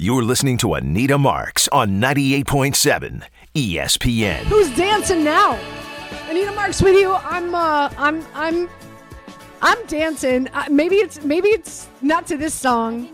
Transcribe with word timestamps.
You're 0.00 0.22
listening 0.22 0.58
to 0.58 0.74
Anita 0.74 1.18
Marks 1.18 1.66
on 1.72 2.00
98.7 2.00 3.24
ESPN. 3.52 4.44
Who's 4.44 4.70
dancing 4.76 5.24
now? 5.24 5.58
Anita 6.28 6.52
Marks 6.52 6.80
with 6.80 6.94
you. 6.94 7.14
I'm 7.14 7.52
uh 7.52 7.92
I'm 7.98 8.24
I'm 8.32 8.70
I'm 9.60 9.86
dancing. 9.86 10.46
Uh, 10.50 10.66
maybe 10.70 10.94
it's 10.94 11.24
maybe 11.24 11.48
it's 11.48 11.88
not 12.00 12.28
to 12.28 12.36
this 12.36 12.54
song. 12.54 13.08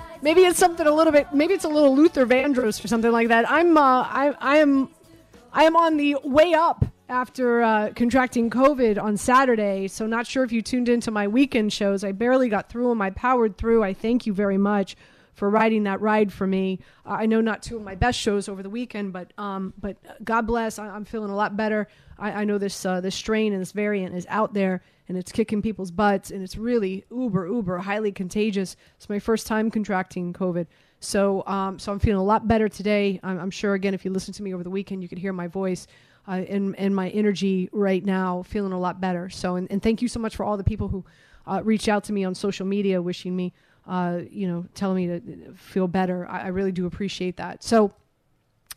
maybe 0.22 0.46
it's 0.46 0.58
something 0.58 0.86
a 0.86 0.90
little 0.90 1.12
bit 1.12 1.26
maybe 1.34 1.52
it's 1.52 1.64
a 1.64 1.68
little 1.68 1.94
Luther 1.94 2.24
Vandross 2.24 2.82
or 2.82 2.88
something 2.88 3.12
like 3.12 3.28
that. 3.28 3.44
I'm 3.46 3.76
uh 3.76 4.00
I 4.08 4.34
I 4.40 4.56
am 4.56 4.88
I 5.52 5.64
am 5.64 5.76
on 5.76 5.98
the 5.98 6.16
way 6.24 6.54
up 6.54 6.86
after 7.10 7.60
uh, 7.60 7.90
contracting 7.94 8.48
COVID 8.48 8.98
on 8.98 9.18
Saturday. 9.18 9.88
So 9.88 10.06
not 10.06 10.26
sure 10.26 10.42
if 10.42 10.52
you 10.52 10.62
tuned 10.62 10.88
into 10.88 11.10
my 11.10 11.28
weekend 11.28 11.70
shows. 11.70 12.02
I 12.02 12.12
barely 12.12 12.48
got 12.48 12.70
through 12.70 12.88
them. 12.88 13.02
I 13.02 13.10
powered 13.10 13.58
through. 13.58 13.84
I 13.84 13.92
thank 13.92 14.24
you 14.24 14.32
very 14.32 14.56
much 14.56 14.96
for 15.38 15.48
riding 15.48 15.84
that 15.84 16.00
ride 16.00 16.32
for 16.32 16.46
me. 16.46 16.80
I 17.06 17.26
know 17.26 17.40
not 17.40 17.62
two 17.62 17.76
of 17.76 17.82
my 17.82 17.94
best 17.94 18.18
shows 18.18 18.48
over 18.48 18.62
the 18.62 18.68
weekend, 18.68 19.12
but 19.12 19.32
um, 19.38 19.72
but 19.78 19.96
God 20.24 20.46
bless. 20.46 20.78
I, 20.78 20.94
am 20.94 21.04
feeling 21.04 21.30
a 21.30 21.36
lot 21.36 21.56
better. 21.56 21.86
I, 22.18 22.32
I 22.32 22.44
know 22.44 22.58
this 22.58 22.84
uh, 22.84 23.00
this 23.00 23.14
strain 23.14 23.52
and 23.52 23.62
this 23.62 23.72
variant 23.72 24.14
is 24.16 24.26
out 24.28 24.52
there 24.52 24.82
and 25.08 25.16
it's 25.16 25.30
kicking 25.30 25.62
people's 25.62 25.92
butts 25.92 26.32
and 26.32 26.42
it's 26.42 26.56
really 26.56 27.04
uber 27.10 27.46
uber 27.46 27.78
highly 27.78 28.10
contagious. 28.10 28.76
It's 28.96 29.08
my 29.08 29.20
first 29.20 29.46
time 29.46 29.70
contracting 29.70 30.32
COVID. 30.32 30.66
So, 31.00 31.46
um, 31.46 31.78
so 31.78 31.92
I'm 31.92 32.00
feeling 32.00 32.20
a 32.20 32.24
lot 32.24 32.48
better 32.48 32.68
today. 32.68 33.20
I'm, 33.22 33.38
I'm, 33.38 33.50
sure, 33.52 33.74
again, 33.74 33.94
if 33.94 34.04
you 34.04 34.10
listen 34.10 34.34
to 34.34 34.42
me 34.42 34.52
over 34.52 34.64
the 34.64 34.70
weekend, 34.70 35.00
you 35.00 35.08
could 35.08 35.18
hear 35.18 35.32
my 35.32 35.46
voice 35.46 35.86
uh, 36.26 36.42
and, 36.48 36.76
and 36.76 36.94
my 36.94 37.08
energy 37.10 37.68
right 37.70 38.04
now, 38.04 38.42
feeling 38.42 38.72
a 38.72 38.80
lot 38.80 39.00
better. 39.00 39.30
So, 39.30 39.54
and, 39.54 39.70
and 39.70 39.80
thank 39.80 40.02
you 40.02 40.08
so 40.08 40.18
much 40.18 40.34
for 40.34 40.44
all 40.44 40.56
the 40.56 40.64
people 40.64 40.88
who 40.88 41.04
uh, 41.46 41.62
reached 41.62 41.88
out 41.88 42.02
to 42.04 42.12
me 42.12 42.24
on 42.24 42.34
social 42.34 42.66
media, 42.66 43.00
wishing 43.00 43.36
me 43.36 43.52
uh, 43.88 44.20
you 44.30 44.46
know, 44.46 44.66
telling 44.74 44.96
me 44.96 45.06
to 45.06 45.54
feel 45.54 45.88
better. 45.88 46.28
I, 46.28 46.42
I 46.42 46.46
really 46.48 46.72
do 46.72 46.86
appreciate 46.86 47.38
that. 47.38 47.64
So, 47.64 47.92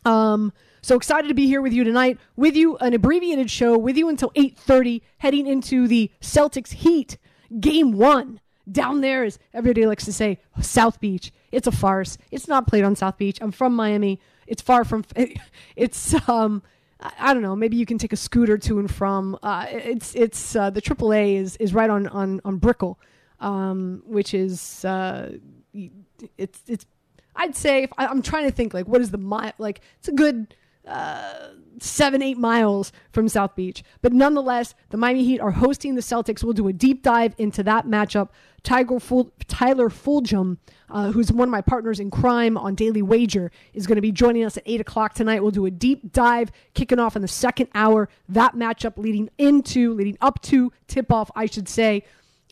um, 0.04 0.52
so 0.80 0.96
excited 0.96 1.28
to 1.28 1.34
be 1.34 1.46
here 1.46 1.60
with 1.60 1.72
you 1.72 1.84
tonight. 1.84 2.18
With 2.34 2.56
you, 2.56 2.76
an 2.78 2.94
abbreviated 2.94 3.50
show 3.50 3.76
with 3.76 3.96
you 3.96 4.08
until 4.08 4.30
8:30, 4.30 5.02
heading 5.18 5.46
into 5.46 5.86
the 5.86 6.10
Celtics 6.20 6.72
Heat 6.72 7.18
game 7.60 7.92
one. 7.92 8.40
Down 8.70 9.00
there, 9.00 9.24
as 9.24 9.40
everybody 9.52 9.86
likes 9.86 10.04
to 10.04 10.12
say, 10.12 10.38
South 10.60 11.00
Beach. 11.00 11.32
It's 11.50 11.66
a 11.66 11.72
farce. 11.72 12.16
It's 12.30 12.46
not 12.46 12.68
played 12.68 12.84
on 12.84 12.94
South 12.94 13.18
Beach. 13.18 13.38
I'm 13.40 13.50
from 13.50 13.74
Miami. 13.74 14.20
It's 14.46 14.62
far 14.62 14.84
from. 14.84 15.04
It's 15.76 16.28
um. 16.28 16.62
I 17.18 17.34
don't 17.34 17.42
know. 17.42 17.56
Maybe 17.56 17.76
you 17.76 17.84
can 17.84 17.98
take 17.98 18.12
a 18.12 18.16
scooter 18.16 18.56
to 18.58 18.78
and 18.78 18.88
from. 18.88 19.36
Uh, 19.42 19.66
it's 19.68 20.14
it's 20.14 20.54
uh, 20.54 20.70
the 20.70 20.80
AAA 20.80 21.34
is 21.34 21.56
is 21.56 21.74
right 21.74 21.90
on 21.90 22.06
on 22.06 22.40
on 22.44 22.58
Brickell 22.58 22.98
um, 23.42 24.02
which 24.06 24.32
is 24.32 24.84
uh, 24.84 25.36
it's 26.38 26.62
it's 26.66 26.86
I'd 27.36 27.56
say 27.56 27.82
if 27.82 27.90
I, 27.98 28.06
am 28.06 28.22
trying 28.22 28.44
to 28.44 28.52
think 28.52 28.72
like 28.72 28.86
what 28.86 29.00
is 29.00 29.10
the 29.10 29.18
mile 29.18 29.52
like 29.58 29.80
it's 29.98 30.08
a 30.08 30.12
good 30.12 30.54
uh, 30.86 31.48
seven 31.78 32.22
eight 32.22 32.38
miles 32.38 32.92
from 33.12 33.28
South 33.28 33.54
Beach, 33.54 33.84
but 34.00 34.12
nonetheless 34.12 34.74
the 34.90 34.96
Miami 34.96 35.24
Heat 35.24 35.40
are 35.40 35.50
hosting 35.50 35.94
the 35.94 36.00
Celtics. 36.00 36.42
We'll 36.42 36.54
do 36.54 36.68
a 36.68 36.72
deep 36.72 37.02
dive 37.02 37.34
into 37.38 37.62
that 37.64 37.86
matchup. 37.86 38.30
Tiger 38.62 39.00
Ful- 39.00 39.32
Tyler 39.48 39.88
Fulghum, 39.88 40.58
uh, 40.88 41.10
who's 41.10 41.32
one 41.32 41.48
of 41.48 41.52
my 41.52 41.60
partners 41.60 41.98
in 41.98 42.10
crime 42.10 42.56
on 42.56 42.76
Daily 42.76 43.02
Wager, 43.02 43.50
is 43.74 43.88
going 43.88 43.96
to 43.96 44.02
be 44.02 44.12
joining 44.12 44.44
us 44.44 44.56
at 44.56 44.62
8 44.66 44.80
o'clock 44.80 45.14
tonight. 45.14 45.42
We'll 45.42 45.50
do 45.50 45.66
a 45.66 45.70
deep 45.70 46.12
dive 46.12 46.52
kicking 46.74 47.00
off 47.00 47.16
in 47.16 47.22
the 47.22 47.28
second 47.28 47.68
hour. 47.74 48.08
That 48.28 48.54
matchup 48.54 48.96
leading 48.96 49.30
into, 49.36 49.94
leading 49.94 50.16
up 50.20 50.40
to 50.42 50.72
tip 50.86 51.10
off, 51.10 51.30
I 51.34 51.46
should 51.46 51.68
say. 51.68 52.04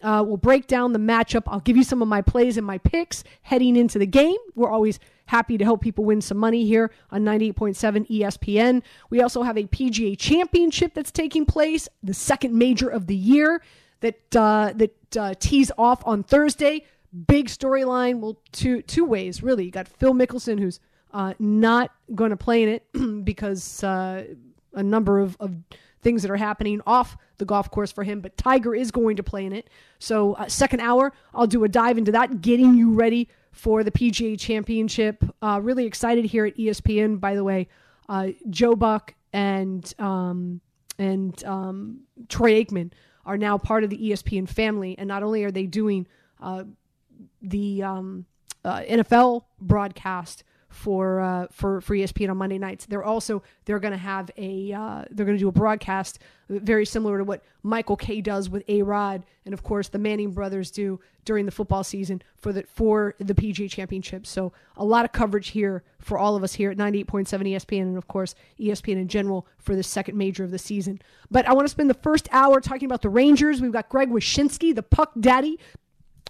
Uh, 0.03 0.25
we'll 0.27 0.37
break 0.37 0.67
down 0.67 0.93
the 0.93 0.99
matchup. 0.99 1.43
I'll 1.47 1.61
give 1.61 1.77
you 1.77 1.85
some 1.85 2.03
of 2.03 2.09
my 2.09 2.23
plays 2.23 2.57
and 2.57 2.67
my 2.67 2.79
picks 2.79 3.25
heading 3.43 3.77
into 3.77 3.99
the 3.99 4.07
game. 4.07 4.37
We're 4.55 4.71
always 4.71 4.99
happy 5.27 5.57
to 5.59 5.65
help 5.65 5.81
people 5.81 6.05
win 6.05 6.21
some 6.21 6.39
money 6.39 6.65
here 6.67 6.91
on 7.11 7.23
98.7 7.23 8.09
ESPN. 8.11 8.83
We 9.11 9.23
also 9.23 9.43
have 9.43 9.57
a 9.57 9.65
PGA 9.65 10.19
Championship 10.19 10.95
that's 10.95 11.11
taking 11.11 11.47
place, 11.47 11.89
the 12.03 12.15
second 12.15 12.55
major 12.55 12.89
of 12.89 13.07
the 13.07 13.15
year 13.15 13.63
that 14.01 14.37
uh, 14.37 14.73
that 14.75 15.17
uh, 15.17 15.35
tees 15.39 15.71
off 15.79 16.03
on 16.07 16.23
Thursday. 16.23 16.85
Big 17.27 17.47
storyline. 17.47 18.21
Well, 18.21 18.39
two 18.53 18.83
two 18.83 19.05
ways 19.05 19.43
really. 19.43 19.65
You 19.65 19.71
got 19.71 19.89
Phil 19.89 20.15
Mickelson, 20.15 20.59
who's 20.59 20.81
uh, 21.13 21.35
not 21.39 21.93
going 22.15 22.31
to 22.31 22.37
play 22.37 22.63
in 22.63 22.69
it 22.69 22.85
because 23.25 23.83
uh, 23.85 24.25
a 24.75 24.83
number 24.83 25.21
of, 25.21 25.37
of 25.41 25.55
things 26.03 26.23
that 26.23 26.31
are 26.31 26.37
happening 26.37 26.81
off 26.87 27.17
the 27.39 27.45
golf 27.45 27.71
course 27.71 27.93
for 27.93 28.05
him, 28.05 28.21
but 28.21 28.37
Tiger 28.37 28.75
is 28.75 28.91
going 28.91 29.17
to 29.17 29.23
play 29.23 29.45
in 29.45 29.53
it. 29.53 29.69
So, 29.99 30.35
uh, 30.35 30.49
second 30.49 30.81
hour, 30.81 31.13
I'll 31.35 31.47
do 31.47 31.65
a 31.65 31.69
dive 31.69 31.99
into 31.99 32.13
that, 32.13 32.41
getting 32.41 32.75
you 32.75 32.93
ready 32.93 33.29
for 33.53 33.83
the 33.83 33.91
PGA 33.91 34.39
Championship. 34.39 35.25
Uh, 35.43 35.61
really 35.63 35.85
excited 35.87 36.25
here 36.25 36.47
at 36.47 36.57
ESPN, 36.57 37.21
by 37.21 37.35
the 37.35 37.45
way. 37.45 37.69
Uh, 38.09 38.29
Joe 38.49 38.75
Buck 38.75 39.15
and 39.33 39.93
um, 39.99 40.61
and 40.99 41.43
um, 41.45 42.01
Troy 42.29 42.63
Aikman 42.63 42.93
are 43.25 43.39
now 43.39 43.59
part 43.59 43.85
of 43.85 43.91
the 43.91 43.97
ESPN 43.97 44.49
family, 44.49 44.97
and 44.99 45.09
not 45.09 45.23
only 45.23 45.45
are 45.45 45.51
they 45.51 45.67
doing 45.67 46.07
uh, 46.43 46.65
the 47.43 47.83
um, 47.83 48.27
uh, 48.65 48.81
NFL 48.81 49.45
broadcast 49.61 50.45
for 50.71 51.21
uh, 51.21 51.47
for 51.51 51.81
for 51.81 51.95
ESPN 51.95 52.31
on 52.31 52.39
Monday 52.39 52.59
nights. 52.59 52.87
They're 52.87 53.05
also 53.05 53.43
they're 53.65 53.81
going 53.81 53.93
to 53.93 53.99
have 53.99 54.31
a 54.37 54.73
uh, 54.73 55.05
they're 55.11 55.27
going 55.27 55.37
to 55.37 55.43
do 55.43 55.49
a 55.49 55.53
broadcast 55.53 56.21
very 56.49 56.85
similar 56.85 57.19
to 57.19 57.25
what 57.25 57.43
Michael 57.63 57.97
Kay 57.97 58.21
does 58.21 58.49
with 58.49 58.65
A 58.69 58.83
Rod, 58.83 59.25
and 59.45 59.53
of 59.53 59.63
course 59.63 59.89
the 59.89 59.99
Manning 59.99 60.33
brothers 60.33 60.71
do 60.71 61.01
during 61.25 61.45
the 61.45 61.53
football 61.53 61.85
season 61.85 62.23
for 62.37 62.53
the 62.53 62.63
for 62.63 63.15
the 63.19 63.35
PGA 63.35 63.71
Championship. 63.71 64.27
So 64.27 64.53
a 64.77 64.85
lot 64.85 65.05
of 65.05 65.13
coverage 65.13 65.49
here 65.49 65.83
for 65.99 66.19
all 66.19 66.37
of 66.37 66.43
us 66.43 66.55
here 66.55 66.71
at 66.71 66.77
98.7 66.77 67.29
ESPN, 67.29 67.83
and 67.83 67.99
of 67.99 68.09
course 68.09 68.35
ESPN 68.59 68.97
in 68.97 69.09
general 69.09 69.47
for 69.59 69.77
the 69.77 69.83
second 69.83 70.17
major 70.17 70.45
of 70.45 70.51
the 70.51 70.59
season. 70.59 71.01
But 71.31 71.47
I 71.47 71.53
want 71.53 71.67
to 71.67 71.71
spend 71.71 71.91
the 71.91 71.95
first 71.95 72.29
hour 72.33 72.61
talking 72.61 72.87
about 72.87 73.03
the 73.03 73.11
Rangers. 73.11 73.61
We've 73.61 73.73
got 73.73 73.89
Greg 73.89 74.11
Wyshynski, 74.11 74.75
the 74.75 74.83
Puck 74.83 75.13
Daddy, 75.19 75.59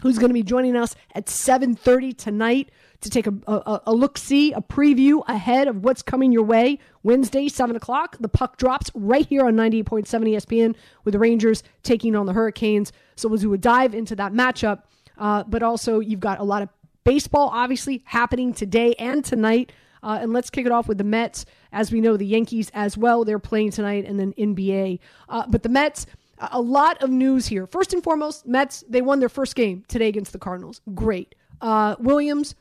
who's 0.01 0.19
going 0.19 0.31
to 0.31 0.35
be 0.35 0.43
joining 0.43 0.77
us 0.77 0.95
at 1.15 1.27
7:30 1.27 2.17
tonight 2.17 2.71
to 3.01 3.11
take 3.11 3.27
a, 3.27 3.35
a, 3.47 3.81
a 3.87 3.95
look 3.95 4.19
see, 4.19 4.53
a 4.53 4.61
preview 4.61 5.23
ahead 5.27 5.69
of 5.69 5.85
what's 5.85 6.03
coming 6.03 6.33
your 6.33 6.43
way. 6.43 6.79
Wednesday, 7.03 7.49
7 7.49 7.75
o'clock, 7.75 8.17
the 8.21 8.29
puck 8.29 8.59
drops 8.59 8.91
right 8.95 9.27
here 9.27 9.47
on 9.47 9.55
98.7 9.55 10.07
ESPN 10.07 10.75
with 11.05 11.13
the 11.13 11.19
Rangers 11.19 11.63
taking 11.83 12.15
on 12.15 12.27
the 12.27 12.33
Hurricanes. 12.33 12.93
So 13.17 13.29
we'll 13.29 13.39
do 13.39 13.55
a 13.55 13.59
dive 13.59 13.95
into 13.95 14.15
that 14.17 14.33
matchup. 14.33 14.83
Uh, 15.17 15.45
but 15.45 15.63
also, 15.63 16.01
you've 16.01 16.21
got 16.21 16.41
a 16.41 16.45
lot 16.45 16.63
of 16.63 16.69
baseball, 17.05 17.51
obviously, 17.53 18.03
happening 18.05 18.53
today 18.53 18.95
and 18.99 19.25
tonight. 19.25 19.73
Uh, 20.03 20.19
and 20.23 20.33
let's 20.33 20.49
kick 20.49 20.65
it 20.67 20.73
off 20.73 20.89
with 20.89 20.99
the 20.99 21.05
Mets. 21.05 21.45
As 21.73 21.93
we 21.93 22.01
know, 22.01 22.17
the 22.17 22.27
Yankees 22.27 22.71
as 22.75 22.97
well, 22.97 23.25
they're 23.25 23.39
playing 23.39 23.71
tonight, 23.71 24.07
and 24.07 24.19
then 24.19 24.33
NBA. 24.35 24.99
Uh, 25.29 25.45
but 25.47 25.63
the 25.63 25.69
Mets, 25.69 26.07
a 26.41 26.61
lot 26.61 27.03
of 27.03 27.11
news 27.11 27.47
here. 27.47 27.67
First 27.67 27.93
and 27.93 28.03
foremost, 28.03 28.47
Mets, 28.47 28.85
they 28.89 29.03
won 29.03 29.21
their 29.21 29.29
first 29.29 29.55
game 29.55 29.85
today 29.89 30.09
against 30.09 30.33
the 30.33 30.39
Cardinals. 30.39 30.81
Great. 30.95 31.35
Uh, 31.61 31.97
Williams, 31.99 32.55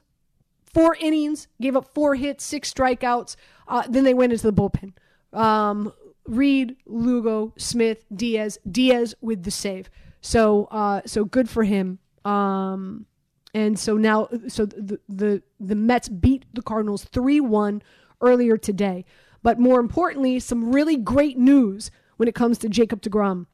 four 0.73 0.95
innings, 1.00 1.47
gave 1.62 1.75
up 1.75 1.94
four 1.94 2.16
hits, 2.16 2.44
six 2.44 2.72
strikeouts. 2.73 3.35
Uh, 3.67 3.84
then 3.90 4.03
they 4.03 4.13
went 4.13 4.34
into 4.34 4.51
the 4.51 4.53
bullpen. 4.53 4.94
Um, 5.38 5.94
Reed, 6.25 6.75
Lugo, 6.85 7.53
Smith, 7.57 8.06
Diaz, 8.13 8.59
Diaz 8.69 9.16
with 9.22 9.44
the 9.44 9.51
save. 9.51 9.90
So, 10.22 10.66
uh, 10.66 11.01
so 11.06 11.25
good 11.25 11.50
for 11.50 11.63
him. 11.63 12.00
Um, 12.25 13.06
and 13.53 13.79
so 13.79 13.97
now, 13.97 14.28
so 14.47 14.66
the 14.66 15.00
the 15.07 15.41
the 15.59 15.75
Mets 15.75 16.07
beat 16.07 16.46
the 16.53 16.61
Cardinals 16.61 17.06
three 17.06 17.40
one 17.40 17.81
earlier 18.22 18.57
today. 18.57 19.06
But 19.41 19.57
more 19.57 19.79
importantly, 19.79 20.40
some 20.40 20.72
really 20.72 20.97
great 20.97 21.38
news 21.38 21.90
when 22.17 22.28
it 22.28 22.35
comes 22.35 22.57
to 22.59 22.69
Jacob 22.69 23.01
Degrom. 23.01 23.47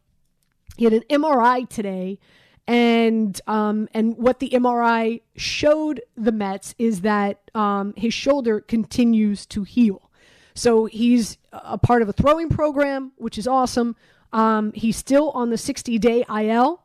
He 0.78 0.86
had 0.86 0.94
an 0.94 1.04
MRI 1.10 1.68
today 1.68 2.20
and 2.68 3.40
um, 3.48 3.88
and 3.94 4.18
what 4.18 4.40
the 4.40 4.50
MRI 4.50 5.22
showed 5.36 6.02
the 6.18 6.32
Mets 6.32 6.74
is 6.78 7.02
that 7.02 7.52
um, 7.54 7.94
his 7.96 8.14
shoulder 8.14 8.60
continues 8.60 9.46
to 9.48 9.64
heal. 9.64 10.10
So 10.56 10.86
he's 10.86 11.38
a 11.52 11.78
part 11.78 12.02
of 12.02 12.10
a 12.10 12.14
throwing 12.14 12.50
program, 12.50 13.12
which 13.18 13.38
is 13.38 13.48
awesome. 13.48 13.96
Um, 14.34 14.72
he's 14.74 14.98
still 14.98 15.32
on 15.32 15.50
the 15.50 15.58
60 15.58 16.00
day 16.00 16.26
IL. 16.30 16.82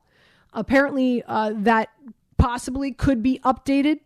Apparently, 0.52 1.22
uh, 1.26 1.52
that 1.56 1.90
possibly 2.36 2.90
could 2.92 3.22
be 3.22 3.38
updated, 3.44 4.00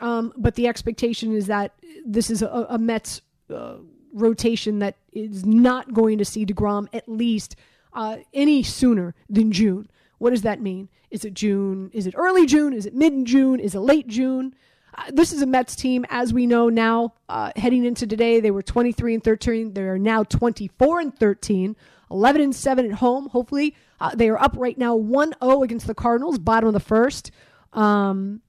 um, 0.00 0.32
but 0.36 0.54
the 0.54 0.68
expectation 0.68 1.34
is 1.34 1.46
that 1.48 1.74
this 2.06 2.30
is 2.30 2.40
a, 2.40 2.66
a 2.70 2.78
Mets 2.78 3.20
uh, 3.52 3.74
rotation 4.12 4.78
that 4.78 4.96
is 5.12 5.44
not 5.44 5.92
going 5.92 6.18
to 6.18 6.24
see 6.24 6.46
DeGrom 6.46 6.86
at 6.92 7.08
least 7.08 7.56
uh, 7.98 8.18
any 8.32 8.62
sooner 8.62 9.12
than 9.28 9.50
June. 9.50 9.90
What 10.18 10.30
does 10.30 10.42
that 10.42 10.62
mean? 10.62 10.88
Is 11.10 11.24
it 11.24 11.34
June? 11.34 11.90
Is 11.92 12.06
it 12.06 12.14
early 12.16 12.46
June? 12.46 12.72
Is 12.72 12.86
it 12.86 12.94
mid 12.94 13.24
June? 13.24 13.58
Is 13.58 13.74
it 13.74 13.80
late 13.80 14.06
June? 14.06 14.54
Uh, 14.96 15.02
this 15.12 15.32
is 15.32 15.42
a 15.42 15.46
Mets 15.46 15.74
team, 15.74 16.06
as 16.08 16.32
we 16.32 16.46
know 16.46 16.68
now. 16.68 17.14
Uh, 17.28 17.50
heading 17.56 17.84
into 17.84 18.06
today, 18.06 18.38
they 18.38 18.52
were 18.52 18.62
23 18.62 19.14
and 19.14 19.24
13. 19.24 19.74
They 19.74 19.82
are 19.82 19.98
now 19.98 20.22
24 20.22 21.00
and 21.00 21.18
13, 21.18 21.74
11 22.08 22.40
and 22.40 22.54
7 22.54 22.84
at 22.86 22.92
home. 22.92 23.28
Hopefully, 23.30 23.74
uh, 24.00 24.14
they 24.14 24.28
are 24.28 24.40
up 24.40 24.54
right 24.56 24.78
now 24.78 24.94
1 24.94 25.34
0 25.42 25.62
against 25.64 25.88
the 25.88 25.94
Cardinals, 25.94 26.38
bottom 26.38 26.68
of 26.68 26.74
the 26.74 26.80
first. 26.80 27.32
Um, 27.72 28.42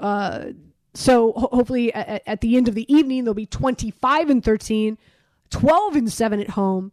uh, 0.00 0.46
so 0.94 1.30
ho- 1.32 1.48
hopefully 1.52 1.94
at, 1.94 2.22
at 2.26 2.40
the 2.40 2.56
end 2.56 2.66
of 2.66 2.74
the 2.74 2.92
evening 2.92 3.22
they'll 3.22 3.34
be 3.34 3.46
25 3.46 4.30
and 4.30 4.44
13, 4.44 4.98
12 5.50 5.96
and 5.96 6.12
7 6.12 6.40
at 6.40 6.50
home. 6.50 6.90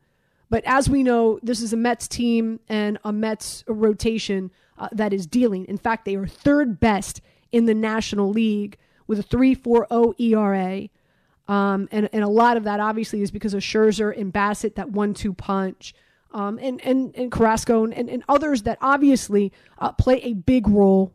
But 0.50 0.64
as 0.66 0.90
we 0.90 1.04
know, 1.04 1.40
this 1.44 1.62
is 1.62 1.74
a 1.74 1.78
Mets 1.78 2.08
team 2.08 2.60
and 2.68 2.98
a 3.04 3.14
Mets 3.14 3.64
rotation 3.68 4.52
uh, 4.78 4.90
that 4.92 5.14
is 5.14 5.28
dealing. 5.28 5.66
In 5.66 5.78
fact, 5.78 6.06
they 6.06 6.16
are 6.16 6.26
third 6.26 6.80
best 6.80 7.22
in 7.52 7.66
the 7.66 7.74
National 7.74 8.30
League 8.30 8.78
with 9.08 9.20
a 9.20 9.24
3.40 9.24 10.20
ERA. 10.20 10.90
Um, 11.54 11.88
and, 11.92 12.10
and 12.14 12.24
a 12.24 12.28
lot 12.28 12.58
of 12.58 12.64
that 12.66 12.80
obviously 12.80 13.22
is 13.22 13.32
because 13.32 13.54
of 13.54 13.62
Scherzer 13.62 14.16
and 14.16 14.32
Bassitt, 14.32 14.76
that 14.76 14.92
one-two 14.92 15.34
punch, 15.34 15.96
um, 16.32 16.60
and, 16.62 16.80
and, 16.86 17.16
and 17.16 17.32
Carrasco 17.32 17.84
and, 17.86 17.94
and, 17.94 18.24
others 18.30 18.62
that 18.64 18.78
obviously 18.82 19.52
uh, 19.80 19.92
play 19.92 20.22
a 20.22 20.34
big 20.34 20.68
role. 20.68 21.12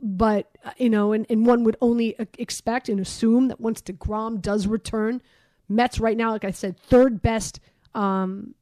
But, 0.00 0.48
uh, 0.64 0.70
you 0.76 0.90
know, 0.90 1.12
and, 1.12 1.26
and 1.28 1.44
one 1.44 1.64
would 1.64 1.76
only 1.80 2.14
expect 2.38 2.88
and 2.88 3.00
assume 3.00 3.48
that 3.48 3.60
once 3.60 3.82
DeGrom 3.82 4.40
does 4.40 4.68
return, 4.68 5.20
Mets 5.68 5.98
right 5.98 6.16
now, 6.16 6.30
like 6.30 6.44
I 6.44 6.52
said, 6.52 6.78
third 6.78 7.20
best 7.20 7.58
um, 7.96 8.54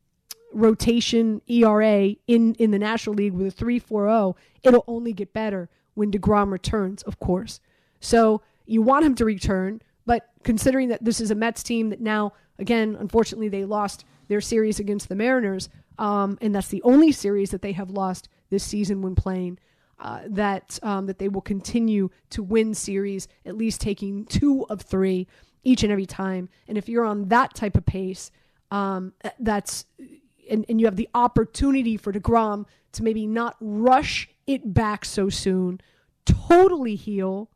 rotation 0.53 1.43
ERA 1.47 2.15
in, 2.27 2.55
in 2.55 2.71
the 2.71 2.79
National 2.79 3.15
League 3.15 3.33
with 3.33 3.61
a 3.61 3.65
3.40. 3.65 4.35
It'll 4.63 4.85
only 4.87 5.13
get 5.13 5.33
better 5.33 5.69
when 5.95 6.11
DeGrom 6.11 6.51
returns, 6.51 7.03
of 7.03 7.19
course. 7.19 7.61
So 8.01 8.43
you 8.67 8.83
want 8.83 9.05
him 9.05 9.15
to 9.17 9.25
return 9.25 9.83
but 10.07 10.29
considering 10.43 10.89
that 10.89 11.05
this 11.05 11.21
is 11.21 11.31
a 11.31 11.35
Mets 11.35 11.63
team 11.63 11.91
that 11.91 12.01
now, 12.01 12.33
again, 12.59 12.97
unfortunately, 12.99 13.49
they 13.49 13.65
lost 13.65 14.05
their 14.29 14.41
series 14.41 14.81
against 14.81 15.09
the 15.09 15.15
Mariners, 15.15 15.69
um, 15.99 16.39
and 16.41 16.55
that's 16.55 16.69
the 16.69 16.83
only 16.83 17.13
series 17.13 17.51
that 17.51 17.63
they 17.63 17.73
have 17.73 17.91
lost 17.91 18.29
this 18.51 18.65
season 18.65 19.03
when 19.03 19.15
playing. 19.15 19.59
Uh, 19.99 20.23
that 20.27 20.81
um, 20.83 21.07
that 21.07 21.21
they 21.21 21.29
will 21.29 21.41
continue 21.41 22.11
to 22.29 22.43
win 22.43 22.75
series, 22.75 23.29
at 23.47 23.57
least 23.57 23.81
taking 23.81 24.25
two 24.25 24.67
of 24.69 24.81
three 24.81 25.29
each 25.63 25.85
and 25.85 25.93
every 25.93 26.07
time. 26.07 26.49
And 26.67 26.77
if 26.77 26.89
you're 26.89 27.05
on 27.05 27.29
that 27.29 27.55
type 27.55 27.77
of 27.77 27.87
pace, 27.87 28.33
um, 28.73 29.13
that's 29.39 29.87
and, 30.51 30.65
and 30.69 30.81
you 30.81 30.87
have 30.87 30.97
the 30.97 31.09
opportunity 31.15 31.97
for 31.97 32.13
Degrom 32.13 32.67
to 32.93 33.03
maybe 33.03 33.27
not 33.27 33.57
rush 33.61 34.29
it 34.47 34.75
back 34.75 35.05
so 35.05 35.29
soon, 35.29 35.81
totally 36.25 36.95
heal, 36.95 37.49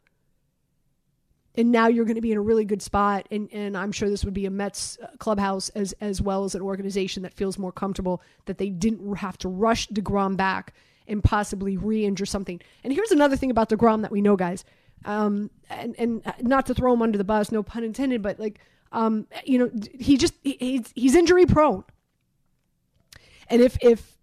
and 1.56 1.72
now 1.72 1.88
you're 1.88 2.04
going 2.04 2.16
to 2.16 2.20
be 2.20 2.32
in 2.32 2.38
a 2.38 2.42
really 2.42 2.64
good 2.64 2.82
spot. 2.82 3.26
And, 3.30 3.48
and 3.52 3.76
I'm 3.76 3.92
sure 3.92 4.10
this 4.10 4.24
would 4.24 4.34
be 4.34 4.46
a 4.46 4.50
Mets 4.50 4.98
uh, 5.02 5.08
clubhouse 5.18 5.68
as 5.70 5.92
as 6.00 6.20
well 6.20 6.44
as 6.44 6.54
an 6.54 6.62
organization 6.62 7.22
that 7.22 7.32
feels 7.32 7.58
more 7.58 7.72
comfortable 7.72 8.22
that 8.44 8.58
they 8.58 8.68
didn't 8.68 9.16
have 9.16 9.38
to 9.38 9.48
rush 9.48 9.88
Degrom 9.88 10.36
back 10.36 10.74
and 11.08 11.22
possibly 11.22 11.76
re-injure 11.76 12.26
something. 12.26 12.60
And 12.84 12.92
here's 12.92 13.12
another 13.12 13.36
thing 13.36 13.50
about 13.50 13.70
Degrom 13.70 14.02
that 14.02 14.10
we 14.10 14.20
know, 14.20 14.36
guys. 14.36 14.64
Um, 15.04 15.50
and 15.70 15.94
and 15.98 16.22
not 16.40 16.66
to 16.66 16.74
throw 16.74 16.92
him 16.92 17.02
under 17.02 17.18
the 17.18 17.24
bus, 17.24 17.50
no 17.52 17.62
pun 17.62 17.84
intended, 17.84 18.22
but 18.22 18.38
like 18.38 18.60
um, 18.92 19.26
you 19.44 19.58
know, 19.58 19.70
he 19.98 20.16
just 20.16 20.34
he, 20.42 20.56
he's 20.58 20.92
he's 20.94 21.14
injury 21.14 21.46
prone. 21.46 21.84
And 23.48 23.62
if 23.62 23.76
if 23.80 24.16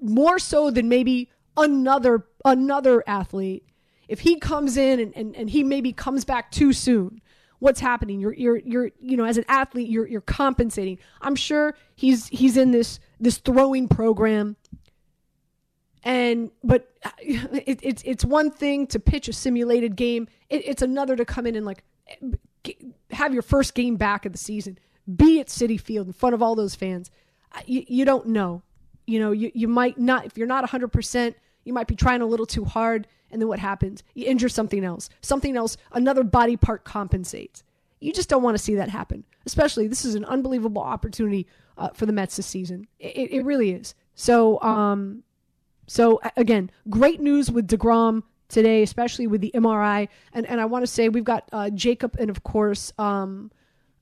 more 0.00 0.38
so 0.38 0.70
than 0.70 0.88
maybe 0.88 1.30
another 1.56 2.26
another 2.44 3.04
athlete 3.06 3.64
if 4.10 4.18
he 4.18 4.40
comes 4.40 4.76
in 4.76 4.98
and, 4.98 5.16
and, 5.16 5.36
and 5.36 5.48
he 5.48 5.62
maybe 5.62 5.92
comes 5.92 6.24
back 6.24 6.50
too 6.50 6.72
soon, 6.72 7.20
what's 7.60 7.78
happening? 7.78 8.18
You're 8.18 8.34
you're 8.34 8.56
you're 8.58 8.90
you 9.00 9.16
know 9.16 9.24
as 9.24 9.38
an 9.38 9.44
athlete 9.46 9.88
you're 9.88 10.06
you're 10.06 10.20
compensating. 10.20 10.98
I'm 11.20 11.36
sure 11.36 11.76
he's 11.94 12.26
he's 12.26 12.56
in 12.56 12.72
this 12.72 12.98
this 13.20 13.38
throwing 13.38 13.86
program. 13.86 14.56
And 16.02 16.50
but 16.64 16.90
it, 17.20 17.78
it's 17.82 18.02
it's 18.04 18.24
one 18.24 18.50
thing 18.50 18.88
to 18.88 18.98
pitch 18.98 19.28
a 19.28 19.32
simulated 19.32 19.94
game. 19.94 20.26
It, 20.48 20.66
it's 20.66 20.82
another 20.82 21.14
to 21.14 21.24
come 21.24 21.46
in 21.46 21.54
and 21.54 21.64
like 21.64 21.84
have 23.12 23.32
your 23.32 23.42
first 23.42 23.74
game 23.74 23.94
back 23.94 24.26
of 24.26 24.32
the 24.32 24.38
season. 24.38 24.76
Be 25.14 25.38
at 25.38 25.46
Citi 25.46 25.80
Field 25.80 26.08
in 26.08 26.12
front 26.12 26.34
of 26.34 26.42
all 26.42 26.56
those 26.56 26.74
fans. 26.74 27.12
You, 27.66 27.84
you 27.86 28.04
don't 28.04 28.26
know. 28.26 28.62
You 29.06 29.18
know 29.18 29.32
you 29.32 29.50
you 29.54 29.68
might 29.68 29.98
not 29.98 30.26
if 30.26 30.38
you're 30.38 30.46
not 30.46 30.62
100. 30.62 30.88
percent 30.88 31.36
You 31.64 31.72
might 31.72 31.86
be 31.88 31.96
trying 31.96 32.22
a 32.22 32.26
little 32.26 32.46
too 32.46 32.64
hard 32.64 33.06
and 33.30 33.40
then 33.40 33.48
what 33.48 33.58
happens? 33.58 34.02
You 34.14 34.26
injure 34.26 34.48
something 34.48 34.84
else. 34.84 35.08
Something 35.20 35.56
else, 35.56 35.76
another 35.92 36.24
body 36.24 36.56
part 36.56 36.84
compensates. 36.84 37.62
You 38.00 38.12
just 38.12 38.28
don't 38.28 38.42
want 38.42 38.56
to 38.56 38.62
see 38.62 38.74
that 38.76 38.88
happen. 38.88 39.24
Especially, 39.46 39.86
this 39.86 40.04
is 40.04 40.14
an 40.14 40.24
unbelievable 40.24 40.82
opportunity 40.82 41.46
uh, 41.78 41.90
for 41.90 42.06
the 42.06 42.12
Mets 42.12 42.36
this 42.36 42.46
season. 42.46 42.86
It, 42.98 43.30
it 43.32 43.44
really 43.44 43.70
is. 43.70 43.94
So, 44.14 44.60
um, 44.62 45.22
so 45.86 46.20
again, 46.36 46.70
great 46.88 47.20
news 47.20 47.50
with 47.50 47.68
Degrom 47.68 48.22
today, 48.48 48.82
especially 48.82 49.26
with 49.26 49.40
the 49.40 49.50
MRI. 49.54 50.08
And 50.32 50.46
and 50.46 50.60
I 50.60 50.64
want 50.66 50.82
to 50.82 50.86
say 50.86 51.08
we've 51.08 51.24
got 51.24 51.48
uh, 51.52 51.70
Jacob 51.70 52.16
and 52.18 52.30
of 52.30 52.42
course 52.42 52.92
um, 52.98 53.50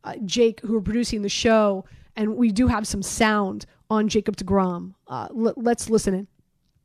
uh, 0.05 0.15
Jake 0.25 0.61
who 0.61 0.77
are 0.77 0.83
producing 0.83 1.23
the 1.23 1.29
show, 1.29 1.85
and 2.19 2.37
we 2.37 2.50
do 2.50 2.67
have 2.67 2.87
some 2.87 3.00
sound 3.00 3.65
on 3.88 4.09
Jacob 4.09 4.37
Degrom. 4.37 4.94
Uh, 5.06 5.29
l- 5.31 5.55
let's 5.56 5.88
listen 5.88 6.12
in. 6.12 6.26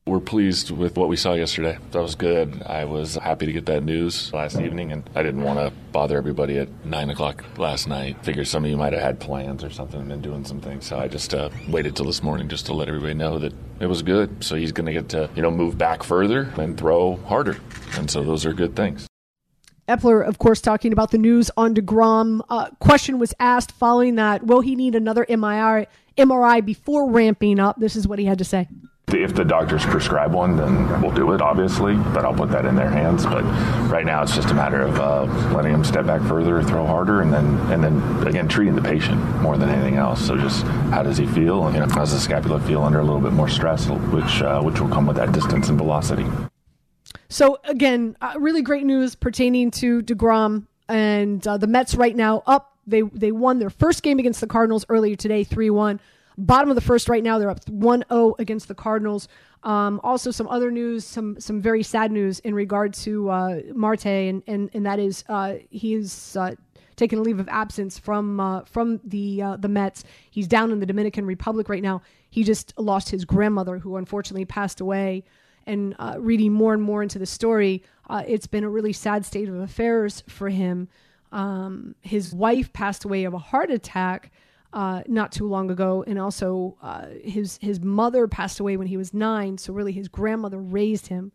We're 0.06 0.20
pleased 0.20 0.70
with 0.70 0.98
what 0.98 1.08
we 1.08 1.16
saw 1.16 1.34
yesterday. 1.34 1.78
That 1.92 2.02
was 2.02 2.16
good. 2.16 2.62
I 2.64 2.84
was 2.84 3.16
happy 3.16 3.46
to 3.46 3.54
get 3.54 3.66
that 3.68 3.84
news 3.84 4.34
last 4.34 4.60
evening, 4.60 4.92
and 4.92 5.10
I 5.16 5.24
didn't 5.24 5.44
want 5.44 5.60
to 5.60 5.72
bother 5.94 6.18
everybody 6.18 6.58
at 6.60 6.68
9 6.86 7.10
o'clock 7.10 7.44
last 7.58 7.88
night. 7.88 8.18
Figured 8.22 8.48
some 8.48 8.66
of 8.66 8.70
you 8.70 8.76
might 8.76 8.92
have 8.92 9.02
had 9.02 9.20
plans 9.22 9.64
or 9.64 9.70
something 9.70 10.02
and 10.02 10.10
been 10.10 10.22
doing 10.22 10.44
some 10.44 10.60
things. 10.60 10.86
So 10.86 11.00
I 11.00 11.08
just 11.08 11.34
uh, 11.34 11.50
waited 11.70 11.96
till 11.96 12.06
this 12.06 12.22
morning 12.22 12.50
just 12.50 12.66
to 12.66 12.74
let 12.74 12.90
everybody 12.90 13.14
know 13.14 13.40
that 13.40 13.54
it 13.80 13.86
was 13.86 14.02
good. 14.02 14.44
So 14.44 14.56
he's 14.56 14.74
going 14.74 14.88
to 14.88 14.94
get 14.94 15.08
to, 15.10 15.30
you 15.36 15.42
know, 15.42 15.52
move 15.52 15.78
back 15.78 16.04
further 16.04 16.54
and 16.58 16.78
throw 16.78 17.16
harder. 17.16 17.58
And 17.98 18.12
so 18.12 18.24
those 18.24 18.46
are 18.46 18.52
good 18.52 18.76
things. 18.76 19.08
Eppler, 19.88 20.26
of 20.26 20.38
course, 20.40 20.62
talking 20.62 20.94
about 20.94 21.12
the 21.12 21.18
news 21.18 21.52
on 21.58 21.76
DeGrom. 21.76 22.42
Uh, 22.50 22.70
question 22.80 23.20
was 23.20 23.34
asked 23.40 23.72
following 23.72 24.16
that 24.16 24.46
Will 24.46 24.62
he 24.62 24.76
need 24.76 24.96
another 24.96 25.26
MRI, 25.26 25.88
MRI 26.18 26.66
before 26.66 27.10
ramping 27.10 27.60
up? 27.60 27.80
This 27.80 27.96
is 27.96 28.08
what 28.08 28.20
he 28.20 28.26
had 28.26 28.38
to 28.38 28.46
say. 28.46 28.70
If 29.10 29.36
the 29.36 29.44
doctors 29.44 29.86
prescribe 29.86 30.34
one, 30.34 30.56
then 30.56 31.02
we'll 31.02 31.12
do 31.12 31.34
it, 31.34 31.42
obviously, 31.42 31.96
but 31.98 32.24
I'll 32.24 32.34
put 32.34 32.50
that 32.52 32.66
in 32.66 32.76
their 32.76 32.90
hands. 32.90 33.26
But 33.26 33.44
right 33.92 34.06
now, 34.06 34.24
it's 34.24 34.34
just 34.34 34.50
a 34.50 34.54
matter 34.54 34.82
of 34.82 35.00
uh, 35.00 35.26
letting 35.54 35.74
them 35.74 35.84
step 35.84 36.06
back 36.06 36.22
further, 36.22 36.64
throw 36.64 36.88
harder, 36.88 37.22
and 37.22 37.32
then 37.32 37.58
and 37.70 37.84
then 37.84 38.28
again 38.28 38.48
treating 38.48 38.76
the 38.76 38.82
patient 38.82 39.20
more 39.42 39.58
than 39.58 39.70
anything 39.70 39.98
else. 39.98 40.26
So 40.26 40.38
just 40.38 40.64
how 40.64 41.04
does 41.04 41.18
he 41.18 41.28
feel? 41.28 41.66
And, 41.66 41.76
you 41.76 41.82
know, 41.82 41.88
how 41.88 42.00
does 42.00 42.14
the 42.14 42.20
scapula 42.20 42.60
feel 42.62 42.82
under 42.82 43.00
a 43.00 43.04
little 43.04 43.22
bit 43.22 43.34
more 43.34 43.50
stress, 43.50 43.88
which 43.88 44.42
uh, 44.42 44.62
which 44.62 44.80
will 44.80 44.90
come 44.90 45.06
with 45.06 45.18
that 45.18 45.34
distance 45.34 45.68
and 45.68 45.78
velocity. 45.78 46.26
So 47.30 47.60
again, 47.64 48.16
uh, 48.22 48.34
really 48.38 48.62
great 48.62 48.86
news 48.86 49.16
pertaining 49.16 49.72
to 49.72 50.02
Degrom 50.02 50.68
and 50.88 51.46
uh, 51.48 51.58
the 51.58 51.68
Mets 51.68 51.96
right 51.96 52.16
now 52.16 52.44
up. 52.46 52.78
They 52.86 53.02
they 53.02 53.32
won 53.32 53.60
their 53.60 53.70
first 53.70 54.04
game 54.04 54.20
against 54.20 54.42
the 54.42 54.48
Cardinals 54.48 54.86
earlier 54.90 55.16
today, 55.16 55.44
three 55.44 55.70
one. 55.70 56.00
Bottom 56.38 56.70
of 56.70 56.76
the 56.76 56.82
first 56.82 57.10
right 57.10 57.24
now, 57.24 57.38
they're 57.38 57.52
up 57.52 57.64
1-0 57.66 58.40
against 58.40 58.68
the 58.68 58.74
Cardinals. 58.74 59.28
Um, 59.62 60.02
also, 60.04 60.32
some 60.32 60.48
other 60.48 60.72
news, 60.72 61.06
some 61.06 61.40
some 61.40 61.62
very 61.62 61.84
sad 61.84 62.12
news 62.12 62.40
in 62.40 62.54
regard 62.54 62.94
to 62.96 63.30
uh, 63.30 63.60
Marte, 63.74 64.08
and, 64.08 64.44
and 64.48 64.70
and 64.74 64.86
that 64.86 65.00
is 65.00 65.24
uh, 65.30 65.56
he 65.70 65.94
is 65.94 66.36
uh, 66.36 66.56
taking 66.96 67.20
a 67.20 67.22
leave 67.22 67.40
of 67.40 67.48
absence 67.48 67.98
from 67.98 68.40
uh, 68.40 68.64
from 68.66 69.00
the 69.06 69.42
uh, 69.42 69.56
the 69.58 69.70
Mets. 69.70 70.04
He's 70.32 70.48
down 70.48 70.72
in 70.72 70.80
the 70.80 70.86
Dominican 70.86 71.26
Republic 71.26 71.70
right 71.70 71.84
now. 71.84 72.02
He 72.30 72.44
just 72.44 72.74
lost 72.78 73.10
his 73.10 73.26
grandmother, 73.26 73.78
who 73.78 73.96
unfortunately 73.96 74.46
passed 74.46 74.82
away. 74.82 75.24
And 75.66 75.96
uh, 76.00 76.16
reading 76.20 76.52
more 76.54 76.74
and 76.74 76.84
more 76.84 77.02
into 77.02 77.20
the 77.20 77.26
story, 77.26 77.84
it's 78.10 78.48
been 78.48 78.64
a 78.64 78.70
really 78.70 78.94
sad 78.94 79.26
state 79.26 79.50
of 79.50 79.56
affairs 79.56 80.24
for 80.28 80.50
him. 80.50 80.88
Um, 81.32 81.96
his 82.02 82.34
wife 82.34 82.72
passed 82.74 83.06
away 83.06 83.24
of 83.24 83.34
a 83.34 83.40
heart 83.40 83.72
attack 83.72 84.32
uh, 84.74 85.04
not 85.08 85.32
too 85.32 85.48
long 85.48 85.70
ago, 85.72 86.04
and 86.06 86.20
also 86.20 86.78
uh, 86.82 87.08
his 87.24 87.58
his 87.62 87.80
mother 87.80 88.28
passed 88.28 88.60
away 88.60 88.76
when 88.76 88.88
he 88.88 88.98
was 88.98 89.14
nine. 89.14 89.58
So 89.58 89.74
really, 89.74 89.92
his 89.92 90.08
grandmother 90.08 90.60
raised 90.60 91.08
him. 91.08 91.32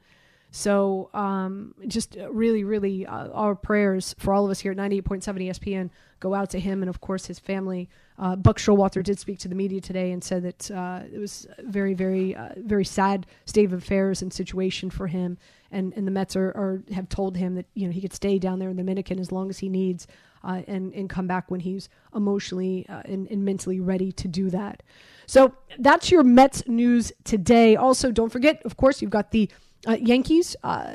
So 0.50 1.10
um, 1.12 1.74
just 1.86 2.16
really, 2.30 2.64
really, 2.64 3.06
uh, 3.06 3.28
our 3.28 3.54
prayers 3.54 4.14
for 4.18 4.32
all 4.32 4.44
of 4.44 4.50
us 4.50 4.60
here 4.60 4.72
at 4.72 4.78
98.7 4.78 5.22
ESPN 5.22 5.90
go 6.20 6.34
out 6.34 6.50
to 6.50 6.58
him 6.58 6.82
and 6.82 6.88
of 6.88 7.00
course 7.00 7.26
his 7.26 7.38
family. 7.38 7.88
Uh, 8.18 8.34
Buck 8.34 8.58
Showalter 8.58 9.02
did 9.02 9.18
speak 9.18 9.38
to 9.40 9.48
the 9.48 9.54
media 9.54 9.80
today 9.80 10.10
and 10.10 10.24
said 10.24 10.42
that 10.42 10.70
uh, 10.70 11.02
it 11.12 11.18
was 11.18 11.46
very, 11.62 11.94
very, 11.94 12.34
uh, 12.34 12.48
very 12.56 12.84
sad 12.84 13.26
state 13.44 13.66
of 13.66 13.72
affairs 13.72 14.22
and 14.22 14.32
situation 14.32 14.90
for 14.90 15.06
him. 15.06 15.38
And 15.70 15.92
and 15.96 16.06
the 16.06 16.10
Mets 16.10 16.34
are, 16.34 16.48
are 16.48 16.82
have 16.94 17.10
told 17.10 17.36
him 17.36 17.54
that 17.56 17.66
you 17.74 17.86
know 17.86 17.92
he 17.92 18.00
could 18.00 18.14
stay 18.14 18.38
down 18.38 18.58
there 18.58 18.70
in 18.70 18.76
the 18.76 18.82
Dominican 18.82 19.20
as 19.20 19.30
long 19.30 19.50
as 19.50 19.58
he 19.58 19.68
needs 19.68 20.06
uh, 20.42 20.62
and 20.66 20.94
and 20.94 21.10
come 21.10 21.26
back 21.26 21.50
when 21.50 21.60
he's 21.60 21.90
emotionally 22.14 22.86
uh, 22.88 23.02
and, 23.04 23.30
and 23.30 23.44
mentally 23.44 23.78
ready 23.78 24.10
to 24.12 24.28
do 24.28 24.48
that. 24.48 24.82
So 25.26 25.52
that's 25.78 26.10
your 26.10 26.24
Mets 26.24 26.66
news 26.66 27.12
today. 27.24 27.76
Also, 27.76 28.10
don't 28.10 28.30
forget, 28.30 28.62
of 28.64 28.78
course, 28.78 29.02
you've 29.02 29.10
got 29.10 29.30
the 29.30 29.50
uh, 29.86 29.96
Yankees 30.00 30.56
uh, 30.62 30.94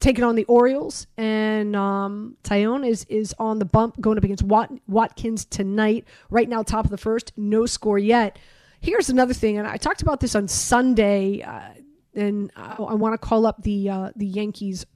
taking 0.00 0.24
on 0.24 0.36
the 0.36 0.44
Orioles, 0.44 1.06
and 1.16 1.74
um, 1.74 2.36
Taillon 2.44 2.86
is 2.86 3.04
is 3.08 3.34
on 3.38 3.58
the 3.58 3.64
bump 3.64 4.00
going 4.00 4.18
up 4.18 4.24
against 4.24 4.42
Wat- 4.42 4.72
Watkins 4.86 5.44
tonight. 5.44 6.04
Right 6.30 6.48
now, 6.48 6.62
top 6.62 6.84
of 6.84 6.90
the 6.90 6.98
first, 6.98 7.32
no 7.36 7.66
score 7.66 7.98
yet. 7.98 8.38
Here's 8.80 9.08
another 9.08 9.34
thing, 9.34 9.58
and 9.58 9.66
I 9.66 9.76
talked 9.76 10.02
about 10.02 10.20
this 10.20 10.34
on 10.34 10.48
Sunday, 10.48 11.42
uh, 11.42 11.70
and 12.14 12.50
I, 12.56 12.76
I 12.76 12.94
want 12.94 13.14
to 13.14 13.18
call 13.18 13.46
up 13.46 13.62
the 13.62 13.88
uh, 13.88 14.10
the 14.16 14.26
Yankees 14.26 14.86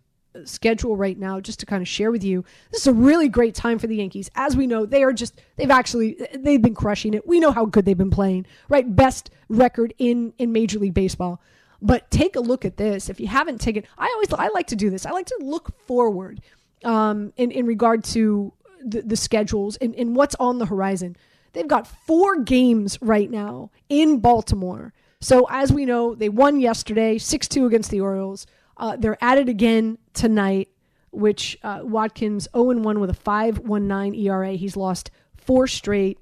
schedule 0.45 0.97
right 0.97 1.19
now 1.19 1.41
just 1.41 1.61
to 1.61 1.67
kind 1.67 1.83
of 1.83 1.89
share 1.89 2.11
with 2.11 2.23
you. 2.23 2.45
This 2.71 2.83
is 2.83 2.87
a 2.87 2.93
really 2.93 3.29
great 3.29 3.55
time 3.55 3.79
for 3.79 3.87
the 3.87 3.97
Yankees. 3.97 4.31
As 4.35 4.57
we 4.57 4.67
know, 4.67 4.87
they 4.87 5.03
are 5.03 5.13
just 5.13 5.41
they've 5.57 5.71
actually 5.71 6.19
they've 6.35 6.63
been 6.63 6.75
crushing 6.75 7.15
it. 7.15 7.27
We 7.27 7.41
know 7.41 7.51
how 7.51 7.65
good 7.65 7.85
they've 7.85 7.99
been 7.99 8.11
playing, 8.11 8.47
right? 8.69 8.95
Best 8.95 9.31
record 9.49 9.95
in 9.99 10.33
in 10.39 10.53
Major 10.53 10.79
League 10.79 10.95
Baseball. 10.95 11.41
But 11.83 12.11
take 12.11 12.37
a 12.37 12.41
look 12.41 12.65
at 12.65 12.77
this. 12.77 13.09
If 13.09 13.21
you 13.21 13.27
haven't 13.27 13.61
taken 13.61 13.85
I 13.99 14.11
always 14.15 14.33
I 14.33 14.49
like 14.49 14.69
to 14.69 14.77
do 14.77 14.91
this. 14.91 15.07
I 15.07 15.11
like 15.11 15.27
to 15.27 15.39
look 15.41 15.73
forward 15.87 16.41
um 16.85 17.33
in 17.37 17.51
in 17.51 17.67
regard 17.67 18.05
to 18.05 18.53
the, 18.83 19.03
the 19.03 19.17
schedules 19.17 19.77
and, 19.77 19.95
and 19.95 20.17
what's 20.17 20.35
on 20.37 20.59
the 20.59 20.67
horizon. 20.67 21.17
They've 21.53 21.69
got 21.69 21.87
four 21.87 22.41
games 22.41 22.99
right 23.01 23.31
now 23.31 23.71
in 23.89 24.21
Baltimore. 24.21 24.93
So 25.21 25.47
as 25.51 25.73
we 25.73 25.85
know, 25.85 26.15
they 26.15 26.29
won 26.29 26.61
yesterday, 26.61 27.19
6-2 27.19 27.67
against 27.67 27.91
the 27.91 28.01
Orioles. 28.01 28.47
Uh, 28.77 28.97
they're 28.97 29.23
at 29.23 29.37
it 29.37 29.49
again 29.49 29.99
tonight, 30.15 30.69
which 31.11 31.59
uh, 31.63 31.81
Watkins 31.83 32.49
0 32.55 32.79
1 32.81 33.01
with 33.01 33.11
a 33.11 33.15
5.19 33.15 34.19
ERA. 34.25 34.53
He's 34.53 34.77
lost 34.77 35.11
four 35.37 35.67
straight. 35.67 36.19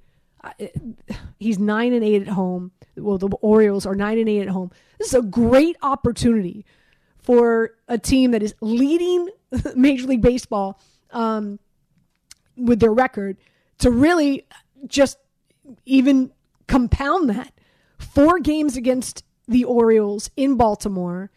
He's 1.38 1.58
nine 1.58 1.92
and 1.92 2.04
eight 2.04 2.22
at 2.22 2.28
home. 2.28 2.72
Well, 2.96 3.18
the 3.18 3.28
Orioles 3.40 3.86
are 3.86 3.94
nine 3.94 4.18
and 4.18 4.28
eight 4.28 4.42
at 4.42 4.48
home. 4.48 4.70
This 4.98 5.08
is 5.08 5.14
a 5.14 5.22
great 5.22 5.76
opportunity 5.82 6.64
for 7.18 7.72
a 7.88 7.98
team 7.98 8.30
that 8.32 8.42
is 8.42 8.54
leading 8.60 9.28
Major 9.76 10.06
League 10.06 10.22
Baseball 10.22 10.80
um, 11.10 11.58
with 12.56 12.80
their 12.80 12.92
record 12.92 13.36
to 13.78 13.90
really 13.90 14.46
just 14.86 15.18
even 15.84 16.32
compound 16.66 17.30
that. 17.30 17.52
Four 17.98 18.38
games 18.38 18.76
against 18.76 19.24
the 19.46 19.64
Orioles 19.64 20.30
in 20.36 20.56
Baltimore 20.56 21.30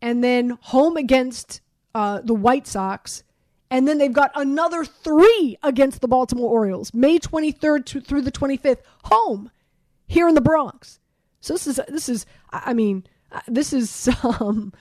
and 0.00 0.22
then 0.22 0.58
home 0.60 0.96
against 0.96 1.60
uh, 1.94 2.20
the 2.22 2.34
White 2.34 2.66
Sox. 2.66 3.22
And 3.70 3.86
then 3.86 3.98
they've 3.98 4.12
got 4.12 4.30
another 4.34 4.84
three 4.84 5.58
against 5.62 6.00
the 6.00 6.08
Baltimore 6.08 6.50
Orioles, 6.50 6.94
May 6.94 7.18
23rd 7.18 7.84
to, 7.86 8.00
through 8.00 8.22
the 8.22 8.32
25th, 8.32 8.80
home 9.04 9.50
here 10.06 10.26
in 10.26 10.34
the 10.34 10.40
Bronx. 10.40 11.00
So 11.40 11.54
this 11.54 11.66
is 11.66 11.80
this 11.88 12.08
is 12.08 12.26
I 12.50 12.74
mean 12.74 13.04
uh, 13.30 13.40
this 13.46 13.72
is 13.72 14.08
um, 14.22 14.72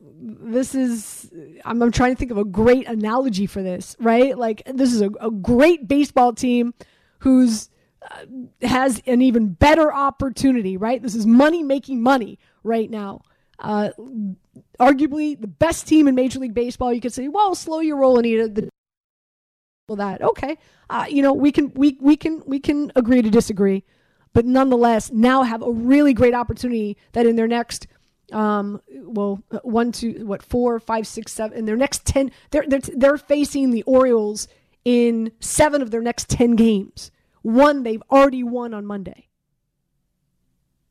this 0.00 0.74
is 0.74 1.30
I'm, 1.64 1.82
I'm 1.82 1.92
trying 1.92 2.14
to 2.14 2.18
think 2.18 2.30
of 2.30 2.38
a 2.38 2.44
great 2.44 2.88
analogy 2.88 3.46
for 3.46 3.62
this, 3.62 3.96
right? 4.00 4.36
Like 4.36 4.62
this 4.66 4.92
is 4.92 5.00
a, 5.00 5.10
a 5.20 5.30
great 5.30 5.86
baseball 5.86 6.32
team 6.32 6.74
who's 7.20 7.68
uh, 8.02 8.66
has 8.66 9.02
an 9.06 9.22
even 9.22 9.48
better 9.48 9.92
opportunity, 9.92 10.76
right? 10.76 11.02
This 11.02 11.14
is 11.14 11.26
money 11.26 11.62
making 11.62 12.02
money 12.02 12.38
right 12.62 12.90
now 12.90 13.22
uh, 13.58 13.90
arguably 14.78 15.40
the 15.40 15.46
best 15.46 15.86
team 15.86 16.08
in 16.08 16.14
Major 16.14 16.38
League 16.38 16.54
Baseball. 16.54 16.92
You 16.92 17.00
could 17.00 17.12
say, 17.12 17.28
well, 17.28 17.54
slow 17.54 17.80
your 17.80 17.96
roll, 17.96 18.18
Anita. 18.18 18.48
The 18.48 18.68
well, 19.88 19.96
that 19.96 20.22
okay. 20.22 20.58
Uh, 20.90 21.06
you 21.08 21.22
know, 21.22 21.32
we 21.32 21.50
can 21.50 21.72
we 21.74 21.96
we 22.00 22.16
can 22.16 22.42
we 22.46 22.60
can 22.60 22.92
agree 22.94 23.22
to 23.22 23.30
disagree, 23.30 23.84
but 24.32 24.44
nonetheless, 24.44 25.10
now 25.10 25.42
have 25.42 25.62
a 25.62 25.70
really 25.70 26.12
great 26.14 26.34
opportunity 26.34 26.96
that 27.12 27.26
in 27.26 27.36
their 27.36 27.48
next 27.48 27.86
um 28.32 28.80
well 28.90 29.42
one 29.62 29.90
two 29.90 30.26
what 30.26 30.42
four 30.42 30.78
five 30.78 31.06
six 31.06 31.32
seven 31.32 31.56
in 31.56 31.64
their 31.64 31.76
next 31.76 32.04
10 32.04 32.30
they're 32.50 32.64
they're, 32.66 32.80
they're 32.94 33.16
facing 33.16 33.70
the 33.70 33.82
orioles 33.84 34.48
in 34.84 35.32
seven 35.40 35.80
of 35.80 35.90
their 35.90 36.02
next 36.02 36.28
10 36.28 36.54
games 36.54 37.10
one 37.40 37.82
they've 37.84 38.02
already 38.10 38.42
won 38.42 38.74
on 38.74 38.84
monday 38.84 39.28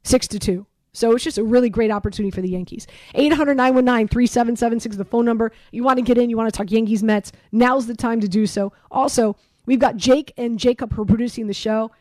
six 0.04 0.28
to 0.28 0.40
two 0.40 0.66
so 0.98 1.12
it's 1.12 1.24
just 1.24 1.38
a 1.38 1.44
really 1.44 1.70
great 1.70 1.92
opportunity 1.92 2.32
for 2.32 2.42
the 2.42 2.50
Yankees. 2.50 2.88
800 3.13 3.56
919 3.56 4.08
3776 4.08 4.94
is 4.94 4.98
the 4.98 5.06
phone 5.06 5.25
number. 5.25 5.51
You 5.72 5.84
want 5.84 5.98
to 5.98 6.04
get 6.04 6.18
in, 6.18 6.30
you 6.30 6.38
want 6.38 6.51
to 6.51 6.58
talk 6.58 6.72
Yankees 6.72 7.04
Mets. 7.04 7.32
Now's 7.51 7.86
the 7.86 7.96
time 7.96 8.20
to 8.22 8.27
do 8.27 8.48
so. 8.48 8.74
Also, 8.89 9.36
we've 9.66 9.80
got 9.80 9.96
Jake 9.96 10.34
and 10.38 10.58
Jacob 10.58 10.94
who 10.94 11.04
are 11.04 11.06
producing 11.06 11.48
the 11.48 11.54
show. 11.54 11.92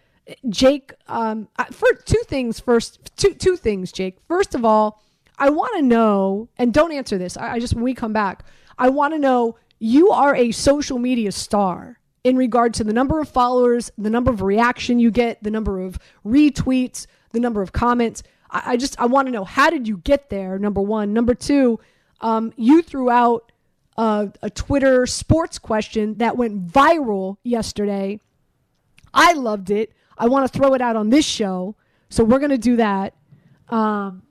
Jake, 0.48 0.92
um, 1.08 1.48
for 1.70 1.88
two 2.04 2.22
things 2.26 2.58
first, 2.58 3.14
two, 3.16 3.34
two 3.34 3.56
things, 3.56 3.92
Jake. 3.92 4.16
First 4.26 4.54
of 4.54 4.64
all, 4.64 5.02
I 5.38 5.50
want 5.50 5.76
to 5.76 5.82
know, 5.82 6.48
and 6.56 6.72
don't 6.72 6.92
answer 6.92 7.18
this. 7.18 7.36
I, 7.36 7.52
I 7.52 7.60
just, 7.60 7.74
when 7.74 7.84
we 7.84 7.94
come 7.94 8.14
back, 8.14 8.46
I 8.78 8.88
want 8.88 9.12
to 9.12 9.18
know 9.18 9.58
you 9.78 10.10
are 10.10 10.34
a 10.34 10.52
social 10.52 10.98
media 10.98 11.32
star 11.32 12.00
in 12.24 12.36
regard 12.36 12.74
to 12.74 12.82
the 12.82 12.92
number 12.92 13.20
of 13.20 13.28
followers, 13.28 13.92
the 13.98 14.10
number 14.10 14.30
of 14.30 14.42
reaction 14.42 14.98
you 14.98 15.10
get, 15.10 15.42
the 15.42 15.50
number 15.50 15.80
of 15.80 15.98
retweets, 16.24 17.06
the 17.32 17.40
number 17.40 17.62
of 17.62 17.72
comments. 17.72 18.22
I, 18.50 18.62
I 18.72 18.76
just 18.76 18.98
I 19.00 19.06
want 19.06 19.28
to 19.28 19.32
know 19.32 19.44
how 19.44 19.70
did 19.70 19.86
you 19.88 19.98
get 19.98 20.30
there? 20.30 20.58
Number 20.58 20.80
one. 20.80 21.12
Number 21.12 21.34
two, 21.34 21.80
um, 22.20 22.52
you 22.56 22.82
threw 22.82 23.10
out 23.10 23.52
a, 23.96 24.32
a 24.42 24.50
Twitter 24.50 25.06
sports 25.06 25.58
question 25.58 26.14
that 26.18 26.36
went 26.36 26.66
viral 26.68 27.36
yesterday. 27.42 28.20
I 29.12 29.32
loved 29.32 29.70
it. 29.70 29.92
I 30.18 30.28
want 30.28 30.50
to 30.50 30.58
throw 30.58 30.74
it 30.74 30.80
out 30.80 30.96
on 30.96 31.10
this 31.10 31.26
show, 31.26 31.76
so 32.08 32.24
we're 32.24 32.38
gonna 32.38 32.58
do 32.58 32.76
that. 32.76 33.14
Um, 33.68 34.22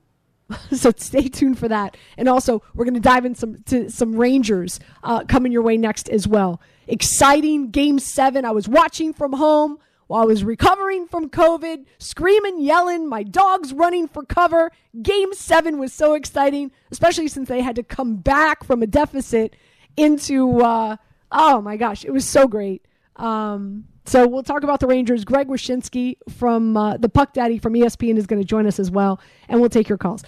so 0.71 0.91
stay 0.95 1.27
tuned 1.27 1.57
for 1.57 1.67
that. 1.67 1.97
And 2.17 2.29
also, 2.29 2.61
we're 2.73 2.85
going 2.85 2.95
to 2.95 2.99
dive 2.99 3.25
in 3.25 3.35
some 3.35 3.57
to 3.63 3.89
some 3.89 4.15
Rangers 4.15 4.79
uh, 5.03 5.23
coming 5.25 5.51
your 5.51 5.61
way 5.61 5.77
next 5.77 6.09
as 6.09 6.27
well. 6.27 6.61
Exciting 6.87 7.71
game 7.71 7.99
seven. 7.99 8.45
I 8.45 8.51
was 8.51 8.67
watching 8.67 9.13
from 9.13 9.33
home 9.33 9.79
while 10.07 10.23
I 10.23 10.25
was 10.25 10.43
recovering 10.43 11.07
from 11.07 11.29
COVID, 11.29 11.85
screaming, 11.97 12.61
yelling, 12.61 13.07
my 13.07 13.23
dog's 13.23 13.73
running 13.73 14.07
for 14.07 14.23
cover. 14.23 14.71
Game 15.01 15.33
seven 15.33 15.79
was 15.79 15.93
so 15.93 16.13
exciting, 16.13 16.71
especially 16.91 17.27
since 17.27 17.49
they 17.49 17.61
had 17.61 17.75
to 17.75 17.83
come 17.83 18.17
back 18.17 18.63
from 18.63 18.83
a 18.83 18.87
deficit 18.87 19.55
into, 19.97 20.61
uh, 20.61 20.97
oh 21.31 21.61
my 21.61 21.77
gosh, 21.77 22.05
it 22.05 22.11
was 22.11 22.27
so 22.27 22.47
great. 22.47 22.85
Um, 23.15 23.85
so 24.05 24.27
we'll 24.27 24.43
talk 24.43 24.63
about 24.63 24.79
the 24.79 24.87
Rangers. 24.87 25.25
Greg 25.25 25.47
Wyshynski 25.47 26.17
from 26.37 26.77
uh, 26.77 26.97
the 26.97 27.09
Puck 27.09 27.33
Daddy 27.33 27.57
from 27.57 27.73
ESPN 27.73 28.17
is 28.17 28.27
going 28.27 28.41
to 28.41 28.47
join 28.47 28.67
us 28.67 28.79
as 28.79 28.91
well, 28.91 29.19
and 29.49 29.59
we'll 29.59 29.69
take 29.69 29.89
your 29.89 29.97
calls. 29.97 30.23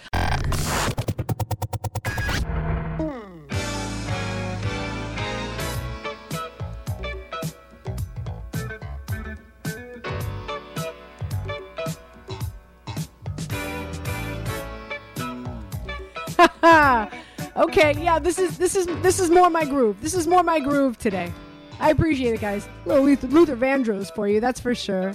okay, 17.58 17.94
yeah, 18.02 18.20
this 18.20 18.40
is 18.40 18.58
this 18.58 18.76
is 18.76 18.86
this 19.02 19.20
is 19.20 19.30
more 19.30 19.50
my 19.50 19.66
groove. 19.66 20.02
This 20.02 20.14
is 20.14 20.28
more 20.28 20.44
my 20.44 20.60
groove 20.60 20.98
today. 20.98 21.32
I 21.80 21.92
appreciate 21.92 22.34
it, 22.34 22.42
guys. 22.42 22.68
A 22.86 22.90
little 22.90 23.04
Luther, 23.04 23.28
Luther 23.28 23.56
Vandross 23.56 24.14
for 24.14 24.28
you, 24.28 24.40
that's 24.40 24.60
for 24.60 24.74
sure. 24.74 25.14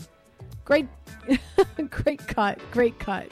Great, 0.64 0.86
great 1.90 2.26
cut, 2.26 2.60
great 2.70 2.98
cut. 2.98 3.28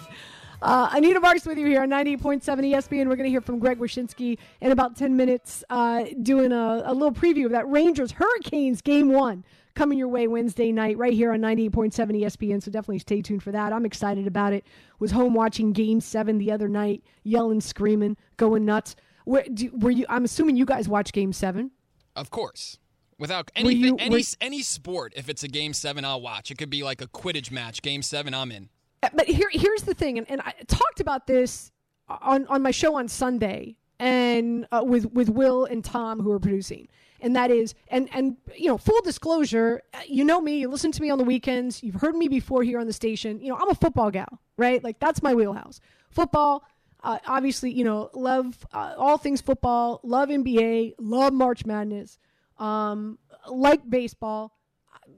Uh, 0.63 0.91
Anita 0.93 1.21
Marks 1.21 1.47
with 1.47 1.57
you 1.57 1.67
here 1.67 1.83
on 1.83 1.89
98.7 1.89 2.43
ESPN. 2.43 3.09
We're 3.09 3.17
going 3.17 3.25
to 3.25 3.31
hear 3.31 3.41
from 3.41 3.59
Greg 3.59 3.79
Wyshynski 3.79 4.37
in 4.61 4.73
about 4.73 4.95
10 4.95 5.17
minutes, 5.17 5.65
uh, 5.71 6.05
doing 6.23 6.53
a, 6.53 6.83
a, 6.85 6.93
little 6.93 7.13
preview 7.13 7.47
of 7.47 7.53
that 7.53 7.67
Rangers 7.69 8.13
Hurricanes 8.13 8.83
game 8.83 9.11
one 9.11 9.43
coming 9.75 9.99
your 9.99 10.09
way 10.09 10.29
Wednesday 10.29 10.73
night 10.73 10.99
right 10.99 11.13
here 11.13 11.33
on 11.33 11.41
98.7 11.41 11.93
ESPN. 11.93 12.63
So 12.63 12.71
definitely 12.71 12.99
stay 12.99 13.23
tuned 13.23 13.43
for 13.43 13.53
that. 13.53 13.73
I'm 13.73 13.87
excited 13.87 14.27
about 14.27 14.53
it. 14.53 14.65
Was 14.99 15.11
home 15.11 15.35
watching 15.35 15.73
game 15.73 16.01
seven 16.01 16.39
the 16.39 16.53
other 16.53 16.69
night, 16.69 17.03
yelling, 17.23 17.61
screaming, 17.61 18.17
going 18.37 18.65
nuts. 18.65 18.97
Where, 19.25 19.45
do, 19.53 19.71
were 19.75 19.91
you? 19.91 20.07
I'm 20.09 20.25
assuming 20.25 20.57
you 20.57 20.65
guys 20.65 20.89
watched 20.89 21.13
game 21.13 21.33
seven. 21.33 21.71
Of 22.17 22.31
course. 22.31 22.79
Without 23.19 23.51
anything, 23.55 23.85
you, 23.85 23.97
any, 23.99 24.25
any 24.41 24.63
sport, 24.63 25.13
if 25.15 25.29
it's 25.29 25.43
a 25.43 25.49
game 25.49 25.75
seven, 25.75 26.07
I'll 26.07 26.23
watch. 26.23 26.51
It 26.51 26.57
could 26.57 26.71
be 26.71 26.83
like 26.83 27.03
a 27.03 27.07
Quidditch 27.07 27.51
match. 27.51 27.83
Game 27.83 28.01
seven, 28.01 28.33
I'm 28.33 28.51
in. 28.51 28.71
Uh, 29.03 29.11
but 29.13 29.27
here, 29.27 29.51
here's 29.53 29.83
the 29.83 29.93
thing, 29.93 30.17
and, 30.17 30.31
and 30.31 30.41
I 30.41 30.55
talked 30.67 31.01
about 31.01 31.27
this 31.27 31.71
on, 32.09 32.47
on 32.47 32.63
my 32.63 32.71
show 32.71 32.97
on 32.97 33.09
Sunday 33.09 33.77
and 34.01 34.67
uh, 34.73 34.83
with 34.85 35.13
with 35.13 35.29
Will 35.29 35.67
and 35.67 35.85
Tom 35.85 36.21
who 36.21 36.33
are 36.33 36.41
producing 36.41 36.89
and 37.23 37.37
that 37.37 37.51
is 37.51 37.75
and 37.89 38.09
and 38.13 38.37
you 38.57 38.67
know 38.67 38.79
full 38.79 39.01
disclosure 39.03 39.83
you 40.07 40.25
know 40.25 40.41
me 40.41 40.59
you 40.59 40.69
listen 40.69 40.93
to 40.93 41.03
me 41.03 41.11
on 41.11 41.19
the 41.19 41.25
weekends 41.25 41.83
you've 41.83 42.01
heard 42.01 42.15
me 42.15 42.29
before 42.29 42.63
here 42.63 42.79
on 42.79 42.87
the 42.87 42.93
station 42.93 43.41
you 43.41 43.49
know 43.49 43.57
i'm 43.57 43.71
a 43.71 43.75
football 43.75 44.11
gal 44.11 44.41
right 44.57 44.83
like 44.85 44.99
that's 44.99 45.23
my 45.23 45.35
wheelhouse 45.35 45.81
football 46.11 46.65
uh, 47.03 47.19
obviously 47.27 47.71
you 47.71 47.85
know 47.85 48.11
love 48.15 48.67
uh, 48.73 48.95
all 48.97 49.19
things 49.19 49.41
football 49.41 50.01
love 50.03 50.29
nba 50.29 50.95
love 50.99 51.33
march 51.33 51.65
madness 51.65 52.19
um, 52.59 53.19
like 53.49 53.89
baseball 53.89 54.53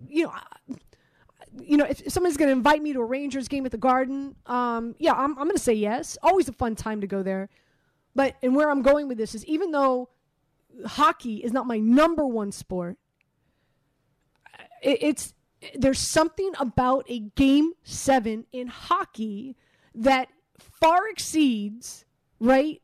you 0.09 0.25
know 0.25 0.33
you 1.61 1.77
know, 1.77 1.85
if 1.85 2.11
somebody's 2.11 2.37
going 2.37 2.49
to 2.49 2.53
invite 2.53 2.83
me 2.83 2.93
to 2.93 3.01
a 3.01 3.05
Rangers 3.05 3.49
game 3.49 3.67
at 3.67 3.73
the 3.73 3.79
Garden, 3.79 4.35
um, 4.47 4.95
yeah, 4.99 5.13
I'm, 5.13 5.33
I'm 5.33 5.45
going 5.45 5.53
to 5.53 5.59
say 5.63 5.75
yes. 5.75 6.17
Always 6.23 6.49
a 6.49 6.53
fun 6.53 6.75
time 6.75 7.01
to 7.03 7.07
go 7.07 7.23
there. 7.23 7.49
But, 8.15 8.37
and 8.43 8.55
where 8.55 8.71
I'm 8.71 8.83
going 8.83 9.09
with 9.09 9.19
this 9.19 9.35
is 9.35 9.45
even 9.47 9.71
though 9.71 10.09
hockey 10.87 11.37
is 11.37 11.53
not 11.53 11.67
my 11.67 11.79
number 11.79 12.27
one 12.27 12.53
sport. 12.53 12.97
it's 14.83 15.35
there's 15.77 15.99
something 15.99 16.53
about 16.59 17.05
a 17.09 17.21
game 17.21 17.73
seven 17.85 18.47
in 18.53 18.67
hockey 18.67 19.57
that 19.95 20.29
far 20.59 21.09
exceeds 21.09 22.05
right 22.41 22.83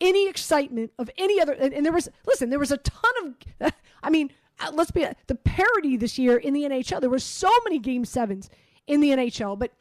any 0.00 0.28
excitement 0.28 0.92
of 0.98 1.10
any 1.18 1.40
other. 1.40 1.52
And, 1.52 1.74
and 1.74 1.84
there 1.84 1.92
was, 1.92 2.08
listen, 2.26 2.50
there 2.50 2.58
was 2.58 2.72
a 2.72 2.78
ton 2.78 3.34
of, 3.60 3.72
I 4.02 4.10
mean, 4.10 4.30
uh, 4.58 4.70
let's 4.72 4.90
be 4.90 5.06
the 5.26 5.34
parody 5.34 5.96
this 5.96 6.18
year 6.18 6.36
in 6.36 6.54
the 6.54 6.62
NHL. 6.62 7.00
There 7.00 7.10
were 7.10 7.18
so 7.18 7.50
many 7.64 7.78
game 7.78 8.04
sevens 8.04 8.48
in 8.86 9.00
the 9.00 9.10
NHL, 9.10 9.58
but 9.58 9.72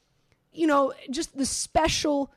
you 0.52 0.68
know, 0.68 0.94
just 1.10 1.38
the 1.38 1.46
special 1.46 2.24
uh, 2.24 2.36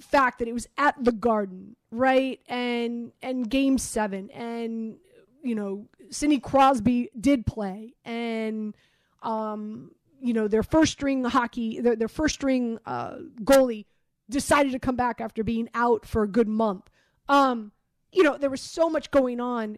fact 0.00 0.38
that 0.38 0.48
it 0.48 0.52
was 0.52 0.68
at 0.78 1.02
the 1.02 1.12
Garden, 1.12 1.76
right? 1.90 2.40
And 2.48 3.12
and 3.22 3.48
game 3.48 3.78
7 3.78 4.30
and 4.30 4.96
you 5.42 5.54
know, 5.54 5.86
Sidney 6.10 6.40
Crosby 6.40 7.10
did 7.20 7.46
play 7.46 7.94
and 8.04 8.74
um 9.22 9.90
you 10.24 10.32
know, 10.32 10.48
their 10.48 10.62
first 10.62 10.92
string 10.92 11.22
hockey, 11.22 11.80
their, 11.80 11.96
their 11.96 12.08
first 12.08 12.36
string 12.36 12.78
uh, 12.86 13.16
goalie 13.42 13.84
decided 14.30 14.72
to 14.72 14.78
come 14.78 14.96
back 14.96 15.20
after 15.20 15.44
being 15.44 15.68
out 15.74 16.06
for 16.06 16.22
a 16.22 16.28
good 16.28 16.48
month. 16.48 16.88
Um, 17.28 17.72
you 18.10 18.22
know, 18.22 18.38
there 18.38 18.48
was 18.48 18.62
so 18.62 18.88
much 18.88 19.10
going 19.10 19.38
on 19.38 19.76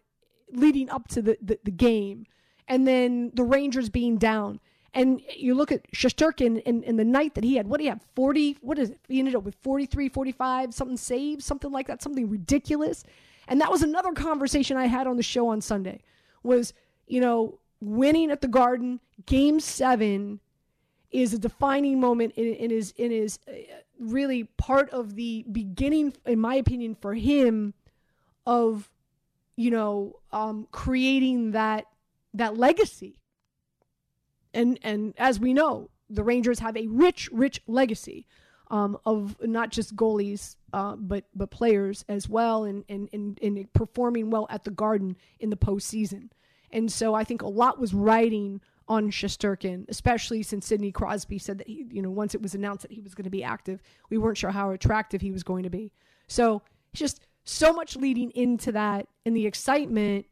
leading 0.49 0.89
up 0.89 1.09
to 1.09 1.21
the, 1.21 1.37
the, 1.41 1.59
the 1.65 1.71
game. 1.71 2.25
And 2.65 2.87
then 2.87 3.31
the 3.33 3.43
Rangers 3.43 3.89
being 3.89 4.17
down. 4.17 4.61
And 4.93 5.21
you 5.35 5.53
look 5.53 5.71
at 5.71 5.89
Shesterkin 5.91 6.61
in, 6.63 6.83
in 6.83 6.95
the 6.95 7.05
night 7.05 7.35
that 7.35 7.43
he 7.43 7.55
had, 7.55 7.67
what 7.67 7.77
do 7.77 7.83
you 7.83 7.89
have? 7.89 8.01
40, 8.15 8.57
what 8.61 8.79
is 8.79 8.91
it? 8.91 8.99
He 9.07 9.19
ended 9.19 9.35
up 9.35 9.43
with 9.43 9.55
43, 9.55 10.09
45, 10.09 10.73
something 10.73 10.97
saved, 10.97 11.43
something 11.43 11.71
like 11.71 11.87
that, 11.87 12.01
something 12.01 12.29
ridiculous. 12.29 13.03
And 13.47 13.61
that 13.61 13.71
was 13.71 13.83
another 13.83 14.11
conversation 14.13 14.77
I 14.77 14.87
had 14.87 15.07
on 15.07 15.17
the 15.17 15.23
show 15.23 15.49
on 15.49 15.61
Sunday 15.61 16.01
was, 16.43 16.73
you 17.07 17.21
know, 17.21 17.59
winning 17.79 18.31
at 18.31 18.41
the 18.41 18.47
Garden, 18.47 18.99
game 19.25 19.59
seven 19.59 20.39
is 21.11 21.33
a 21.33 21.37
defining 21.37 21.99
moment 21.99 22.33
and, 22.37 22.55
and 22.55 22.71
is, 22.71 22.93
and 22.97 23.11
is 23.11 23.39
uh, 23.47 23.53
really 23.99 24.45
part 24.57 24.89
of 24.89 25.15
the 25.15 25.45
beginning, 25.51 26.13
in 26.25 26.39
my 26.39 26.55
opinion, 26.55 26.95
for 26.95 27.13
him 27.13 27.73
of 28.45 28.89
you 29.57 29.71
know, 29.71 30.15
um, 30.31 30.67
creating 30.71 31.51
that 31.51 31.85
that 32.33 32.55
legacy. 32.55 33.15
And 34.57 34.79
and 34.81 35.13
as 35.17 35.39
we 35.39 35.53
know, 35.53 35.91
the 36.09 36.23
Rangers 36.23 36.59
have 36.59 36.75
a 36.75 36.87
rich, 36.87 37.29
rich 37.31 37.61
legacy 37.67 38.25
um, 38.71 38.97
of 39.05 39.37
not 39.41 39.69
just 39.69 39.95
goalies, 39.95 40.55
uh, 40.73 40.95
but 40.95 41.25
but 41.35 41.51
players 41.51 42.03
as 42.09 42.27
well, 42.27 42.63
and, 42.63 42.83
and 42.89 43.07
and 43.13 43.39
and 43.41 43.71
performing 43.73 44.31
well 44.31 44.47
at 44.49 44.63
the 44.63 44.71
Garden 44.71 45.15
in 45.39 45.51
the 45.51 45.55
postseason. 45.55 46.29
And 46.71 46.91
so 46.91 47.13
I 47.13 47.23
think 47.23 47.43
a 47.43 47.47
lot 47.47 47.79
was 47.79 47.93
riding 47.93 48.59
on 48.87 49.11
Shesterkin, 49.11 49.85
especially 49.89 50.41
since 50.41 50.65
Sidney 50.65 50.91
Crosby 50.91 51.37
said 51.37 51.59
that 51.59 51.67
he, 51.67 51.85
you 51.91 52.01
know, 52.01 52.09
once 52.09 52.33
it 52.33 52.41
was 52.41 52.55
announced 52.55 52.81
that 52.81 52.91
he 52.91 53.01
was 53.01 53.13
going 53.13 53.25
to 53.25 53.29
be 53.29 53.43
active, 53.43 53.81
we 54.09 54.17
weren't 54.17 54.37
sure 54.37 54.51
how 54.51 54.71
attractive 54.71 55.21
he 55.21 55.31
was 55.31 55.43
going 55.43 55.63
to 55.63 55.69
be. 55.69 55.91
So 56.27 56.61
just 56.93 57.21
so 57.43 57.73
much 57.73 57.95
leading 57.95 58.31
into 58.31 58.71
that 58.71 59.07
and 59.25 59.35
the 59.35 59.45
excitement 59.45 60.25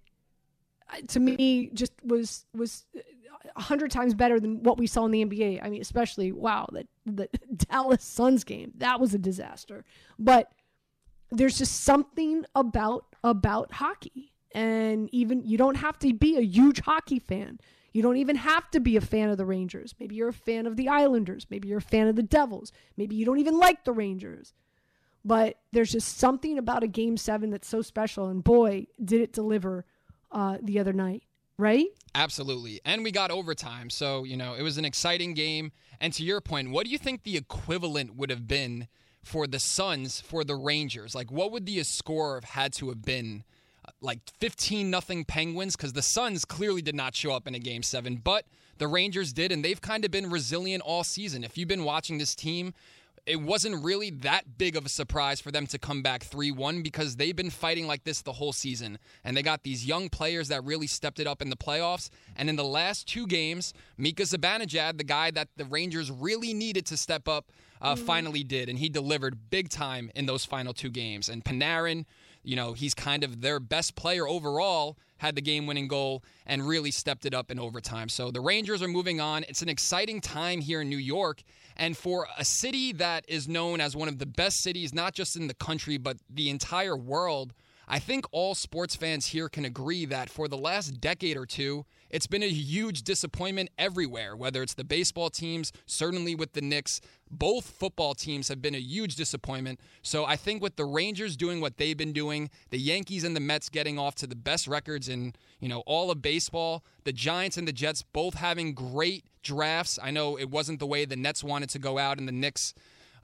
uh, 0.92 0.98
to 1.08 1.20
me 1.20 1.70
just 1.74 1.94
was 2.04 2.46
was 2.54 2.86
hundred 3.56 3.92
times 3.92 4.14
better 4.14 4.40
than 4.40 4.64
what 4.64 4.78
we 4.78 4.88
saw 4.88 5.06
in 5.06 5.12
the 5.12 5.26
NBA. 5.26 5.60
I 5.64 5.70
mean, 5.70 5.82
especially 5.82 6.32
wow, 6.32 6.68
that 6.72 6.88
the 7.06 7.30
Dallas 7.56 8.04
Suns 8.04 8.44
game 8.44 8.74
that 8.78 9.00
was 9.00 9.14
a 9.14 9.18
disaster. 9.18 9.86
But 10.20 10.52
there's 11.32 11.58
just 11.58 11.84
something 11.84 12.46
about 12.56 13.06
about 13.24 13.74
hockey, 13.74 14.34
and 14.54 15.10
even 15.12 15.44
you 15.44 15.58
don't 15.58 15.78
have 15.78 16.00
to 16.00 16.14
be 16.14 16.38
a 16.38 16.42
huge 16.42 16.82
hockey 16.82 17.20
fan. 17.20 17.60
You 17.94 18.02
don't 18.02 18.18
even 18.18 18.36
have 18.36 18.70
to 18.72 18.82
be 18.82 18.98
a 18.98 19.02
fan 19.02 19.30
of 19.30 19.38
the 19.38 19.46
Rangers. 19.46 19.96
Maybe 20.00 20.16
you're 20.16 20.28
a 20.28 20.34
fan 20.34 20.68
of 20.68 20.76
the 20.76 20.90
Islanders. 20.90 21.48
Maybe 21.50 21.70
you're 21.70 21.78
a 21.78 21.82
fan 21.82 22.08
of 22.08 22.18
the 22.18 22.24
Devils. 22.24 22.74
Maybe 22.98 23.16
you 23.16 23.26
don't 23.26 23.40
even 23.40 23.58
like 23.58 23.86
the 23.86 23.94
Rangers. 23.94 24.54
But 25.24 25.60
there's 25.72 25.94
just 25.94 26.18
something 26.18 26.58
about 26.58 26.84
a 26.84 26.88
game 26.88 27.16
seven 27.16 27.52
that's 27.52 27.70
so 27.70 27.82
special. 27.82 28.28
And 28.28 28.44
boy, 28.44 28.88
did 29.04 29.22
it 29.22 29.32
deliver 29.32 29.86
uh, 30.30 30.58
the 30.62 30.78
other 30.78 30.92
night, 30.92 31.24
right? 31.58 31.88
Absolutely. 32.14 32.80
And 32.86 33.04
we 33.04 33.12
got 33.12 33.32
overtime. 33.32 33.90
So, 33.90 34.24
you 34.24 34.38
know, 34.38 34.54
it 34.54 34.62
was 34.62 34.78
an 34.78 34.86
exciting 34.86 35.34
game. 35.34 35.72
And 36.00 36.14
to 36.14 36.24
your 36.24 36.42
point, 36.42 36.72
what 36.72 36.86
do 36.86 36.92
you 36.92 36.98
think 36.98 37.24
the 37.24 37.38
equivalent 37.38 38.16
would 38.16 38.30
have 38.30 38.48
been 38.48 38.88
for 39.24 39.48
the 39.48 39.60
Suns 39.60 40.22
for 40.22 40.44
the 40.44 40.56
Rangers? 40.56 41.16
Like, 41.16 41.32
what 41.32 41.52
would 41.52 41.66
the 41.66 41.84
score 41.84 42.36
have 42.36 42.44
had 42.44 42.74
to 42.74 42.90
have 42.90 43.02
been? 43.02 43.44
Uh, 43.88 43.92
like 44.02 44.20
15 44.40 44.90
nothing 44.90 45.26
Penguins 45.26 45.76
because 45.76 45.94
the 45.94 46.02
Suns 46.02 46.44
clearly 46.46 46.82
did 46.82 46.96
not 46.96 47.16
show 47.16 47.32
up 47.32 47.48
in 47.48 47.54
a 47.54 47.60
game 47.60 47.84
seven, 47.84 48.16
but 48.16 48.46
the 48.78 48.88
Rangers 48.88 49.32
did, 49.32 49.52
and 49.52 49.64
they've 49.64 49.80
kind 49.80 50.04
of 50.04 50.12
been 50.12 50.30
resilient 50.30 50.84
all 50.84 51.04
season. 51.04 51.44
If 51.44 51.58
you've 51.58 51.68
been 51.68 51.84
watching 51.84 52.18
this 52.18 52.36
team, 52.36 52.74
it 53.26 53.42
wasn't 53.42 53.84
really 53.84 54.12
that 54.12 54.58
big 54.58 54.76
of 54.76 54.86
a 54.86 54.90
surprise 54.90 55.42
for 55.42 55.52
them 55.52 55.66
to 55.68 55.80
come 55.80 56.04
back 56.04 56.24
3 56.24 56.52
1 56.52 56.84
because 56.84 57.16
they've 57.16 57.36
been 57.36 57.50
fighting 57.50 57.88
like 57.88 58.04
this 58.04 58.22
the 58.22 58.34
whole 58.34 58.54
season. 58.54 59.00
And 59.24 59.36
they 59.36 59.42
got 59.42 59.64
these 59.64 59.86
young 59.86 60.10
players 60.10 60.50
that 60.50 60.64
really 60.64 60.88
stepped 60.88 61.20
it 61.20 61.26
up 61.26 61.42
in 61.42 61.50
the 61.50 61.56
playoffs. 61.56 62.10
And 62.36 62.50
in 62.50 62.56
the 62.56 62.64
last 62.64 63.08
two 63.08 63.26
games, 63.26 63.74
Mika 63.98 64.24
Zibanejad, 64.24 64.98
the 64.98 65.04
guy 65.04 65.32
that 65.32 65.50
the 65.58 65.66
Rangers 65.66 66.12
really 66.12 66.54
needed 66.54 66.86
to 66.88 66.98
step 66.98 67.28
up, 67.28 67.52
uh, 67.82 67.96
mm-hmm. 67.96 68.06
finally 68.06 68.44
did. 68.44 68.70
And 68.70 68.78
he 68.78 68.90
delivered 68.90 69.50
big 69.50 69.70
time 69.70 70.12
in 70.14 70.28
those 70.28 70.46
final 70.46 70.74
two 70.74 70.90
games. 70.90 71.28
And 71.28 71.44
Panarin, 71.44 72.06
you 72.46 72.56
know, 72.56 72.74
he's 72.74 72.94
kind 72.94 73.24
of 73.24 73.42
their 73.42 73.60
best 73.60 73.96
player 73.96 74.28
overall, 74.28 74.98
had 75.18 75.36
the 75.36 75.42
game 75.42 75.66
winning 75.66 75.88
goal 75.88 76.24
and 76.46 76.68
really 76.68 76.92
stepped 76.92 77.26
it 77.26 77.34
up 77.34 77.52
in 77.52 77.60
overtime. 77.60 78.10
So 78.10 78.32
the 78.32 78.42
Rangers 78.42 78.82
are 78.82 78.88
moving 78.88 79.20
on. 79.20 79.44
It's 79.50 79.62
an 79.62 79.70
exciting 79.70 80.22
time 80.22 80.62
here 80.62 80.82
in 80.82 80.90
New 80.90 80.98
York. 80.98 81.42
And 81.76 81.98
for 81.98 82.28
a 82.38 82.46
city 82.46 82.94
that 82.94 83.26
is 83.28 83.48
known 83.48 83.82
as 83.82 83.96
one 83.96 84.08
of 84.08 84.20
the 84.20 84.26
best 84.26 84.62
cities, 84.62 84.94
not 84.94 85.14
just 85.14 85.36
in 85.36 85.48
the 85.48 85.54
country, 85.54 85.98
but 85.98 86.18
the 86.30 86.50
entire 86.50 86.96
world, 86.96 87.54
I 87.88 88.00
think 88.00 88.26
all 88.32 88.56
sports 88.56 88.96
fans 88.96 89.28
here 89.28 89.50
can 89.50 89.66
agree 89.66 90.06
that 90.06 90.30
for 90.30 90.48
the 90.48 90.58
last 90.58 91.00
decade 91.02 91.38
or 91.38 91.46
two, 91.46 91.86
it's 92.16 92.28
been 92.28 92.44
a 92.44 92.50
huge 92.50 93.02
disappointment 93.02 93.70
everywhere, 93.78 94.38
whether 94.38 94.64
it's 94.64 94.74
the 94.74 94.86
baseball 94.86 95.30
teams, 95.30 95.74
certainly 95.86 96.34
with 96.34 96.54
the 96.54 96.62
Knicks. 96.62 97.02
Both 97.30 97.66
football 97.66 98.14
teams 98.14 98.48
have 98.48 98.62
been 98.62 98.74
a 98.74 98.80
huge 98.80 99.18
disappointment. 99.18 99.82
So 100.02 100.24
I 100.24 100.38
think 100.38 100.64
with 100.64 100.78
the 100.78 100.86
Rangers 100.86 101.36
doing 101.36 101.60
what 101.60 101.76
they've 101.76 101.98
been 101.98 102.14
doing, 102.14 102.50
the 102.70 102.80
Yankees 102.80 103.26
and 103.26 103.36
the 103.36 103.42
Mets 103.42 103.68
getting 103.68 104.00
off 104.00 104.16
to 104.16 104.28
the 104.28 104.36
best 104.36 104.66
records 104.66 105.10
in, 105.10 105.34
you 105.60 105.68
know, 105.68 105.82
all 105.86 106.10
of 106.10 106.22
baseball, 106.22 106.86
the 107.04 107.12
Giants 107.12 107.58
and 107.58 107.68
the 107.68 107.74
Jets 107.74 108.02
both 108.02 108.36
having 108.36 108.74
great 108.74 109.26
drafts. 109.44 110.00
I 110.02 110.12
know 110.12 110.38
it 110.38 110.50
wasn't 110.50 110.80
the 110.80 110.88
way 110.88 111.04
the 111.04 111.18
Nets 111.18 111.44
wanted 111.44 111.70
to 111.72 111.80
go 111.80 111.98
out 111.98 112.18
and 112.18 112.30
the 112.30 112.32
Knicks 112.32 112.74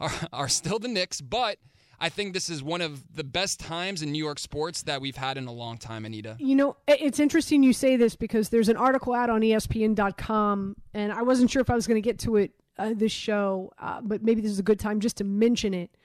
are, 0.02 0.12
are 0.34 0.50
still 0.50 0.80
the 0.80 0.90
Knicks, 0.90 1.22
but 1.22 1.60
I 2.02 2.10
think 2.10 2.34
this 2.34 2.50
is 2.50 2.64
one 2.64 2.82
of 2.82 3.16
the 3.16 3.24
best 3.24 3.60
times 3.60 4.02
in 4.02 4.12
New 4.12 4.18
York 4.18 4.40
sports 4.40 4.82
that 4.84 5.00
we've 5.00 5.16
had 5.16 5.38
in 5.38 5.46
a 5.46 5.52
long 5.52 5.78
time, 5.78 6.04
Anita. 6.04 6.36
You 6.40 6.56
know, 6.56 6.76
it's 6.88 7.20
interesting 7.20 7.62
you 7.62 7.74
say 7.74 7.96
this 7.96 8.16
because 8.16 8.50
there's 8.50 8.70
an 8.70 8.76
article 8.76 9.14
out 9.14 9.30
on 9.30 9.42
ESPN.com, 9.42 10.76
and 10.96 11.14
I 11.14 11.22
wasn't 11.22 11.52
sure 11.52 11.62
if 11.62 11.70
I 11.70 11.76
was 11.76 11.86
going 11.86 12.02
to 12.02 12.06
get 12.06 12.18
to 12.20 12.38
it 12.38 12.52
uh, 12.80 12.94
this 12.96 13.12
show, 13.12 13.72
uh, 13.78 14.02
but 14.02 14.24
maybe 14.24 14.42
this 14.42 14.50
is 14.50 14.58
a 14.58 14.64
good 14.64 14.80
time 14.80 15.00
just 15.00 15.18
to 15.18 15.24
mention 15.24 15.76
it. 15.76 15.96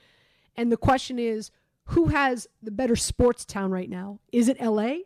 And 0.54 0.70
the 0.70 0.76
question 0.76 1.18
is 1.18 1.50
who 1.84 2.08
has 2.08 2.46
the 2.62 2.70
better 2.70 2.96
sports 2.96 3.46
town 3.46 3.70
right 3.70 3.88
now? 3.88 4.20
Is 4.32 4.48
it 4.48 4.60
LA 4.60 4.96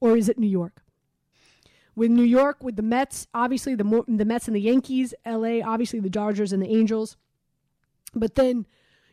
or 0.00 0.16
is 0.16 0.28
it 0.28 0.36
New 0.36 0.48
York? 0.48 0.82
With 1.94 2.10
New 2.10 2.24
York, 2.24 2.62
with 2.62 2.74
the 2.74 2.82
Mets, 2.82 3.28
obviously 3.34 3.76
the 3.76 4.04
the 4.08 4.24
Mets 4.24 4.48
and 4.48 4.56
the 4.56 4.60
Yankees, 4.60 5.14
LA, 5.24 5.60
obviously 5.64 6.00
the 6.00 6.10
Dodgers 6.10 6.52
and 6.52 6.60
the 6.60 6.68
Angels. 6.68 7.16
But 8.14 8.34
then 8.34 8.66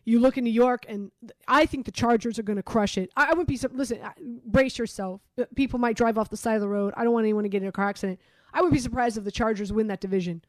you 0.05 0.19
look 0.19 0.37
in 0.37 0.43
New 0.43 0.51
York, 0.51 0.85
and 0.87 1.11
I 1.47 1.65
think 1.65 1.85
the 1.85 1.91
Chargers 1.91 2.37
are 2.37 2.43
going 2.43 2.57
to 2.57 2.63
crush 2.63 2.97
it. 2.97 3.11
I, 3.17 3.25
I 3.25 3.29
wouldn't 3.29 3.47
be 3.47 3.59
listen. 3.73 3.99
Brace 4.45 4.77
yourself. 4.77 5.21
Uh, 5.37 5.45
people 5.55 5.79
might 5.79 5.97
drive 5.97 6.17
off 6.17 6.29
the 6.29 6.37
side 6.37 6.55
of 6.55 6.61
the 6.61 6.69
road. 6.69 6.93
I 6.95 7.03
don't 7.03 7.13
want 7.13 7.25
anyone 7.25 7.43
to 7.43 7.49
get 7.49 7.63
in 7.63 7.67
a 7.67 7.71
car 7.71 7.89
accident. 7.89 8.19
I 8.53 8.61
would 8.61 8.71
be 8.71 8.79
surprised 8.79 9.17
if 9.17 9.23
the 9.23 9.31
Chargers 9.31 9.73
win 9.73 9.87
that 9.87 9.99
division 9.99 10.43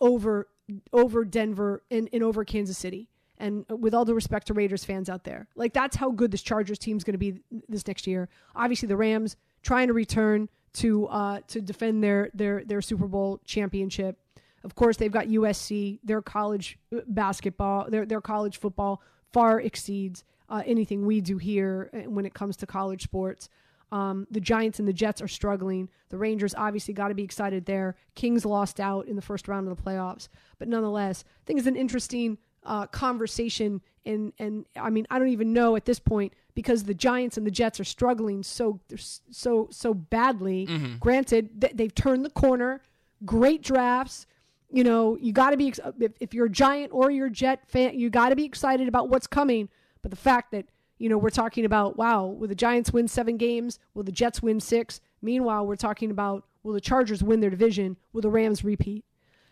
over 0.00 0.48
over 0.92 1.24
Denver 1.24 1.82
and, 1.90 2.08
and 2.12 2.22
over 2.22 2.44
Kansas 2.44 2.78
City. 2.78 3.08
And 3.36 3.66
with 3.68 3.94
all 3.94 4.04
the 4.04 4.14
respect 4.14 4.46
to 4.46 4.54
Raiders 4.54 4.84
fans 4.84 5.10
out 5.10 5.24
there, 5.24 5.48
like 5.54 5.74
that's 5.74 5.96
how 5.96 6.10
good 6.10 6.30
this 6.30 6.42
Chargers 6.42 6.78
team 6.78 6.96
is 6.96 7.04
going 7.04 7.12
to 7.12 7.18
be 7.18 7.40
this 7.68 7.86
next 7.86 8.06
year. 8.06 8.28
Obviously, 8.56 8.88
the 8.88 8.96
Rams 8.96 9.36
trying 9.62 9.88
to 9.88 9.92
return 9.92 10.48
to 10.74 11.06
uh, 11.08 11.40
to 11.48 11.60
defend 11.60 12.02
their 12.02 12.30
their 12.32 12.64
their 12.64 12.80
Super 12.80 13.06
Bowl 13.06 13.40
championship. 13.44 14.18
Of 14.64 14.74
course, 14.74 14.96
they've 14.96 15.12
got 15.12 15.26
USC. 15.26 16.00
Their 16.02 16.22
college 16.22 16.78
uh, 16.94 17.00
basketball, 17.06 17.90
their 17.90 18.06
their 18.06 18.20
college 18.20 18.58
football 18.58 19.02
far 19.32 19.60
exceeds 19.60 20.24
uh, 20.48 20.62
anything 20.66 21.04
we 21.04 21.20
do 21.20 21.38
here 21.38 21.90
uh, 21.92 22.10
when 22.10 22.24
it 22.26 22.34
comes 22.34 22.56
to 22.58 22.66
college 22.66 23.02
sports. 23.02 23.48
Um, 23.92 24.26
the 24.30 24.40
Giants 24.40 24.78
and 24.78 24.88
the 24.88 24.92
Jets 24.92 25.22
are 25.22 25.28
struggling. 25.28 25.88
The 26.08 26.16
Rangers 26.16 26.54
obviously 26.56 26.94
got 26.94 27.08
to 27.08 27.14
be 27.14 27.22
excited 27.22 27.66
there. 27.66 27.96
Kings 28.14 28.44
lost 28.44 28.80
out 28.80 29.06
in 29.06 29.16
the 29.16 29.22
first 29.22 29.46
round 29.46 29.68
of 29.68 29.76
the 29.76 29.82
playoffs, 29.82 30.28
but 30.58 30.66
nonetheless, 30.68 31.24
I 31.26 31.42
think 31.46 31.58
it's 31.58 31.68
an 31.68 31.76
interesting 31.76 32.38
uh, 32.64 32.86
conversation. 32.86 33.82
And 34.06 34.32
and 34.38 34.66
I 34.76 34.90
mean, 34.90 35.06
I 35.10 35.18
don't 35.18 35.28
even 35.28 35.52
know 35.52 35.76
at 35.76 35.84
this 35.84 35.98
point 35.98 36.32
because 36.54 36.84
the 36.84 36.94
Giants 36.94 37.36
and 37.36 37.46
the 37.46 37.50
Jets 37.50 37.78
are 37.78 37.84
struggling 37.84 38.42
so 38.42 38.80
so 38.96 39.68
so 39.70 39.94
badly. 39.94 40.66
Mm-hmm. 40.66 40.96
Granted, 40.98 41.60
th- 41.60 41.74
they've 41.74 41.94
turned 41.94 42.24
the 42.24 42.30
corner. 42.30 42.82
Great 43.24 43.62
drafts 43.62 44.26
you 44.74 44.82
know, 44.82 45.16
you 45.20 45.32
got 45.32 45.50
to 45.50 45.56
be, 45.56 45.72
if, 46.00 46.12
if 46.18 46.34
you're 46.34 46.46
a 46.46 46.50
Giant 46.50 46.92
or 46.92 47.10
you're 47.10 47.28
a 47.28 47.30
Jet 47.30 47.60
fan, 47.68 47.98
you 47.98 48.10
got 48.10 48.30
to 48.30 48.36
be 48.36 48.44
excited 48.44 48.88
about 48.88 49.08
what's 49.08 49.28
coming. 49.28 49.68
But 50.02 50.10
the 50.10 50.16
fact 50.16 50.50
that, 50.50 50.66
you 50.98 51.08
know, 51.08 51.16
we're 51.16 51.30
talking 51.30 51.64
about, 51.64 51.96
wow, 51.96 52.26
will 52.26 52.48
the 52.48 52.54
Giants 52.54 52.92
win 52.92 53.06
seven 53.06 53.36
games? 53.36 53.78
Will 53.94 54.02
the 54.02 54.12
Jets 54.12 54.42
win 54.42 54.58
six? 54.58 55.00
Meanwhile, 55.22 55.66
we're 55.66 55.76
talking 55.76 56.10
about, 56.10 56.44
will 56.64 56.72
the 56.72 56.80
Chargers 56.80 57.22
win 57.22 57.40
their 57.40 57.50
division? 57.50 57.96
Will 58.12 58.22
the 58.22 58.30
Rams 58.30 58.64
repeat? 58.64 59.04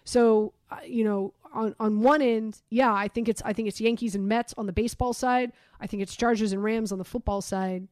So, 0.05 0.55
uh, 0.71 0.79
you 0.85 1.05
know, 1.05 1.35
on, 1.53 1.77
on 1.79 2.01
one 2.01 2.23
end, 2.23 2.61
yeah, 2.71 2.93
I 2.93 3.07
think 3.09 3.29
it's 3.29 3.43
I 3.45 3.53
think 3.53 3.69
it's 3.69 3.81
Yankees 3.81 4.15
and 4.15 4.27
Mets 4.27 4.55
on 4.57 4.67
the 4.67 4.73
baseball 4.73 5.13
side. 5.13 5.53
I 5.81 5.87
think 5.87 6.03
it's 6.03 6.17
Chargers 6.17 6.53
and 6.53 6.65
Rams 6.65 6.91
on 6.91 6.99
the 6.99 7.05
football 7.05 7.41
side. 7.41 7.87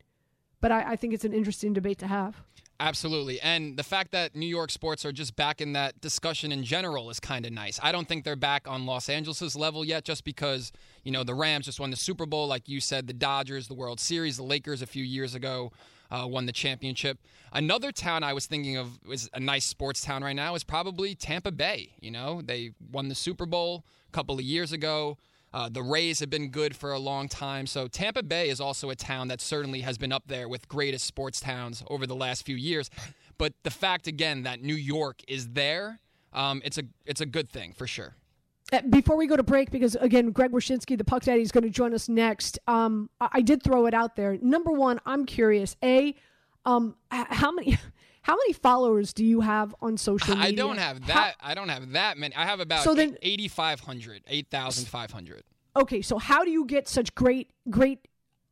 But 0.60 0.72
I, 0.72 0.92
I 0.92 0.96
think 0.96 1.14
it's 1.14 1.24
an 1.24 1.32
interesting 1.32 1.72
debate 1.72 1.98
to 1.98 2.06
have. 2.06 2.42
Absolutely. 2.80 3.38
And 3.42 3.76
the 3.76 3.82
fact 3.82 4.12
that 4.12 4.34
New 4.34 4.46
York 4.46 4.70
sports 4.70 5.04
are 5.04 5.12
just 5.12 5.36
back 5.36 5.60
in 5.60 5.74
that 5.74 6.00
discussion 6.00 6.50
in 6.50 6.64
general 6.64 7.10
is 7.10 7.20
kind 7.20 7.44
of 7.44 7.52
nice. 7.52 7.78
I 7.82 7.92
don't 7.92 8.08
think 8.08 8.24
they're 8.24 8.36
back 8.36 8.66
on 8.66 8.86
Los 8.86 9.10
Angeles' 9.10 9.54
level 9.54 9.84
yet 9.84 10.04
just 10.04 10.24
because, 10.24 10.72
you 11.04 11.12
know, 11.12 11.22
the 11.22 11.34
Rams 11.34 11.66
just 11.66 11.78
won 11.78 11.90
the 11.90 11.96
Super 11.96 12.24
Bowl. 12.24 12.46
Like 12.46 12.70
you 12.70 12.80
said, 12.80 13.06
the 13.06 13.12
Dodgers, 13.12 13.68
the 13.68 13.74
World 13.74 14.00
Series, 14.00 14.38
the 14.38 14.44
Lakers 14.44 14.80
a 14.80 14.86
few 14.86 15.04
years 15.04 15.34
ago 15.34 15.72
uh, 16.10 16.26
won 16.26 16.46
the 16.46 16.52
championship. 16.52 17.18
Another 17.52 17.92
town 17.92 18.22
I 18.22 18.32
was 18.32 18.46
thinking 18.46 18.78
of 18.78 18.98
is 19.10 19.28
a 19.34 19.40
nice 19.40 19.66
sports 19.66 20.02
town 20.02 20.24
right 20.24 20.36
now 20.36 20.54
is 20.54 20.64
probably 20.64 21.14
Tampa 21.14 21.52
Bay. 21.52 21.90
You 22.00 22.10
know, 22.10 22.40
they 22.42 22.70
won 22.90 23.08
the 23.08 23.14
Super 23.14 23.44
Bowl 23.44 23.84
a 24.08 24.12
couple 24.12 24.36
of 24.36 24.42
years 24.42 24.72
ago. 24.72 25.18
Uh, 25.52 25.68
the 25.68 25.82
Rays 25.82 26.20
have 26.20 26.30
been 26.30 26.50
good 26.50 26.76
for 26.76 26.92
a 26.92 26.98
long 26.98 27.28
time. 27.28 27.66
So 27.66 27.88
Tampa 27.88 28.22
Bay 28.22 28.48
is 28.48 28.60
also 28.60 28.90
a 28.90 28.94
town 28.94 29.28
that 29.28 29.40
certainly 29.40 29.80
has 29.80 29.98
been 29.98 30.12
up 30.12 30.24
there 30.26 30.48
with 30.48 30.68
greatest 30.68 31.04
sports 31.04 31.40
towns 31.40 31.82
over 31.88 32.06
the 32.06 32.14
last 32.14 32.46
few 32.46 32.56
years. 32.56 32.88
But 33.36 33.54
the 33.62 33.70
fact 33.70 34.06
again 34.06 34.44
that 34.44 34.62
New 34.62 34.74
York 34.74 35.22
is 35.26 35.48
there, 35.48 36.00
um, 36.32 36.62
it's 36.64 36.78
a 36.78 36.84
it's 37.04 37.20
a 37.20 37.26
good 37.26 37.50
thing 37.50 37.72
for 37.72 37.86
sure. 37.86 38.14
Uh, 38.72 38.82
before 38.82 39.16
we 39.16 39.26
go 39.26 39.36
to 39.36 39.42
break, 39.42 39.70
because 39.70 39.96
again, 39.96 40.30
Greg 40.30 40.52
Wyshynski, 40.52 40.96
the 40.96 41.04
Puck 41.04 41.24
Daddy, 41.24 41.42
is 41.42 41.50
going 41.50 41.64
to 41.64 41.70
join 41.70 41.92
us 41.92 42.08
next. 42.08 42.58
Um, 42.68 43.10
I, 43.20 43.28
I, 43.32 43.40
did 43.40 43.64
throw 43.64 43.86
it 43.86 43.94
out 43.94 44.14
there. 44.14 44.38
Number 44.40 44.70
one, 44.70 45.00
I'm 45.06 45.26
curious. 45.26 45.74
A, 45.82 46.14
um, 46.64 46.94
how 47.10 47.50
many? 47.50 47.78
How 48.22 48.34
many 48.34 48.52
followers 48.52 49.12
do 49.12 49.24
you 49.24 49.40
have 49.40 49.74
on 49.80 49.96
social 49.96 50.34
media? 50.36 50.50
I 50.50 50.52
don't 50.52 50.78
have 50.78 51.06
that. 51.06 51.36
How, 51.38 51.50
I 51.50 51.54
don't 51.54 51.68
have 51.68 51.92
that 51.92 52.18
many. 52.18 52.34
I 52.34 52.44
have 52.44 52.60
about 52.60 52.84
so 52.84 52.94
then, 52.94 53.16
8,500, 53.22 54.24
8,500. 54.26 55.42
Okay, 55.76 56.02
so 56.02 56.18
how 56.18 56.44
do 56.44 56.50
you 56.50 56.66
get 56.66 56.88
such 56.88 57.14
great, 57.14 57.50
great 57.70 58.08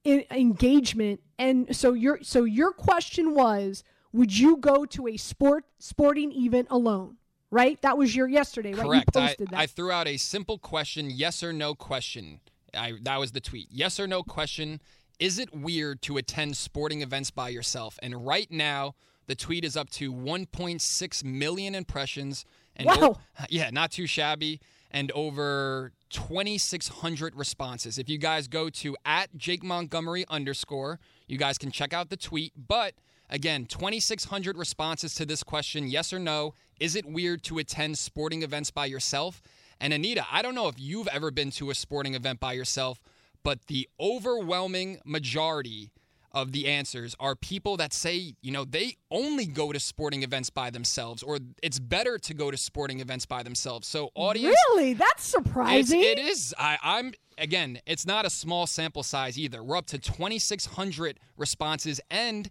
engagement? 0.06 1.20
And 1.38 1.74
so 1.76 1.92
your 1.92 2.20
so 2.22 2.44
your 2.44 2.72
question 2.72 3.34
was, 3.34 3.84
would 4.12 4.36
you 4.36 4.56
go 4.56 4.84
to 4.86 5.08
a 5.08 5.16
sport 5.16 5.64
sporting 5.78 6.32
event 6.32 6.68
alone? 6.70 7.16
Right, 7.50 7.80
that 7.82 7.96
was 7.96 8.14
your 8.14 8.28
yesterday. 8.28 8.74
Right, 8.74 8.86
correct. 8.86 9.10
You 9.14 9.20
posted 9.20 9.48
I, 9.48 9.50
that. 9.50 9.60
I 9.60 9.66
threw 9.66 9.90
out 9.90 10.06
a 10.06 10.18
simple 10.18 10.58
question, 10.58 11.10
yes 11.10 11.42
or 11.42 11.52
no 11.52 11.74
question. 11.74 12.40
I, 12.74 12.94
that 13.02 13.18
was 13.18 13.32
the 13.32 13.40
tweet. 13.40 13.68
Yes 13.70 13.98
or 13.98 14.06
no 14.06 14.22
question. 14.22 14.80
Is 15.18 15.38
it 15.38 15.54
weird 15.54 16.02
to 16.02 16.16
attend 16.18 16.56
sporting 16.56 17.00
events 17.00 17.30
by 17.30 17.48
yourself? 17.48 17.98
And 18.02 18.26
right 18.26 18.50
now, 18.50 18.94
the 19.28 19.36
tweet 19.36 19.64
is 19.64 19.76
up 19.76 19.90
to 19.90 20.12
1.6 20.12 21.24
million 21.24 21.74
impressions. 21.74 22.44
And 22.74 22.86
wow. 22.86 22.96
O- 23.00 23.44
yeah, 23.48 23.70
not 23.70 23.92
too 23.92 24.06
shabby. 24.06 24.60
And 24.90 25.12
over 25.12 25.92
2,600 26.10 27.36
responses. 27.36 27.98
If 27.98 28.08
you 28.08 28.18
guys 28.18 28.48
go 28.48 28.70
to 28.70 28.96
at 29.04 29.36
Jake 29.36 29.62
Montgomery 29.62 30.24
underscore, 30.28 30.98
you 31.26 31.36
guys 31.36 31.58
can 31.58 31.70
check 31.70 31.92
out 31.92 32.08
the 32.08 32.16
tweet. 32.16 32.54
But 32.56 32.94
again, 33.28 33.66
2,600 33.66 34.56
responses 34.56 35.14
to 35.16 35.26
this 35.26 35.42
question 35.42 35.86
yes 35.88 36.12
or 36.12 36.18
no. 36.18 36.54
Is 36.80 36.96
it 36.96 37.04
weird 37.04 37.42
to 37.44 37.58
attend 37.58 37.98
sporting 37.98 38.42
events 38.42 38.70
by 38.70 38.86
yourself? 38.86 39.42
And 39.78 39.92
Anita, 39.92 40.24
I 40.32 40.40
don't 40.40 40.54
know 40.54 40.68
if 40.68 40.78
you've 40.78 41.08
ever 41.08 41.30
been 41.30 41.50
to 41.52 41.70
a 41.70 41.74
sporting 41.74 42.14
event 42.14 42.40
by 42.40 42.54
yourself, 42.54 43.02
but 43.44 43.66
the 43.66 43.88
overwhelming 44.00 45.00
majority 45.04 45.90
of 46.38 46.52
the 46.52 46.68
answers 46.68 47.16
are 47.18 47.34
people 47.34 47.76
that 47.76 47.92
say, 47.92 48.34
you 48.40 48.52
know, 48.52 48.64
they 48.64 48.96
only 49.10 49.44
go 49.44 49.72
to 49.72 49.80
sporting 49.80 50.22
events 50.22 50.50
by 50.50 50.70
themselves, 50.70 51.22
or 51.22 51.38
it's 51.62 51.78
better 51.78 52.16
to 52.18 52.34
go 52.34 52.50
to 52.50 52.56
sporting 52.56 53.00
events 53.00 53.26
by 53.26 53.42
themselves. 53.42 53.88
So, 53.88 54.10
audience. 54.14 54.56
Really? 54.68 54.94
That's 54.94 55.24
surprising. 55.24 56.00
It 56.00 56.18
is. 56.18 56.54
I, 56.58 56.78
I'm, 56.82 57.12
again, 57.36 57.80
it's 57.86 58.06
not 58.06 58.24
a 58.24 58.30
small 58.30 58.66
sample 58.66 59.02
size 59.02 59.38
either. 59.38 59.62
We're 59.62 59.76
up 59.76 59.86
to 59.86 59.98
2,600 59.98 61.18
responses, 61.36 62.00
and 62.10 62.48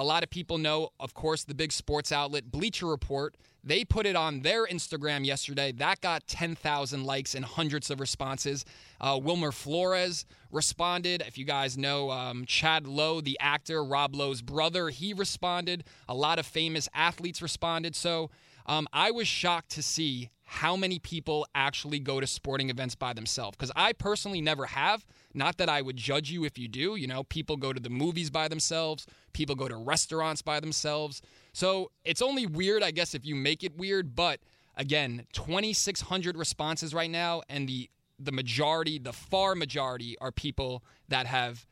a 0.00 0.04
lot 0.04 0.22
of 0.22 0.30
people 0.30 0.58
know, 0.58 0.90
of 1.00 1.14
course, 1.14 1.44
the 1.44 1.54
big 1.54 1.72
sports 1.72 2.12
outlet 2.12 2.50
Bleacher 2.50 2.86
Report 2.86 3.36
they 3.64 3.84
put 3.84 4.06
it 4.06 4.16
on 4.16 4.40
their 4.40 4.66
Instagram 4.66 5.24
yesterday. 5.24 5.72
That 5.72 6.00
got 6.00 6.26
10,000 6.26 7.04
likes 7.04 7.34
and 7.34 7.44
hundreds 7.44 7.90
of 7.90 8.00
responses. 8.00 8.64
Uh, 9.00 9.18
Wilmer 9.22 9.52
Flores 9.52 10.26
responded. 10.50 11.22
If 11.26 11.38
you 11.38 11.44
guys 11.44 11.78
know 11.78 12.10
um, 12.10 12.44
Chad 12.44 12.86
Lowe, 12.86 13.20
the 13.20 13.38
actor, 13.40 13.84
Rob 13.84 14.14
Lowe's 14.14 14.42
brother, 14.42 14.88
he 14.88 15.12
responded. 15.12 15.84
A 16.08 16.14
lot 16.14 16.38
of 16.38 16.46
famous 16.46 16.88
athletes 16.92 17.40
responded. 17.40 17.94
So 17.94 18.30
um, 18.66 18.88
I 18.92 19.10
was 19.12 19.28
shocked 19.28 19.70
to 19.72 19.82
see 19.82 20.30
how 20.52 20.76
many 20.76 20.98
people 20.98 21.46
actually 21.54 21.98
go 21.98 22.20
to 22.20 22.26
sporting 22.26 22.68
events 22.68 22.94
by 22.94 23.14
themselves 23.14 23.56
because 23.56 23.72
I 23.74 23.94
personally 23.94 24.42
never 24.42 24.66
have. 24.66 25.06
Not 25.32 25.56
that 25.56 25.70
I 25.70 25.80
would 25.80 25.96
judge 25.96 26.30
you 26.30 26.44
if 26.44 26.58
you 26.58 26.68
do. 26.68 26.94
You 26.94 27.06
know, 27.06 27.24
people 27.24 27.56
go 27.56 27.72
to 27.72 27.80
the 27.80 27.88
movies 27.88 28.28
by 28.28 28.48
themselves, 28.48 29.06
people 29.32 29.54
go 29.54 29.66
to 29.66 29.76
restaurants 29.76 30.42
by 30.42 30.60
themselves. 30.60 31.22
So 31.54 31.90
it's 32.04 32.20
only 32.20 32.44
weird, 32.44 32.82
I 32.82 32.90
guess, 32.90 33.14
if 33.14 33.24
you 33.24 33.34
make 33.34 33.64
it 33.64 33.78
weird. 33.78 34.14
But 34.14 34.40
again, 34.76 35.24
2,600 35.32 36.36
responses 36.36 36.92
right 36.92 37.10
now, 37.10 37.40
and 37.48 37.66
the 37.66 37.88
the 38.18 38.30
majority, 38.30 38.98
the 38.98 39.14
far 39.14 39.54
majority, 39.54 40.18
are 40.20 40.30
people 40.30 40.84
that 41.08 41.24
have 41.26 41.66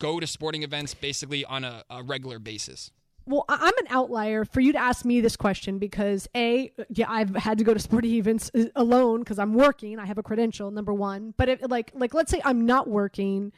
go 0.00 0.18
to 0.18 0.26
sporting 0.26 0.64
events 0.64 0.92
basically 0.92 1.44
on 1.44 1.62
a, 1.62 1.84
a 1.88 2.02
regular 2.02 2.40
basis. 2.40 2.90
Well, 3.26 3.44
I'm 3.48 3.76
an 3.78 3.86
outlier 3.90 4.44
for 4.44 4.60
you 4.60 4.72
to 4.72 4.78
ask 4.78 5.04
me 5.04 5.20
this 5.20 5.36
question 5.36 5.78
because 5.78 6.28
a 6.36 6.72
yeah 6.90 7.10
I've 7.10 7.34
had 7.36 7.58
to 7.58 7.64
go 7.64 7.74
to 7.74 7.80
sporting 7.80 8.12
events 8.14 8.50
uh, 8.54 8.64
alone 8.76 9.20
because 9.20 9.38
I'm 9.38 9.54
working. 9.54 9.98
I 9.98 10.06
have 10.06 10.18
a 10.18 10.22
credential, 10.22 10.70
number 10.70 10.92
one. 10.92 11.34
But 11.36 11.48
if 11.48 11.60
like 11.68 11.92
like 11.94 12.14
let's 12.14 12.30
say 12.30 12.40
I'm 12.44 12.66
not 12.66 12.88
working, 12.88 13.52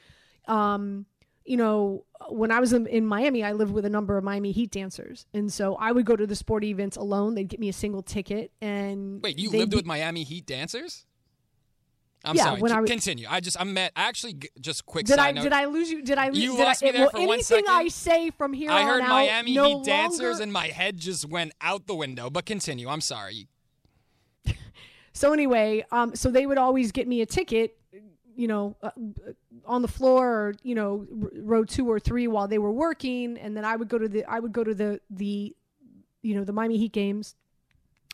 um, 0.46 1.06
you 1.44 1.56
know, 1.56 2.04
when 2.28 2.50
I 2.50 2.60
was 2.60 2.72
in, 2.72 2.86
in, 2.86 3.06
Miami, 3.06 3.44
I 3.44 3.52
lived 3.52 3.72
with 3.72 3.84
a 3.84 3.90
number 3.90 4.16
of 4.16 4.24
Miami 4.24 4.52
Heat 4.52 4.70
dancers, 4.70 5.26
and 5.34 5.52
so 5.52 5.74
I 5.76 5.92
would 5.92 6.06
go 6.06 6.16
to 6.16 6.26
the 6.26 6.36
sporting 6.36 6.70
events 6.70 6.96
alone. 6.96 7.34
They'd 7.34 7.48
get 7.48 7.60
me 7.60 7.68
a 7.68 7.74
single 7.74 8.02
ticket, 8.02 8.50
and 8.60 9.22
wait, 9.22 9.38
you 9.38 9.50
lived 9.50 9.74
with 9.74 9.84
Miami 9.84 10.24
Heat 10.24 10.46
dancers? 10.46 11.06
I'm 12.24 12.36
yeah, 12.36 12.44
sorry. 12.44 12.60
When 12.60 12.72
I 12.72 12.80
was, 12.80 12.90
continue. 12.90 13.26
I 13.28 13.40
just 13.40 13.60
I'm 13.60 13.74
met. 13.74 13.92
Actually, 13.96 14.36
just 14.60 14.86
quick. 14.86 15.06
Did 15.06 15.18
I 15.18 15.32
note. 15.32 15.42
did 15.42 15.52
I 15.52 15.66
lose 15.66 15.90
you? 15.90 16.02
Did 16.02 16.18
I 16.18 16.28
lose? 16.28 16.38
You 16.38 16.56
did 16.56 16.64
lost 16.64 16.82
I, 16.82 16.86
me 16.86 16.92
there 16.92 17.00
well, 17.02 17.10
for 17.10 17.26
one 17.26 17.42
second. 17.42 17.68
Anything 17.68 17.86
I 17.86 17.88
say 17.88 18.30
from 18.30 18.52
here 18.52 18.70
I 18.70 18.82
heard 18.84 19.02
Miami 19.02 19.58
out, 19.58 19.66
Heat 19.66 19.74
no 19.74 19.84
dancers, 19.84 20.20
longer... 20.20 20.42
and 20.42 20.52
my 20.52 20.68
head 20.68 20.96
just 20.98 21.28
went 21.28 21.52
out 21.60 21.86
the 21.86 21.94
window. 21.94 22.30
But 22.30 22.46
continue. 22.46 22.88
I'm 22.88 23.00
sorry. 23.00 23.48
so 25.12 25.32
anyway, 25.32 25.84
um, 25.92 26.14
so 26.14 26.30
they 26.30 26.46
would 26.46 26.58
always 26.58 26.92
get 26.92 27.06
me 27.06 27.20
a 27.20 27.26
ticket 27.26 27.76
you 28.36 28.48
know, 28.48 28.76
uh, 28.82 28.90
on 29.64 29.82
the 29.82 29.88
floor 29.88 30.28
or 30.28 30.54
you 30.62 30.74
know, 30.74 31.06
row 31.10 31.64
two 31.64 31.90
or 31.90 32.00
three 32.00 32.26
while 32.26 32.48
they 32.48 32.58
were 32.58 32.72
working, 32.72 33.38
and 33.38 33.56
then 33.56 33.64
I 33.64 33.76
would 33.76 33.88
go 33.88 33.98
to 33.98 34.08
the 34.08 34.24
I 34.24 34.40
would 34.40 34.52
go 34.52 34.64
to 34.64 34.74
the 34.74 35.00
the, 35.10 35.54
you 36.22 36.34
know, 36.34 36.44
the 36.44 36.52
Miami 36.52 36.78
Heat 36.78 36.92
games, 36.92 37.34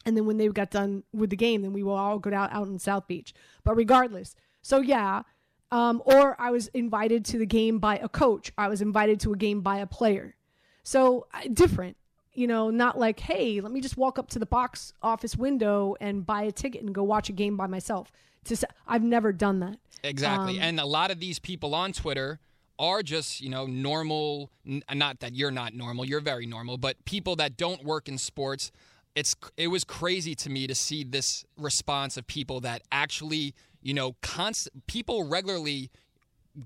and 0.04 0.16
then 0.16 0.26
when 0.26 0.36
they 0.36 0.48
got 0.48 0.70
done 0.70 1.04
with 1.12 1.30
the 1.30 1.36
game, 1.36 1.62
then 1.62 1.72
we 1.72 1.82
will 1.82 1.94
all 1.94 2.18
go 2.18 2.32
out 2.32 2.52
out 2.52 2.68
in 2.68 2.78
South 2.78 3.06
Beach. 3.06 3.34
But 3.64 3.76
regardless, 3.76 4.34
so 4.62 4.80
yeah, 4.80 5.22
um, 5.70 6.02
or 6.04 6.36
I 6.40 6.50
was 6.50 6.68
invited 6.68 7.24
to 7.26 7.38
the 7.38 7.46
game 7.46 7.78
by 7.78 7.98
a 7.98 8.08
coach. 8.08 8.52
I 8.58 8.68
was 8.68 8.82
invited 8.82 9.20
to 9.20 9.32
a 9.32 9.36
game 9.36 9.60
by 9.60 9.78
a 9.78 9.86
player. 9.86 10.34
So 10.82 11.26
uh, 11.32 11.42
different, 11.52 11.96
you 12.32 12.46
know, 12.46 12.70
not 12.70 12.98
like, 12.98 13.20
hey, 13.20 13.60
let 13.60 13.72
me 13.72 13.80
just 13.80 13.96
walk 13.96 14.18
up 14.18 14.28
to 14.30 14.38
the 14.38 14.46
box 14.46 14.92
office 15.02 15.36
window 15.36 15.96
and 16.00 16.26
buy 16.26 16.42
a 16.42 16.52
ticket 16.52 16.82
and 16.82 16.94
go 16.94 17.02
watch 17.02 17.28
a 17.28 17.32
game 17.32 17.56
by 17.56 17.66
myself. 17.66 18.10
To 18.44 18.56
I've 18.86 19.02
never 19.02 19.32
done 19.32 19.60
that. 19.60 19.78
Exactly. 20.02 20.56
Um, 20.58 20.62
and 20.64 20.80
a 20.80 20.86
lot 20.86 21.10
of 21.10 21.20
these 21.20 21.38
people 21.38 21.74
on 21.74 21.92
Twitter 21.92 22.40
are 22.78 23.02
just, 23.02 23.42
you 23.42 23.50
know, 23.50 23.66
normal, 23.66 24.50
n- 24.66 24.82
not 24.94 25.20
that 25.20 25.34
you're 25.34 25.50
not 25.50 25.74
normal, 25.74 26.04
you're 26.06 26.20
very 26.20 26.46
normal, 26.46 26.78
but 26.78 27.04
people 27.04 27.36
that 27.36 27.58
don't 27.58 27.84
work 27.84 28.08
in 28.08 28.16
sports. 28.16 28.72
It's 29.14 29.34
it 29.56 29.68
was 29.68 29.84
crazy 29.84 30.34
to 30.36 30.50
me 30.50 30.66
to 30.66 30.74
see 30.74 31.04
this 31.04 31.44
response 31.56 32.16
of 32.16 32.26
people 32.26 32.60
that 32.60 32.82
actually, 32.92 33.54
you 33.82 33.94
know, 33.94 34.16
constant 34.22 34.86
people 34.86 35.28
regularly 35.28 35.90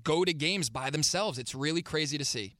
go 0.03 0.25
to 0.25 0.33
games 0.33 0.69
by 0.69 0.89
themselves. 0.89 1.39
It's 1.39 1.55
really 1.55 1.81
crazy 1.81 2.17
to 2.17 2.25
see. 2.25 2.55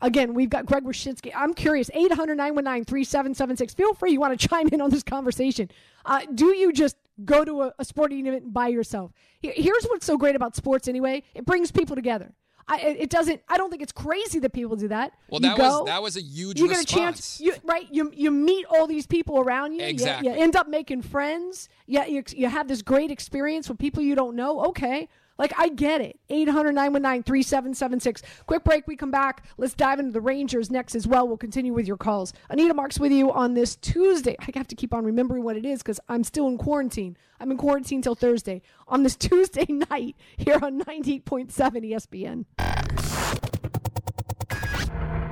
Again, 0.00 0.34
we've 0.34 0.50
got 0.50 0.66
Greg 0.66 0.84
Wyshynski. 0.84 1.32
I'm 1.34 1.54
curious, 1.54 1.90
800 1.94 2.36
919 2.36 2.84
3776. 2.84 3.74
Feel 3.74 3.94
free, 3.94 4.12
you 4.12 4.20
want 4.20 4.38
to 4.38 4.48
chime 4.48 4.68
in 4.68 4.80
on 4.80 4.90
this 4.90 5.02
conversation. 5.02 5.70
Uh, 6.04 6.20
do 6.34 6.54
you 6.54 6.72
just 6.72 6.96
go 7.24 7.44
to 7.44 7.62
a, 7.62 7.74
a 7.78 7.84
sporting 7.84 8.26
event 8.26 8.52
by 8.52 8.68
yourself? 8.68 9.12
Here's 9.40 9.84
what's 9.84 10.04
so 10.04 10.18
great 10.18 10.36
about 10.36 10.56
sports 10.56 10.88
anyway 10.88 11.22
it 11.34 11.46
brings 11.46 11.70
people 11.70 11.96
together. 11.96 12.34
I, 12.66 12.78
it 12.80 13.10
doesn't. 13.10 13.42
I 13.48 13.56
don't 13.58 13.70
think 13.70 13.82
it's 13.82 13.92
crazy 13.92 14.38
that 14.38 14.52
people 14.52 14.76
do 14.76 14.88
that. 14.88 15.12
Well, 15.28 15.40
you 15.40 15.48
that 15.48 15.58
go, 15.58 15.80
was 15.80 15.86
that 15.86 16.02
was 16.02 16.16
a 16.16 16.22
huge. 16.22 16.58
You 16.58 16.68
get 16.68 16.80
a 16.80 16.86
chance, 16.86 17.40
you, 17.40 17.54
right? 17.62 17.86
You 17.90 18.10
you 18.14 18.30
meet 18.30 18.64
all 18.70 18.86
these 18.86 19.06
people 19.06 19.38
around 19.38 19.74
you. 19.74 19.82
Exactly. 19.82 20.28
You, 20.28 20.34
you 20.34 20.42
end 20.42 20.56
up 20.56 20.68
making 20.68 21.02
friends. 21.02 21.68
Yeah, 21.86 22.06
you, 22.06 22.22
you 22.34 22.48
have 22.48 22.68
this 22.68 22.80
great 22.80 23.10
experience 23.10 23.68
with 23.68 23.78
people 23.78 24.02
you 24.02 24.14
don't 24.14 24.34
know. 24.34 24.64
Okay, 24.66 25.08
Like, 25.36 25.52
I 25.58 25.68
get 25.68 26.00
it. 26.00 26.18
800 26.30 26.72
919 26.72 27.22
3776. 27.24 28.22
Quick 28.46 28.64
break. 28.64 28.86
We 28.86 28.96
come 28.96 29.10
back. 29.10 29.44
Let's 29.56 29.74
dive 29.74 29.98
into 29.98 30.12
the 30.12 30.20
Rangers 30.20 30.70
next 30.70 30.94
as 30.94 31.06
well. 31.08 31.26
We'll 31.26 31.36
continue 31.36 31.72
with 31.72 31.88
your 31.88 31.96
calls. 31.96 32.32
Anita 32.50 32.74
Marks 32.74 33.00
with 33.00 33.10
you 33.10 33.32
on 33.32 33.54
this 33.54 33.76
Tuesday. 33.76 34.36
I 34.40 34.46
have 34.54 34.68
to 34.68 34.76
keep 34.76 34.94
on 34.94 35.04
remembering 35.04 35.42
what 35.42 35.56
it 35.56 35.66
is 35.66 35.82
because 35.82 35.98
I'm 36.08 36.22
still 36.22 36.46
in 36.48 36.56
quarantine. 36.56 37.16
I'm 37.40 37.50
in 37.50 37.56
quarantine 37.56 38.00
till 38.00 38.14
Thursday. 38.14 38.62
On 38.86 39.02
this 39.02 39.16
Tuesday 39.24 39.66
night 39.90 40.16
here 40.36 40.58
on 40.62 40.80
98.7 40.82 41.50
ESPN. 41.50 42.44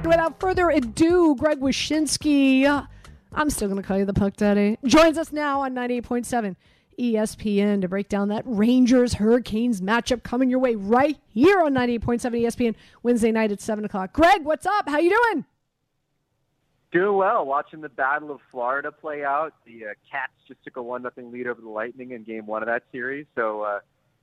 Without 0.04 0.40
further 0.40 0.68
ado, 0.70 1.36
Greg 1.36 1.60
Wyshynski, 1.60 2.88
I'm 3.32 3.50
still 3.50 3.68
going 3.68 3.80
to 3.80 3.86
call 3.86 3.98
you 3.98 4.04
the 4.04 4.12
Puck 4.12 4.36
Daddy, 4.36 4.76
joins 4.84 5.16
us 5.16 5.30
now 5.30 5.60
on 5.60 5.74
98.7 5.74 6.56
ESPN 6.98 7.80
to 7.80 7.88
break 7.88 8.08
down 8.08 8.28
that 8.28 8.42
Rangers 8.46 9.14
Hurricanes 9.14 9.80
matchup 9.80 10.22
coming 10.22 10.50
your 10.50 10.58
way 10.58 10.74
right 10.74 11.18
here 11.28 11.60
on 11.60 11.74
98.7 11.74 12.20
ESPN 12.20 12.74
Wednesday 13.02 13.32
night 13.32 13.52
at 13.52 13.60
7 13.60 13.84
o'clock. 13.84 14.12
Greg, 14.12 14.44
what's 14.44 14.66
up? 14.66 14.88
How 14.88 14.98
you 14.98 15.10
doing? 15.10 15.44
Doing 16.92 17.16
well. 17.16 17.46
Watching 17.46 17.80
the 17.80 17.88
Battle 17.88 18.30
of 18.30 18.40
Florida 18.50 18.92
play 18.92 19.24
out. 19.24 19.54
The 19.64 19.86
uh, 19.86 19.88
Cats 20.10 20.32
just 20.46 20.62
took 20.62 20.76
a 20.76 20.82
one 20.82 21.02
nothing 21.02 21.32
lead 21.32 21.46
over 21.46 21.60
the 21.60 21.68
Lightning 21.68 22.10
in 22.10 22.22
Game 22.22 22.46
One 22.46 22.62
of 22.62 22.66
that 22.66 22.82
series. 22.92 23.26
So 23.34 23.62
uh, 23.62 23.80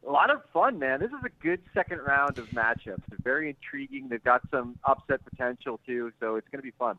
a 0.08 0.12
lot 0.12 0.30
of 0.30 0.42
fun, 0.54 0.78
man. 0.78 1.00
This 1.00 1.10
is 1.10 1.24
a 1.26 1.44
good 1.44 1.62
second 1.74 2.00
round 2.00 2.38
of 2.38 2.48
matchups. 2.50 3.02
They're 3.10 3.18
very 3.24 3.50
intriguing. 3.50 4.08
They've 4.08 4.24
got 4.24 4.42
some 4.52 4.78
upset 4.84 5.22
potential 5.26 5.80
too. 5.86 6.12
So 6.20 6.36
it's 6.36 6.48
going 6.50 6.60
to 6.60 6.64
be 6.64 6.74
fun. 6.78 6.98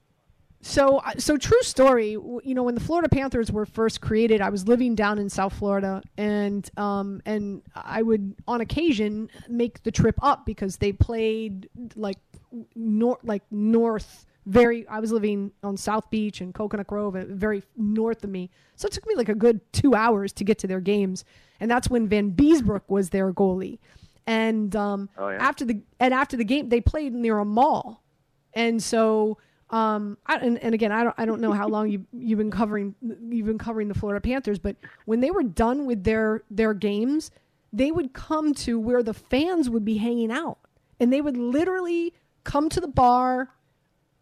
So, 0.62 0.98
uh, 0.98 1.12
so 1.16 1.36
true 1.36 1.62
story. 1.62 2.10
You 2.10 2.42
know, 2.44 2.62
when 2.62 2.74
the 2.74 2.80
Florida 2.80 3.08
Panthers 3.08 3.50
were 3.50 3.64
first 3.64 4.00
created, 4.00 4.42
I 4.42 4.50
was 4.50 4.68
living 4.68 4.94
down 4.94 5.18
in 5.18 5.30
South 5.30 5.54
Florida, 5.54 6.02
and 6.18 6.68
um, 6.76 7.22
and 7.24 7.62
I 7.74 8.02
would 8.02 8.34
on 8.46 8.60
occasion 8.60 9.30
make 9.48 9.82
the 9.84 9.90
trip 9.90 10.16
up 10.22 10.44
because 10.44 10.76
they 10.76 10.92
played 10.92 11.68
like 11.96 12.18
north, 12.74 13.20
like 13.22 13.42
north. 13.50 14.26
Very, 14.46 14.88
I 14.88 15.00
was 15.00 15.12
living 15.12 15.52
on 15.62 15.76
South 15.76 16.10
Beach 16.10 16.40
and 16.40 16.52
Coconut 16.54 16.86
Grove, 16.86 17.14
very 17.14 17.62
north 17.76 18.24
of 18.24 18.30
me. 18.30 18.50
So 18.74 18.86
it 18.86 18.92
took 18.92 19.06
me 19.06 19.14
like 19.14 19.28
a 19.28 19.34
good 19.34 19.60
two 19.72 19.94
hours 19.94 20.32
to 20.34 20.44
get 20.44 20.58
to 20.60 20.66
their 20.66 20.80
games, 20.80 21.24
and 21.60 21.70
that's 21.70 21.88
when 21.88 22.08
Vanbiesbrouck 22.08 22.82
was 22.88 23.10
their 23.10 23.32
goalie. 23.32 23.78
And 24.26 24.74
um, 24.76 25.08
oh, 25.16 25.28
yeah. 25.30 25.36
after 25.36 25.64
the 25.64 25.80
and 26.00 26.12
after 26.12 26.36
the 26.36 26.44
game, 26.44 26.68
they 26.68 26.80
played 26.80 27.14
near 27.14 27.38
a 27.38 27.44
mall, 27.44 28.02
and 28.52 28.82
so 28.82 29.38
um, 29.70 30.18
I, 30.26 30.36
and, 30.36 30.58
and 30.58 30.74
again, 30.74 30.90
I 30.90 31.04
don't, 31.04 31.14
I 31.16 31.24
don't 31.24 31.40
know 31.40 31.52
how 31.52 31.68
long 31.68 31.88
you 31.88 32.04
you've 32.12 32.38
been 32.38 32.50
covering 32.50 32.94
you've 33.00 33.46
been 33.46 33.58
covering 33.58 33.88
the 33.88 33.94
Florida 33.94 34.20
Panthers, 34.20 34.58
but 34.58 34.76
when 35.04 35.20
they 35.20 35.30
were 35.30 35.44
done 35.44 35.86
with 35.86 36.02
their 36.02 36.42
their 36.50 36.74
games, 36.74 37.30
they 37.72 37.92
would 37.92 38.12
come 38.12 38.52
to 38.54 38.80
where 38.80 39.02
the 39.02 39.14
fans 39.14 39.70
would 39.70 39.84
be 39.84 39.98
hanging 39.98 40.32
out, 40.32 40.58
and 40.98 41.12
they 41.12 41.20
would 41.20 41.36
literally 41.36 42.12
come 42.42 42.68
to 42.68 42.80
the 42.80 42.88
bar 42.88 43.50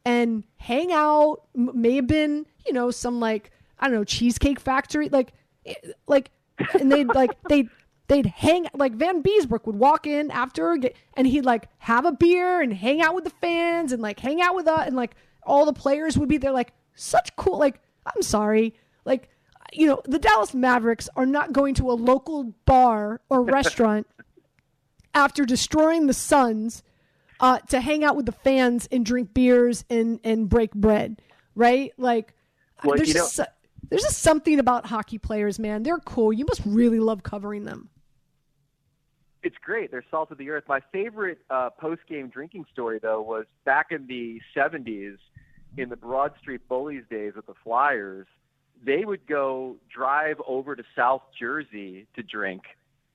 and 0.04 0.44
hang 0.58 0.92
out. 0.92 1.42
May 1.54 1.96
have 1.96 2.06
been 2.06 2.46
you 2.66 2.74
know 2.74 2.90
some 2.90 3.18
like 3.18 3.50
I 3.78 3.87
don't 3.87 3.96
know 3.96 4.04
cheesecake 4.04 4.61
factory, 4.61 5.08
like 5.08 5.32
eh, 5.64 5.74
like, 6.06 6.30
and 6.78 6.92
they'd 6.92 7.08
like 7.08 7.30
they 7.48 7.68
they'd 8.08 8.26
hang 8.26 8.66
like 8.74 8.98
Vanbiesbrouck 8.98 9.64
would 9.64 9.76
walk 9.76 10.06
in 10.06 10.30
after 10.30 10.76
and 11.16 11.26
he'd 11.26 11.46
like 11.46 11.68
have 11.78 12.04
a 12.04 12.12
beer 12.12 12.61
and 12.61 12.74
hang 12.74 13.00
out 13.00 13.14
with 13.14 13.24
the 13.24 13.30
fans 13.30 13.92
and 13.92 14.02
like 14.02 14.20
hang 14.20 14.42
out 14.42 14.54
with 14.54 14.68
us 14.68 14.87
and 14.87 14.94
like 14.94 15.14
all 15.48 15.64
the 15.66 15.72
players 15.72 16.16
would 16.16 16.28
be 16.28 16.37
there 16.38 16.52
like 16.52 16.72
such 16.94 17.34
cool 17.37 17.58
like 17.58 17.80
i'm 18.06 18.22
sorry 18.22 18.74
like 19.04 19.28
you 19.72 19.87
know 19.87 20.00
the 20.04 20.18
dallas 20.18 20.54
mavericks 20.54 21.08
are 21.16 21.26
not 21.26 21.52
going 21.52 21.74
to 21.74 21.90
a 21.90 21.94
local 21.94 22.54
bar 22.64 23.20
or 23.28 23.42
restaurant 23.58 24.06
after 25.14 25.44
destroying 25.44 26.06
the 26.06 26.14
suns 26.14 26.82
uh, 27.40 27.58
to 27.61 27.80
hang 27.80 28.02
out 28.02 28.16
with 28.16 28.26
the 28.26 28.32
fans 28.32 28.88
and 28.90 29.06
drink 29.06 29.32
beers 29.32 29.84
and 29.88 30.20
and 30.24 30.48
break 30.48 30.72
bread 30.74 31.20
right 31.54 31.92
like 31.96 32.34
well, 32.84 32.96
there's 32.96 33.08
you 33.08 33.14
know, 33.14 33.20
just 33.20 33.40
there's 33.88 34.02
just 34.02 34.18
something 34.18 34.58
about 34.58 34.87
hockey 34.87 35.18
players 35.18 35.58
man 35.58 35.82
they're 35.82 35.98
cool 35.98 36.32
you 36.32 36.44
must 36.44 36.62
really 36.66 36.98
love 36.98 37.22
covering 37.22 37.64
them 37.64 37.88
it's 39.42 39.56
great. 39.64 39.90
They're 39.90 40.04
salt 40.11 40.30
of 40.30 40.38
the 40.38 40.50
earth. 40.50 40.64
My 40.68 40.80
favorite 40.92 41.38
uh, 41.48 41.70
post-game 41.70 42.28
drinking 42.28 42.66
story, 42.72 42.98
though, 43.00 43.22
was 43.22 43.46
back 43.64 43.87
in 43.90 44.06
the 44.06 44.40
70s 44.56 45.16
in 45.76 45.88
the 45.88 45.96
Broad 45.96 46.33
Street 46.40 46.62
Bullies 46.68 47.04
days 47.11 47.35
with 47.37 47.46
the 47.46 47.54
Flyers. 47.64 48.26
They 48.85 49.04
would 49.04 49.26
go 49.26 49.76
drive 49.92 50.40
over 50.46 50.76
to 50.76 50.85
South 50.96 51.22
Jersey 51.38 52.07
to 52.14 52.22
drink 52.22 52.62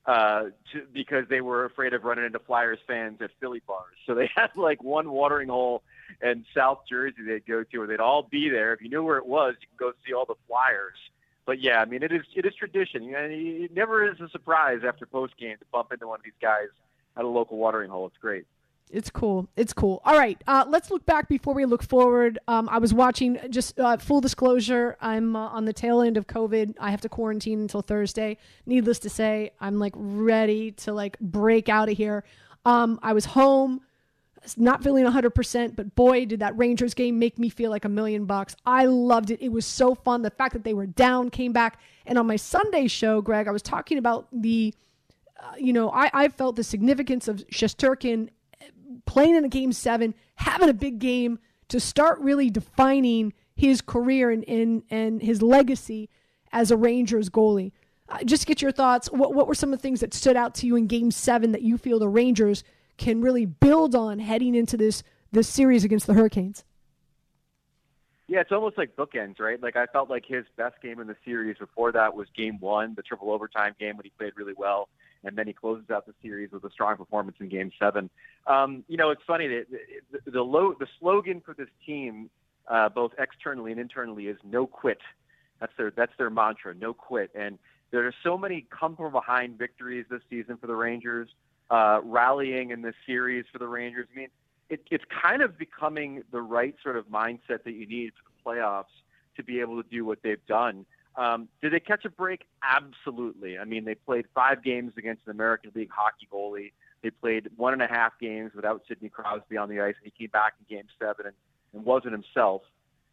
uh, 0.06 0.44
to, 0.72 0.82
because 0.92 1.24
they 1.30 1.40
were 1.40 1.64
afraid 1.64 1.94
of 1.94 2.04
running 2.04 2.26
into 2.26 2.38
Flyers 2.38 2.78
fans 2.86 3.18
at 3.22 3.30
Philly 3.40 3.62
bars. 3.66 3.96
So 4.06 4.14
they 4.14 4.30
had 4.36 4.50
like 4.56 4.82
one 4.82 5.10
watering 5.10 5.48
hole 5.48 5.82
in 6.22 6.44
South 6.54 6.80
Jersey 6.88 7.22
they'd 7.26 7.46
go 7.46 7.64
to, 7.64 7.78
where 7.78 7.86
they'd 7.86 8.00
all 8.00 8.22
be 8.22 8.50
there. 8.50 8.74
If 8.74 8.82
you 8.82 8.90
knew 8.90 9.02
where 9.02 9.18
it 9.18 9.26
was, 9.26 9.54
you 9.60 9.66
can 9.68 9.76
go 9.78 9.92
see 10.06 10.12
all 10.12 10.26
the 10.26 10.34
Flyers 10.46 10.98
but 11.46 11.60
yeah, 11.60 11.80
I 11.80 11.84
mean, 11.84 12.02
it 12.02 12.12
is 12.12 12.22
it 12.34 12.46
is 12.46 12.54
tradition. 12.54 13.02
You 13.04 13.12
know, 13.12 13.28
it 13.30 13.74
never 13.74 14.08
is 14.08 14.18
a 14.20 14.28
surprise 14.30 14.80
after 14.86 15.06
post 15.06 15.36
game 15.36 15.56
to 15.58 15.64
bump 15.70 15.92
into 15.92 16.06
one 16.06 16.20
of 16.20 16.24
these 16.24 16.32
guys 16.40 16.68
at 17.16 17.24
a 17.24 17.28
local 17.28 17.58
watering 17.58 17.90
hole. 17.90 18.06
It's 18.06 18.16
great. 18.18 18.46
It's 18.90 19.10
cool. 19.10 19.48
It's 19.56 19.72
cool. 19.72 20.00
All 20.04 20.16
right, 20.16 20.40
uh, 20.46 20.64
let's 20.68 20.90
look 20.90 21.04
back 21.04 21.28
before 21.28 21.52
we 21.52 21.64
look 21.64 21.82
forward. 21.82 22.38
Um, 22.46 22.68
I 22.68 22.78
was 22.78 22.94
watching. 22.94 23.38
Just 23.50 23.78
uh, 23.80 23.96
full 23.96 24.20
disclosure, 24.20 24.96
I'm 25.00 25.34
uh, 25.34 25.48
on 25.48 25.64
the 25.64 25.72
tail 25.72 26.00
end 26.00 26.16
of 26.16 26.26
COVID. 26.26 26.76
I 26.78 26.90
have 26.90 27.00
to 27.00 27.08
quarantine 27.08 27.60
until 27.60 27.82
Thursday. 27.82 28.36
Needless 28.66 29.00
to 29.00 29.10
say, 29.10 29.50
I'm 29.60 29.78
like 29.78 29.94
ready 29.96 30.70
to 30.72 30.92
like 30.92 31.18
break 31.18 31.68
out 31.68 31.88
of 31.88 31.96
here. 31.96 32.24
Um, 32.64 33.00
I 33.02 33.12
was 33.14 33.24
home 33.24 33.80
not 34.56 34.82
feeling 34.82 35.04
100%, 35.04 35.76
but 35.76 35.94
boy, 35.94 36.26
did 36.26 36.40
that 36.40 36.56
Rangers 36.56 36.94
game 36.94 37.18
make 37.18 37.38
me 37.38 37.48
feel 37.48 37.70
like 37.70 37.84
a 37.84 37.88
million 37.88 38.26
bucks. 38.26 38.54
I 38.66 38.86
loved 38.86 39.30
it. 39.30 39.40
It 39.40 39.50
was 39.50 39.66
so 39.66 39.94
fun. 39.94 40.22
The 40.22 40.30
fact 40.30 40.52
that 40.52 40.64
they 40.64 40.74
were 40.74 40.86
down 40.86 41.30
came 41.30 41.52
back. 41.52 41.80
And 42.06 42.18
on 42.18 42.26
my 42.26 42.36
Sunday 42.36 42.86
show, 42.86 43.22
Greg, 43.22 43.48
I 43.48 43.50
was 43.50 43.62
talking 43.62 43.98
about 43.98 44.28
the, 44.32 44.74
uh, 45.40 45.54
you 45.56 45.72
know, 45.72 45.90
I, 45.90 46.10
I 46.12 46.28
felt 46.28 46.56
the 46.56 46.64
significance 46.64 47.28
of 47.28 47.38
Shesterkin 47.48 48.28
playing 49.06 49.36
in 49.36 49.44
a 49.44 49.48
game 49.48 49.72
seven, 49.72 50.14
having 50.36 50.68
a 50.68 50.74
big 50.74 50.98
game 50.98 51.38
to 51.68 51.80
start 51.80 52.18
really 52.20 52.50
defining 52.50 53.32
his 53.56 53.80
career 53.80 54.30
and, 54.30 54.44
and, 54.48 54.82
and 54.90 55.22
his 55.22 55.42
legacy 55.42 56.10
as 56.52 56.70
a 56.70 56.76
Rangers 56.76 57.30
goalie. 57.30 57.72
Uh, 58.08 58.22
just 58.24 58.46
get 58.46 58.60
your 58.60 58.72
thoughts. 58.72 59.10
What, 59.10 59.34
what 59.34 59.46
were 59.46 59.54
some 59.54 59.72
of 59.72 59.78
the 59.78 59.82
things 59.82 60.00
that 60.00 60.12
stood 60.12 60.36
out 60.36 60.54
to 60.56 60.66
you 60.66 60.76
in 60.76 60.86
game 60.86 61.10
seven 61.10 61.52
that 61.52 61.62
you 61.62 61.78
feel 61.78 61.98
the 61.98 62.08
Rangers– 62.08 62.64
can 62.96 63.20
really 63.20 63.46
build 63.46 63.94
on 63.94 64.18
heading 64.18 64.54
into 64.54 64.76
this 64.76 65.02
this 65.32 65.48
series 65.48 65.84
against 65.84 66.06
the 66.06 66.14
Hurricanes. 66.14 66.64
Yeah, 68.28 68.40
it's 68.40 68.52
almost 68.52 68.78
like 68.78 68.94
bookends, 68.96 69.40
right? 69.40 69.60
Like 69.60 69.76
I 69.76 69.86
felt 69.86 70.08
like 70.08 70.24
his 70.26 70.44
best 70.56 70.80
game 70.80 71.00
in 71.00 71.06
the 71.06 71.16
series 71.24 71.58
before 71.58 71.92
that 71.92 72.14
was 72.14 72.28
Game 72.36 72.58
One, 72.60 72.94
the 72.94 73.02
triple 73.02 73.32
overtime 73.32 73.74
game 73.78 73.96
when 73.96 74.04
he 74.04 74.12
played 74.16 74.32
really 74.36 74.54
well, 74.56 74.88
and 75.24 75.36
then 75.36 75.46
he 75.46 75.52
closes 75.52 75.90
out 75.90 76.06
the 76.06 76.14
series 76.22 76.50
with 76.52 76.64
a 76.64 76.70
strong 76.70 76.96
performance 76.96 77.36
in 77.40 77.48
Game 77.48 77.70
Seven. 77.78 78.10
Um, 78.46 78.84
you 78.88 78.96
know, 78.96 79.10
it's 79.10 79.22
funny 79.26 79.48
that 79.48 79.66
the, 80.12 80.30
the, 80.30 80.42
low, 80.42 80.74
the 80.78 80.86
slogan 80.98 81.40
for 81.44 81.54
this 81.54 81.68
team, 81.84 82.30
uh, 82.68 82.88
both 82.88 83.12
externally 83.18 83.72
and 83.72 83.80
internally, 83.80 84.26
is 84.26 84.38
"No 84.44 84.66
quit." 84.66 85.00
That's 85.60 85.72
their 85.76 85.90
that's 85.90 86.12
their 86.18 86.30
mantra, 86.30 86.74
"No 86.74 86.92
quit." 86.92 87.30
And 87.34 87.58
there 87.90 88.06
are 88.06 88.14
so 88.22 88.36
many 88.36 88.66
come 88.70 88.96
from 88.96 89.12
behind 89.12 89.58
victories 89.58 90.06
this 90.10 90.22
season 90.28 90.56
for 90.56 90.66
the 90.66 90.74
Rangers 90.74 91.28
uh, 91.70 92.00
rallying 92.04 92.70
in 92.70 92.82
this 92.82 92.94
series 93.06 93.44
for 93.52 93.58
the 93.58 93.66
Rangers. 93.66 94.06
I 94.12 94.18
mean, 94.18 94.28
it, 94.68 94.80
it's 94.90 95.04
kind 95.22 95.42
of 95.42 95.58
becoming 95.58 96.22
the 96.32 96.40
right 96.40 96.74
sort 96.82 96.96
of 96.96 97.06
mindset 97.06 97.64
that 97.64 97.74
you 97.74 97.86
need 97.86 98.12
for 98.12 98.52
the 98.52 98.60
playoffs 98.60 98.84
to 99.36 99.42
be 99.42 99.60
able 99.60 99.82
to 99.82 99.88
do 99.88 100.04
what 100.04 100.18
they've 100.22 100.44
done. 100.46 100.86
Um, 101.16 101.48
did 101.62 101.72
they 101.72 101.80
catch 101.80 102.04
a 102.04 102.10
break? 102.10 102.46
Absolutely. 102.62 103.58
I 103.58 103.64
mean, 103.64 103.84
they 103.84 103.94
played 103.94 104.26
five 104.34 104.64
games 104.64 104.92
against 104.96 105.22
an 105.26 105.30
American 105.30 105.70
League 105.74 105.90
hockey 105.90 106.28
goalie. 106.32 106.72
They 107.02 107.10
played 107.10 107.50
one 107.56 107.72
and 107.72 107.82
a 107.82 107.86
half 107.86 108.12
games 108.20 108.52
without 108.54 108.82
Sidney 108.88 109.10
Crosby 109.10 109.56
on 109.56 109.68
the 109.68 109.80
ice, 109.80 109.94
and 110.02 110.12
he 110.12 110.24
came 110.24 110.30
back 110.30 110.54
in 110.58 110.76
Game 110.76 110.86
Seven 110.98 111.26
and, 111.26 111.34
and 111.72 111.84
wasn't 111.84 112.12
himself. 112.12 112.62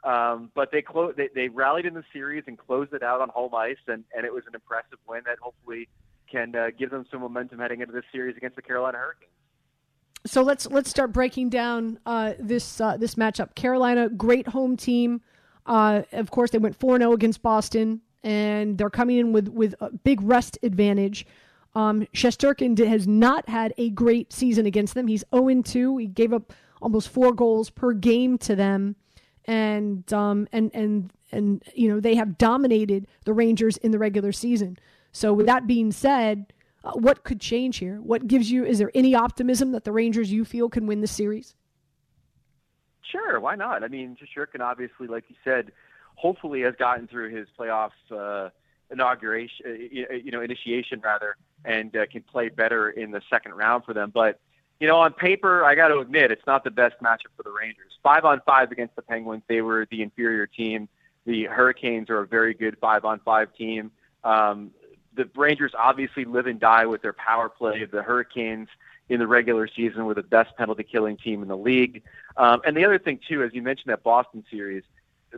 Um, 0.04 0.50
but 0.56 0.72
they, 0.72 0.82
clo- 0.82 1.14
they 1.16 1.30
they 1.36 1.48
rallied 1.50 1.86
in 1.86 1.94
the 1.94 2.04
series 2.12 2.46
and 2.48 2.58
closed 2.58 2.94
it 2.94 3.04
out 3.04 3.22
on 3.22 3.30
home 3.30 3.54
ice, 3.54 3.78
and, 3.88 4.04
and 4.16 4.26
it 4.26 4.34
was 4.34 4.44
an 4.48 4.56
impressive 4.56 4.98
win 5.08 5.22
that 5.28 5.38
hopefully 5.40 5.88
can 6.32 6.56
uh, 6.56 6.68
give 6.78 6.90
them 6.90 7.06
some 7.12 7.22
momentum 7.22 7.60
heading 7.60 7.82
into 7.82 7.94
this 7.94 8.06
series 8.12 8.36
against 8.36 8.56
the 8.56 8.62
Carolina 8.64 8.98
Hurricanes. 8.98 9.32
So 10.26 10.42
let's 10.42 10.68
let's 10.68 10.90
start 10.90 11.12
breaking 11.12 11.50
down 11.50 12.00
uh, 12.06 12.34
this 12.40 12.80
uh, 12.80 12.98
this 12.98 13.16
matchup. 13.16 13.56
Carolina, 13.56 14.10
great 14.10 14.48
home 14.48 14.78
team. 14.78 15.22
Uh, 15.66 16.04
of 16.12 16.32
course, 16.32 16.52
they 16.52 16.58
went 16.58 16.76
4 16.76 16.98
0 16.98 17.14
against 17.14 17.42
Boston, 17.42 18.02
and 18.24 18.78
they're 18.78 18.90
coming 18.90 19.18
in 19.18 19.34
with 19.34 19.48
with 19.50 19.76
a 19.80 19.92
big 19.92 20.22
rest 20.22 20.58
advantage. 20.64 21.26
Um, 21.74 22.06
Shesterkin 22.14 22.78
has 22.86 23.08
not 23.08 23.48
had 23.48 23.74
a 23.78 23.90
great 23.92 24.34
season 24.34 24.66
against 24.66 24.94
them. 24.94 25.08
He's 25.08 25.24
0 25.34 25.62
2. 25.62 25.98
He 25.98 26.08
gave 26.08 26.34
up 26.34 26.54
almost 26.82 27.10
four 27.10 27.32
goals 27.34 27.70
per 27.70 27.94
game 27.94 28.38
to 28.40 28.56
them, 28.56 28.96
and 29.46 30.12
um, 30.12 30.48
and 30.52 30.72
and 30.74 31.12
and 31.32 31.64
you 31.76 31.88
know 31.88 32.00
they 32.00 32.16
have 32.16 32.38
dominated 32.38 33.08
the 33.26 33.34
Rangers 33.34 33.78
in 33.78 33.92
the 33.92 34.00
regular 34.00 34.32
season. 34.32 34.78
So 35.12 35.34
with 35.34 35.46
that 35.46 35.68
being 35.68 35.92
said, 35.92 36.54
Uh, 36.84 36.94
what 36.94 37.24
could 37.24 37.40
change 37.40 37.78
here? 37.78 38.02
What 38.02 38.28
gives 38.28 38.52
you? 38.52 38.66
Is 38.66 38.80
there 38.80 38.92
any 38.96 39.14
optimism 39.14 39.72
that 39.72 39.84
the 39.84 39.92
Rangers 39.92 40.32
you 40.32 40.44
feel 40.44 40.68
can 40.70 40.88
win 40.88 41.02
the 41.02 41.08
series? 41.08 41.54
Sure, 43.12 43.40
why 43.40 43.56
not? 43.56 43.84
I 43.84 43.88
mean, 43.88 44.18
Shesterkin 44.18 44.62
obviously, 44.62 45.08
like 45.08 45.26
you 45.28 45.36
said, 45.44 45.72
hopefully 46.16 46.62
has 46.62 46.76
gotten 46.78 47.08
through 47.08 47.36
his 47.36 47.48
playoffs 47.58 47.92
uh, 48.12 48.50
inauguration, 48.92 49.66
uh, 49.66 50.14
you 50.14 50.32
know, 50.32 50.42
initiation 50.42 51.02
rather, 51.02 51.36
and 51.66 51.96
uh, 51.96 52.06
can 52.06 52.22
play 52.22 52.50
better 52.50 52.90
in 52.90 53.12
the 53.12 53.22
second 53.30 53.54
round 53.54 53.84
for 53.84 53.94
them. 53.94 54.12
But 54.14 54.40
you 54.80 54.88
know, 54.88 54.98
on 54.98 55.14
paper, 55.14 55.64
I 55.64 55.76
got 55.76 55.90
to 55.90 56.00
admit, 56.00 56.32
it's 56.32 56.46
not 56.48 56.64
the 56.64 56.72
best 56.72 56.96
matchup 57.04 57.30
for 57.38 57.44
the 57.44 57.52
Rangers. 57.52 57.92
Five 58.02 58.26
on 58.26 58.42
five 58.48 58.72
against 58.72 58.96
the 58.96 59.04
Penguins, 59.04 59.44
they 59.48 59.62
were 59.62 59.88
the 59.92 60.02
inferior 60.02 60.48
team. 60.48 60.90
The 61.26 61.44
Hurricanes 61.46 62.10
are 62.10 62.22
a 62.22 62.28
very 62.28 62.56
good 62.56 62.78
five 62.80 63.06
on 63.06 63.20
five 63.20 63.54
team. 63.56 63.92
Um, 64.24 64.72
the 65.16 65.30
Rangers 65.36 65.72
obviously 65.78 66.26
live 66.26 66.48
and 66.48 66.60
die 66.60 66.88
with 66.88 67.04
their 67.04 67.14
power 67.14 67.48
play. 67.48 67.86
The 67.86 68.02
Hurricanes 68.02 68.70
in 69.12 69.20
the 69.20 69.28
regular 69.28 69.68
season 69.68 70.06
were 70.06 70.14
the 70.14 70.24
best 70.24 70.56
penalty 70.56 70.84
killing 70.84 71.18
team 71.18 71.42
in 71.42 71.50
the 71.50 71.58
league. 71.58 72.02
Um, 72.38 72.62
and 72.66 72.78
the 72.78 72.86
other 72.86 72.98
thing 72.98 73.20
too, 73.28 73.44
as 73.44 73.54
you 73.54 73.62
mentioned 73.62 73.92
that 73.92 74.04
Boston 74.04 74.46
series, 74.50 74.84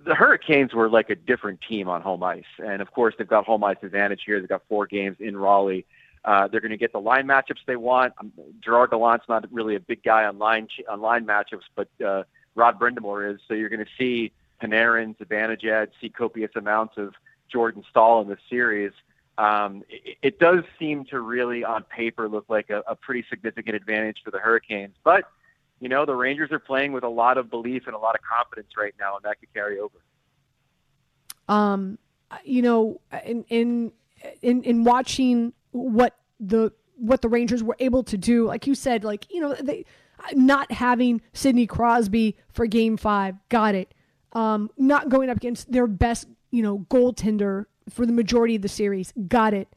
the 0.06 0.14
Hurricanes 0.14 0.76
were 0.76 0.90
like 0.90 1.10
a 1.10 1.16
different 1.16 1.60
team 1.68 1.90
on 1.90 2.02
home 2.02 2.22
ice, 2.22 2.44
and 2.64 2.84
of 2.84 2.92
course 2.92 3.16
they've 3.18 3.28
got 3.28 3.46
home 3.46 3.64
ice 3.64 3.78
advantage 3.82 4.22
here. 4.26 4.40
They've 4.40 4.48
got 4.48 4.62
four 4.70 4.86
games 4.86 5.18
in 5.20 5.36
Raleigh. 5.36 5.88
Uh, 6.24 6.48
they're 6.48 6.62
going 6.62 6.72
to 6.72 6.78
get 6.78 6.94
the 6.94 7.02
line 7.02 7.26
matchups 7.26 7.66
they 7.66 7.76
want. 7.76 8.14
Um, 8.20 8.32
Gerard 8.62 8.92
Gallant's 8.92 9.26
not 9.28 9.52
really 9.52 9.76
a 9.76 9.80
big 9.80 10.04
guy 10.04 10.24
on 10.26 10.38
line 10.38 10.68
on 10.88 11.02
line 11.02 11.26
matchups, 11.26 11.64
but 11.76 11.90
uh, 12.06 12.24
Rod 12.54 12.80
Brind'Amour 12.80 13.34
is. 13.34 13.42
So 13.48 13.56
you're 13.56 13.70
going 13.70 13.84
to 13.84 13.92
see 13.98 14.32
Panarin, 14.62 15.18
Zibanejad, 15.18 15.90
see 16.00 16.10
copious 16.10 16.52
amounts 16.56 16.98
of 16.98 17.16
Jordan 17.52 17.84
Staal 17.90 18.22
in 18.22 18.30
this 18.30 18.40
series 18.50 18.92
um, 19.38 19.84
it, 19.89 20.17
it 20.22 20.39
does 20.39 20.63
seem 20.80 21.06
to 21.06 21.19
really, 21.19 21.63
on 21.63 21.84
paper, 21.84 22.28
look 22.28 22.46
like 22.50 22.69
a, 22.69 22.84
a 22.88 22.96
pretty 22.96 23.26
significant 23.30 23.76
advantage 23.76 24.17
for 24.24 24.32
the 24.32 24.39
Hurricanes. 24.39 24.96
But 25.04 25.26
you 25.80 25.89
know, 25.89 26.06
the 26.06 26.15
Rangers 26.15 26.52
are 26.52 26.60
playing 26.60 26.93
with 26.93 27.04
a 27.04 27.10
lot 27.10 27.38
of 27.38 27.50
belief 27.50 27.88
and 27.88 27.96
a 27.96 28.00
lot 28.00 28.15
of 28.15 28.22
confidence 28.22 28.69
right 28.78 28.93
now, 29.00 29.15
and 29.15 29.26
that 29.26 29.39
could 29.39 29.54
carry 29.54 29.80
over. 29.80 29.98
Um, 31.50 31.98
you 32.46 32.62
know, 32.62 33.02
in 33.26 33.43
in 33.50 33.91
in, 34.41 34.63
in 34.63 34.84
watching 34.84 35.54
what 35.72 36.15
the 36.39 36.72
what 36.96 37.22
the 37.22 37.28
Rangers 37.28 37.63
were 37.63 37.76
able 37.80 38.04
to 38.04 38.17
do, 38.17 38.48
like 38.48 38.65
you 38.67 38.76
said, 38.76 39.04
like 39.04 39.26
you 39.30 39.41
know, 39.41 39.56
they 39.56 39.86
not 40.34 40.72
having 40.72 41.22
Sidney 41.34 41.67
Crosby 41.67 42.38
for 42.50 42.65
Game 42.65 42.96
Five, 42.96 43.36
got 43.50 43.76
it. 43.76 43.93
Um, 44.32 44.69
not 44.78 45.10
going 45.10 45.30
up 45.30 45.38
against 45.38 45.72
their 45.72 45.86
best, 45.86 46.28
you 46.50 46.63
know, 46.63 46.80
goaltender 46.89 47.65
for 47.89 48.06
the 48.06 48.13
majority 48.13 48.56
of 48.56 48.62
the 48.62 48.69
series. 48.69 49.13
Got 49.28 49.54
it. 49.54 49.76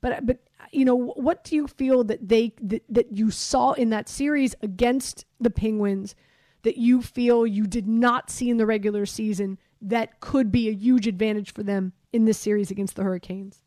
But 0.00 0.26
but 0.26 0.38
you 0.72 0.84
know 0.84 0.96
what 0.96 1.44
do 1.44 1.56
you 1.56 1.66
feel 1.66 2.04
that 2.04 2.28
they 2.28 2.54
that, 2.62 2.82
that 2.88 3.12
you 3.12 3.30
saw 3.30 3.72
in 3.72 3.90
that 3.90 4.08
series 4.08 4.54
against 4.62 5.24
the 5.40 5.50
Penguins 5.50 6.14
that 6.62 6.76
you 6.76 7.02
feel 7.02 7.46
you 7.46 7.66
did 7.66 7.86
not 7.86 8.30
see 8.30 8.50
in 8.50 8.56
the 8.56 8.66
regular 8.66 9.06
season 9.06 9.58
that 9.80 10.20
could 10.20 10.50
be 10.50 10.68
a 10.68 10.72
huge 10.72 11.06
advantage 11.06 11.52
for 11.52 11.62
them 11.62 11.92
in 12.12 12.24
this 12.24 12.38
series 12.38 12.70
against 12.70 12.96
the 12.96 13.04
Hurricanes? 13.04 13.62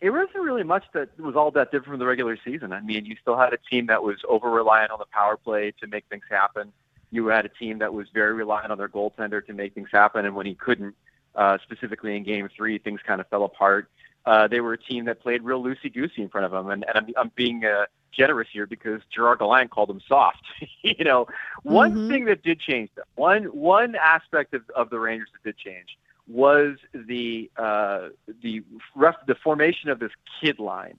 It 0.00 0.10
wasn't 0.10 0.42
really 0.42 0.64
much 0.64 0.84
that 0.94 1.16
was 1.20 1.36
all 1.36 1.52
that 1.52 1.66
different 1.66 1.86
from 1.86 1.98
the 2.00 2.06
regular 2.06 2.36
season. 2.44 2.72
I 2.72 2.80
mean, 2.80 3.04
you 3.04 3.14
still 3.20 3.36
had 3.36 3.52
a 3.52 3.58
team 3.70 3.86
that 3.86 4.02
was 4.02 4.16
over 4.28 4.50
reliant 4.50 4.90
on 4.90 4.98
the 4.98 5.06
power 5.12 5.36
play 5.36 5.72
to 5.80 5.86
make 5.86 6.04
things 6.08 6.24
happen. 6.28 6.72
You 7.12 7.26
had 7.26 7.44
a 7.44 7.48
team 7.48 7.78
that 7.78 7.92
was 7.94 8.08
very 8.12 8.32
reliant 8.32 8.72
on 8.72 8.78
their 8.78 8.88
goaltender 8.88 9.44
to 9.46 9.52
make 9.52 9.74
things 9.74 9.90
happen, 9.92 10.24
and 10.24 10.34
when 10.34 10.46
he 10.46 10.54
couldn't, 10.54 10.96
uh, 11.34 11.58
specifically 11.62 12.16
in 12.16 12.22
Game 12.22 12.48
Three, 12.54 12.78
things 12.78 13.00
kind 13.06 13.20
of 13.20 13.28
fell 13.28 13.44
apart. 13.44 13.88
Uh, 14.24 14.46
they 14.46 14.60
were 14.60 14.74
a 14.74 14.78
team 14.78 15.04
that 15.06 15.20
played 15.20 15.42
real 15.42 15.62
loosey 15.62 15.92
goosey 15.92 16.22
in 16.22 16.28
front 16.28 16.44
of 16.44 16.52
them, 16.52 16.70
and, 16.70 16.84
and 16.84 16.96
I'm, 16.96 17.06
I'm 17.16 17.32
being 17.34 17.64
uh, 17.64 17.86
generous 18.12 18.48
here 18.52 18.66
because 18.66 19.00
Gerard 19.12 19.40
Gallant 19.40 19.70
called 19.70 19.88
them 19.88 20.00
soft. 20.06 20.44
you 20.82 21.04
know, 21.04 21.26
one 21.62 21.92
mm-hmm. 21.92 22.08
thing 22.08 22.24
that 22.26 22.42
did 22.42 22.60
change, 22.60 22.90
them, 22.94 23.04
one 23.16 23.44
one 23.44 23.96
aspect 23.96 24.54
of, 24.54 24.62
of 24.76 24.90
the 24.90 24.98
Rangers 24.98 25.28
that 25.32 25.42
did 25.42 25.58
change 25.58 25.98
was 26.28 26.76
the 26.94 27.50
uh, 27.56 28.08
the 28.42 28.62
ref, 28.94 29.16
the 29.26 29.34
formation 29.34 29.90
of 29.90 29.98
this 29.98 30.12
kid 30.40 30.58
line 30.58 30.96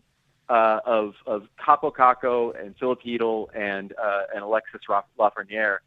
uh, 0.49 0.79
of 0.85 1.15
of 1.25 1.47
Kaapo 1.59 1.93
Kakko 1.93 2.59
and 2.59 2.77
Chytil 2.77 3.47
and 3.55 3.93
uh, 3.93 4.23
and 4.33 4.43
Alexis 4.43 4.81
Lafreniere 5.17 5.77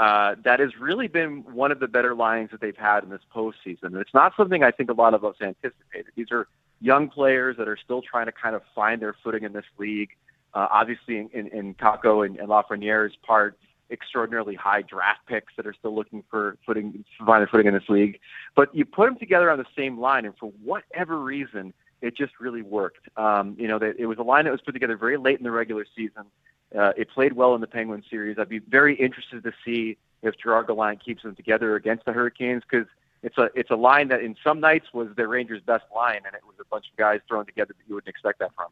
uh, 0.00 0.34
that 0.44 0.60
has 0.60 0.70
really 0.80 1.08
been 1.08 1.44
one 1.52 1.70
of 1.70 1.78
the 1.78 1.86
better 1.86 2.14
lines 2.14 2.50
that 2.50 2.60
they've 2.62 2.76
had 2.76 3.04
in 3.04 3.10
this 3.10 3.20
postseason. 3.34 3.84
And 3.84 3.96
it's 3.96 4.14
not 4.14 4.32
something 4.34 4.64
I 4.64 4.70
think 4.70 4.88
a 4.90 4.94
lot 4.94 5.12
of 5.12 5.26
us 5.26 5.36
anticipated. 5.42 6.12
These 6.16 6.32
are 6.32 6.48
young 6.80 7.10
players 7.10 7.58
that 7.58 7.68
are 7.68 7.76
still 7.76 8.00
trying 8.00 8.24
to 8.24 8.32
kind 8.32 8.56
of 8.56 8.62
find 8.74 9.02
their 9.02 9.14
footing 9.22 9.44
in 9.44 9.52
this 9.52 9.66
league. 9.76 10.08
Uh, 10.54 10.68
obviously, 10.70 11.18
in, 11.18 11.28
in, 11.34 11.46
in 11.48 11.74
Kakko 11.74 12.24
and, 12.24 12.38
and 12.38 12.48
Lafreniere's 12.48 13.14
part, 13.22 13.58
extraordinarily 13.90 14.54
high 14.54 14.80
draft 14.80 15.20
picks 15.26 15.52
that 15.56 15.66
are 15.66 15.74
still 15.74 15.94
looking 15.94 16.24
for 16.30 16.56
footing, 16.64 17.04
find 17.26 17.42
their 17.42 17.46
footing 17.46 17.66
in 17.66 17.74
this 17.74 17.88
league. 17.90 18.18
But 18.56 18.74
you 18.74 18.86
put 18.86 19.04
them 19.04 19.18
together 19.18 19.50
on 19.50 19.58
the 19.58 19.66
same 19.76 20.00
line, 20.00 20.24
and 20.24 20.34
for 20.38 20.50
whatever 20.64 21.20
reason, 21.20 21.74
it 22.00 22.16
just 22.16 22.32
really 22.40 22.62
worked. 22.62 23.06
Um, 23.18 23.54
you 23.58 23.68
know, 23.68 23.78
that 23.78 23.96
it 23.98 24.06
was 24.06 24.16
a 24.16 24.22
line 24.22 24.46
that 24.46 24.50
was 24.50 24.62
put 24.62 24.72
together 24.72 24.96
very 24.96 25.18
late 25.18 25.36
in 25.36 25.44
the 25.44 25.50
regular 25.50 25.84
season. 25.94 26.24
Uh, 26.76 26.92
it 26.96 27.10
played 27.10 27.32
well 27.32 27.54
in 27.54 27.60
the 27.60 27.66
Penguin 27.66 28.02
series. 28.08 28.38
I'd 28.38 28.48
be 28.48 28.60
very 28.60 28.94
interested 28.94 29.42
to 29.42 29.52
see 29.64 29.96
if 30.22 30.36
Gerard 30.38 30.68
Gallant 30.68 31.04
keeps 31.04 31.22
them 31.22 31.34
together 31.34 31.76
against 31.76 32.04
the 32.04 32.12
Hurricanes 32.12 32.62
because 32.70 32.86
it's 33.22 33.36
a 33.38 33.50
it's 33.54 33.70
a 33.70 33.76
line 33.76 34.08
that 34.08 34.22
in 34.22 34.36
some 34.44 34.60
nights 34.60 34.86
was 34.92 35.08
the 35.16 35.26
Rangers' 35.26 35.62
best 35.66 35.84
line, 35.94 36.20
and 36.24 36.34
it 36.34 36.42
was 36.46 36.56
a 36.60 36.64
bunch 36.64 36.86
of 36.90 36.96
guys 36.96 37.20
thrown 37.28 37.44
together 37.44 37.74
that 37.76 37.88
you 37.88 37.94
wouldn't 37.94 38.08
expect 38.08 38.38
that 38.38 38.54
from. 38.54 38.68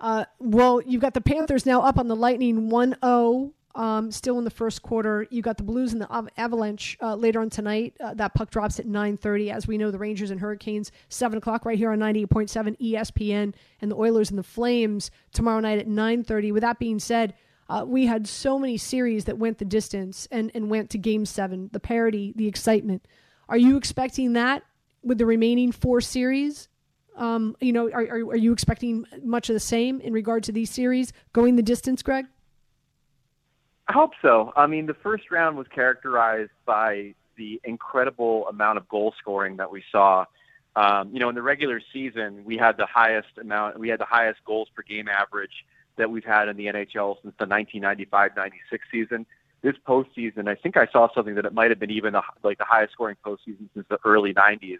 Uh, 0.00 0.24
well, 0.38 0.80
you've 0.82 1.00
got 1.00 1.14
the 1.14 1.20
Panthers 1.20 1.66
now 1.66 1.82
up 1.82 1.98
on 1.98 2.08
the 2.08 2.16
Lightning 2.16 2.68
1 2.68 2.96
0 3.04 3.52
um, 3.76 4.10
still 4.10 4.38
in 4.38 4.44
the 4.44 4.50
first 4.50 4.82
quarter. 4.82 5.26
You 5.30 5.42
got 5.42 5.58
the 5.58 5.62
Blues 5.62 5.92
and 5.92 6.00
the 6.00 6.30
Avalanche 6.36 6.96
uh, 7.00 7.14
later 7.14 7.40
on 7.40 7.50
tonight. 7.50 7.94
Uh, 8.00 8.14
that 8.14 8.34
puck 8.34 8.50
drops 8.50 8.80
at 8.80 8.86
9:30. 8.86 9.52
As 9.52 9.68
we 9.68 9.78
know, 9.78 9.90
the 9.90 9.98
Rangers 9.98 10.30
and 10.30 10.40
Hurricanes 10.40 10.90
seven 11.10 11.38
o'clock 11.38 11.64
right 11.64 11.78
here 11.78 11.92
on 11.92 11.98
98.7 11.98 12.76
ESPN, 12.80 13.54
and 13.80 13.90
the 13.90 13.96
Oilers 13.96 14.30
and 14.30 14.38
the 14.38 14.42
Flames 14.42 15.10
tomorrow 15.32 15.60
night 15.60 15.78
at 15.78 15.86
9:30. 15.86 16.52
With 16.52 16.62
that 16.62 16.78
being 16.78 16.98
said. 16.98 17.34
Uh, 17.68 17.84
we 17.84 18.06
had 18.06 18.28
so 18.28 18.60
many 18.60 18.76
series 18.76 19.24
that 19.24 19.38
went 19.38 19.58
the 19.58 19.64
distance 19.64 20.28
and, 20.30 20.52
and 20.54 20.70
went 20.70 20.88
to 20.88 20.96
game 20.96 21.26
seven, 21.26 21.68
the 21.72 21.80
parity, 21.80 22.32
the 22.36 22.46
excitement. 22.46 23.04
Are 23.48 23.58
you 23.58 23.76
expecting 23.76 24.34
that 24.34 24.62
with 25.02 25.18
the 25.18 25.26
remaining 25.26 25.72
four 25.72 26.00
series? 26.00 26.68
Um, 27.16 27.56
you 27.60 27.72
know, 27.72 27.90
are, 27.90 28.02
are, 28.02 28.20
are 28.20 28.36
you 28.36 28.52
expecting 28.52 29.04
much 29.24 29.50
of 29.50 29.54
the 29.54 29.58
same 29.58 30.00
in 30.00 30.12
regard 30.12 30.44
to 30.44 30.52
these 30.52 30.70
series 30.70 31.12
going 31.32 31.56
the 31.56 31.62
distance, 31.62 32.04
Greg? 32.04 32.26
I 33.88 33.92
hope 33.92 34.12
so. 34.20 34.52
I 34.56 34.66
mean, 34.66 34.86
the 34.86 34.94
first 34.94 35.30
round 35.30 35.56
was 35.56 35.66
characterized 35.68 36.50
by 36.64 37.14
the 37.36 37.60
incredible 37.64 38.48
amount 38.48 38.78
of 38.78 38.88
goal 38.88 39.14
scoring 39.18 39.56
that 39.58 39.70
we 39.70 39.82
saw. 39.92 40.24
Um, 40.74 41.10
you 41.12 41.20
know, 41.20 41.28
in 41.28 41.34
the 41.34 41.42
regular 41.42 41.80
season, 41.92 42.44
we 42.44 42.56
had 42.56 42.76
the 42.76 42.86
highest 42.86 43.38
amount, 43.40 43.78
we 43.78 43.88
had 43.88 44.00
the 44.00 44.06
highest 44.06 44.40
goals 44.44 44.68
per 44.74 44.82
game 44.82 45.08
average 45.08 45.64
that 45.96 46.10
we've 46.10 46.24
had 46.24 46.48
in 46.48 46.56
the 46.56 46.66
NHL 46.66 47.16
since 47.22 47.34
the 47.38 47.46
1995-96 47.46 48.50
season. 48.90 49.26
This 49.62 49.74
postseason, 49.86 50.48
I 50.48 50.54
think 50.54 50.76
I 50.76 50.86
saw 50.88 51.08
something 51.14 51.34
that 51.34 51.44
it 51.44 51.54
might 51.54 51.70
have 51.70 51.78
been 51.78 51.90
even 51.90 52.12
the, 52.12 52.22
like 52.42 52.58
the 52.58 52.64
highest 52.64 52.92
scoring 52.92 53.16
postseason 53.24 53.68
since 53.72 53.86
the 53.88 53.98
early 54.04 54.34
90s. 54.34 54.78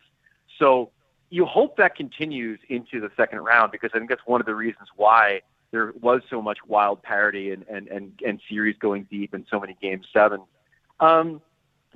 So 0.58 0.90
you 1.30 1.46
hope 1.46 1.76
that 1.76 1.96
continues 1.96 2.60
into 2.68 3.00
the 3.00 3.10
second 3.16 3.40
round 3.40 3.72
because 3.72 3.90
I 3.94 3.98
think 3.98 4.10
that's 4.10 4.26
one 4.26 4.40
of 4.40 4.46
the 4.46 4.54
reasons 4.54 4.88
why 4.96 5.40
there 5.70 5.92
was 6.00 6.22
so 6.30 6.40
much 6.40 6.58
wild 6.66 7.02
parity 7.02 7.50
and, 7.50 7.64
and, 7.68 7.88
and, 7.88 8.12
and 8.26 8.40
series 8.48 8.76
going 8.78 9.06
deep 9.10 9.34
and 9.34 9.44
so 9.50 9.60
many 9.60 9.76
game 9.80 10.02
sevens. 10.12 10.44
Um, 11.00 11.40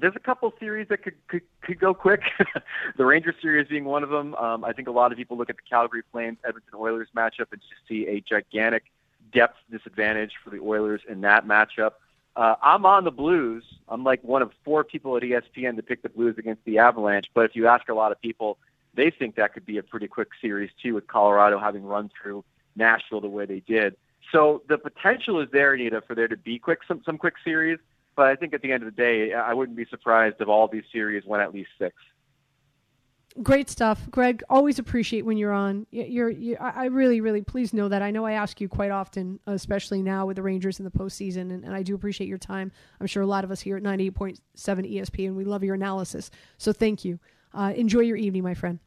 there's 0.01 0.17
a 0.17 0.21
couple 0.21 0.53
series 0.59 0.89
that 0.89 1.03
could 1.03 1.15
could, 1.29 1.43
could 1.61 1.79
go 1.79 1.93
quick. 1.93 2.23
the 2.97 3.05
Rangers 3.05 3.35
series 3.41 3.69
being 3.69 3.85
one 3.85 4.03
of 4.03 4.11
them. 4.11 4.35
Um, 4.35 4.65
I 4.65 4.73
think 4.73 4.89
a 4.89 4.91
lot 4.91 5.13
of 5.13 5.19
people 5.19 5.37
look 5.37 5.51
at 5.51 5.57
the 5.57 5.63
Calgary 5.69 6.03
Flames 6.11 6.39
Edmonton 6.45 6.75
Oilers 6.79 7.09
matchup 7.15 7.53
and 7.53 7.61
just 7.61 7.87
see 7.89 8.07
a 8.07 8.21
gigantic 8.21 8.85
depth 9.33 9.59
disadvantage 9.71 10.33
for 10.43 10.51
the 10.51 10.59
Oilers 10.61 11.03
in 11.09 11.21
that 11.23 11.47
matchup. 11.47 11.93
Uh, 12.37 12.55
I'm 12.63 12.87
on 12.87 13.05
the 13.05 13.11
Blues. 13.11 13.65
I'm 13.89 14.05
like 14.05 14.23
one 14.23 14.43
of 14.43 14.53
four 14.65 14.85
people 14.85 15.17
at 15.17 15.23
ESPN 15.23 15.77
to 15.77 15.83
pick 15.83 16.03
the 16.03 16.09
Blues 16.09 16.37
against 16.39 16.65
the 16.65 16.79
Avalanche. 16.79 17.27
But 17.35 17.45
if 17.45 17.57
you 17.57 17.67
ask 17.67 17.89
a 17.89 17.95
lot 17.95 18.13
of 18.13 18.21
people, 18.21 18.59
they 18.95 19.11
think 19.11 19.37
that 19.37 19.53
could 19.53 19.67
be 19.67 19.79
a 19.79 19.83
pretty 19.83 20.09
quick 20.09 20.29
series 20.41 20.71
too, 20.83 20.95
with 20.95 21.07
Colorado 21.07 21.59
having 21.59 21.85
run 21.85 22.11
through 22.21 22.45
Nashville 22.81 23.21
the 23.21 23.29
way 23.29 23.47
they 23.47 23.61
did. 23.61 23.97
So 24.33 24.63
the 24.69 24.79
potential 24.79 25.41
is 25.41 25.49
there, 25.53 25.75
Anita, 25.75 26.03
for 26.07 26.15
there 26.15 26.29
to 26.29 26.37
be 26.37 26.59
quick 26.59 26.81
some 26.89 27.03
some 27.05 27.19
quick 27.19 27.35
series. 27.45 27.79
But 28.17 28.27
I 28.27 28.37
think 28.37 28.53
at 28.53 28.63
the 28.63 28.73
end 28.73 28.83
of 28.83 28.95
the 28.95 29.03
day, 29.03 29.33
I 29.33 29.55
wouldn't 29.55 29.77
be 29.77 29.87
surprised 29.87 30.37
if 30.41 30.49
all 30.49 30.69
these 30.69 30.83
series 30.93 31.25
went 31.25 31.43
at 31.43 31.55
least 31.55 31.71
six. 31.79 31.95
Great 33.45 33.71
stuff, 33.71 34.11
Greg. 34.11 34.43
Always 34.51 34.81
appreciate 34.81 35.25
when 35.25 35.37
you're 35.37 35.53
on. 35.53 35.87
You're, 35.93 36.31
you're, 36.31 36.61
I 36.61 36.87
really, 36.87 37.21
really, 37.21 37.43
please 37.43 37.73
know 37.73 37.89
that. 37.89 38.03
I 38.03 38.11
know 38.11 38.27
I 38.27 38.33
ask 38.33 38.61
you 38.61 38.69
quite 38.69 38.91
often, 38.91 39.39
especially 39.47 40.03
now 40.03 40.27
with 40.27 40.35
the 40.35 40.43
Rangers 40.43 40.81
in 40.81 40.85
the 40.85 40.91
postseason, 40.91 41.53
and, 41.53 41.65
and 41.65 41.73
I 41.73 41.85
do 41.85 41.95
appreciate 41.95 42.27
your 42.27 42.39
time. 42.39 42.73
I'm 43.01 43.07
sure 43.07 43.23
a 43.23 43.27
lot 43.27 43.45
of 43.45 43.53
us 43.53 43.61
here 43.61 43.77
at 43.77 43.85
98.7 43.85 44.41
ESPN, 44.59 45.37
we 45.37 45.45
love 45.45 45.63
your 45.63 45.77
analysis. 45.77 46.33
So 46.59 46.73
thank 46.73 47.05
you. 47.05 47.21
Uh, 47.55 47.73
enjoy 47.77 48.01
your 48.01 48.17
evening, 48.17 48.43
my 48.43 48.55
friend. 48.55 48.81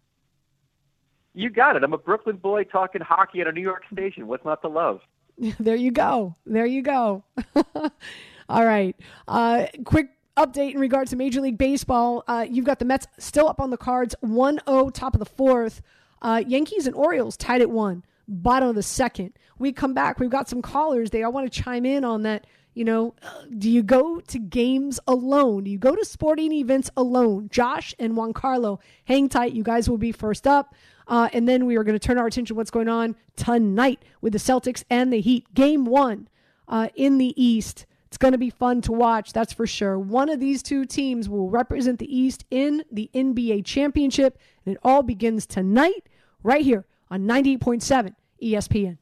You 1.33 1.49
got 1.49 1.75
it. 1.75 1.83
I'm 1.83 1.93
a 1.93 1.97
Brooklyn 1.97 2.37
boy 2.37 2.63
talking 2.63 3.01
hockey 3.01 3.41
at 3.41 3.47
a 3.47 3.51
New 3.51 3.61
York 3.61 3.83
station. 3.91 4.27
What's 4.27 4.45
not 4.45 4.61
to 4.61 4.67
love? 4.67 5.01
there 5.59 5.75
you 5.75 5.91
go. 5.91 6.35
There 6.45 6.65
you 6.65 6.81
go. 6.81 7.23
All 8.49 8.65
right. 8.65 8.95
Uh, 9.27 9.65
quick 9.83 10.09
update 10.37 10.73
in 10.73 10.79
regard 10.79 11.07
to 11.07 11.15
Major 11.15 11.41
League 11.41 11.57
Baseball. 11.57 12.23
Uh, 12.27 12.45
you've 12.49 12.65
got 12.65 12.79
the 12.79 12.85
Mets 12.85 13.07
still 13.17 13.47
up 13.47 13.59
on 13.59 13.69
the 13.69 13.77
cards, 13.77 14.15
1 14.21 14.59
0, 14.67 14.89
top 14.89 15.15
of 15.15 15.19
the 15.19 15.25
fourth. 15.25 15.81
Uh, 16.21 16.43
Yankees 16.47 16.87
and 16.87 16.95
Orioles 16.95 17.35
tied 17.35 17.61
at 17.61 17.69
one, 17.69 18.03
bottom 18.27 18.69
of 18.69 18.75
the 18.75 18.83
second. 18.83 19.33
We 19.59 19.73
come 19.73 19.93
back. 19.93 20.19
We've 20.19 20.29
got 20.29 20.47
some 20.47 20.61
callers. 20.61 21.09
They 21.09 21.23
all 21.23 21.31
want 21.31 21.51
to 21.51 21.61
chime 21.61 21.85
in 21.85 22.05
on 22.05 22.23
that. 22.23 22.47
You 22.73 22.85
know, 22.85 23.13
do 23.55 23.69
you 23.69 23.83
go 23.83 24.19
to 24.19 24.39
games 24.39 24.99
alone? 25.07 25.65
Do 25.65 25.71
you 25.71 25.77
go 25.77 25.95
to 25.95 26.03
sporting 26.05 26.51
events 26.53 26.89
alone? 26.97 27.49
Josh 27.51 27.93
and 27.99 28.17
Juan 28.17 28.33
Carlo, 28.33 28.79
hang 29.05 29.29
tight. 29.29 29.53
You 29.53 29.61
guys 29.61 29.87
will 29.87 29.99
be 29.99 30.11
first 30.11 30.47
up. 30.47 30.73
Uh, 31.07 31.29
and 31.33 31.47
then 31.47 31.65
we 31.65 31.75
are 31.75 31.83
going 31.83 31.97
to 31.97 32.05
turn 32.05 32.17
our 32.17 32.27
attention 32.27 32.53
to 32.53 32.55
what's 32.55 32.71
going 32.71 32.87
on 32.87 33.15
tonight 33.35 34.03
with 34.21 34.33
the 34.33 34.39
Celtics 34.39 34.83
and 34.89 35.11
the 35.11 35.21
Heat. 35.21 35.53
Game 35.53 35.85
one 35.85 36.27
uh, 36.67 36.89
in 36.95 37.17
the 37.17 37.33
East. 37.41 37.85
It's 38.07 38.17
going 38.17 38.33
to 38.33 38.37
be 38.37 38.51
fun 38.51 38.81
to 38.81 38.91
watch, 38.91 39.33
that's 39.33 39.53
for 39.53 39.65
sure. 39.65 39.97
One 39.97 40.29
of 40.29 40.39
these 40.39 40.61
two 40.61 40.85
teams 40.85 41.27
will 41.27 41.49
represent 41.49 41.97
the 41.97 42.15
East 42.15 42.45
in 42.51 42.83
the 42.91 43.09
NBA 43.13 43.65
championship, 43.65 44.37
and 44.65 44.75
it 44.75 44.79
all 44.83 45.01
begins 45.01 45.47
tonight, 45.47 46.07
right 46.43 46.63
here 46.63 46.85
on 47.09 47.21
98.7 47.27 48.13
ESPN. 48.41 48.97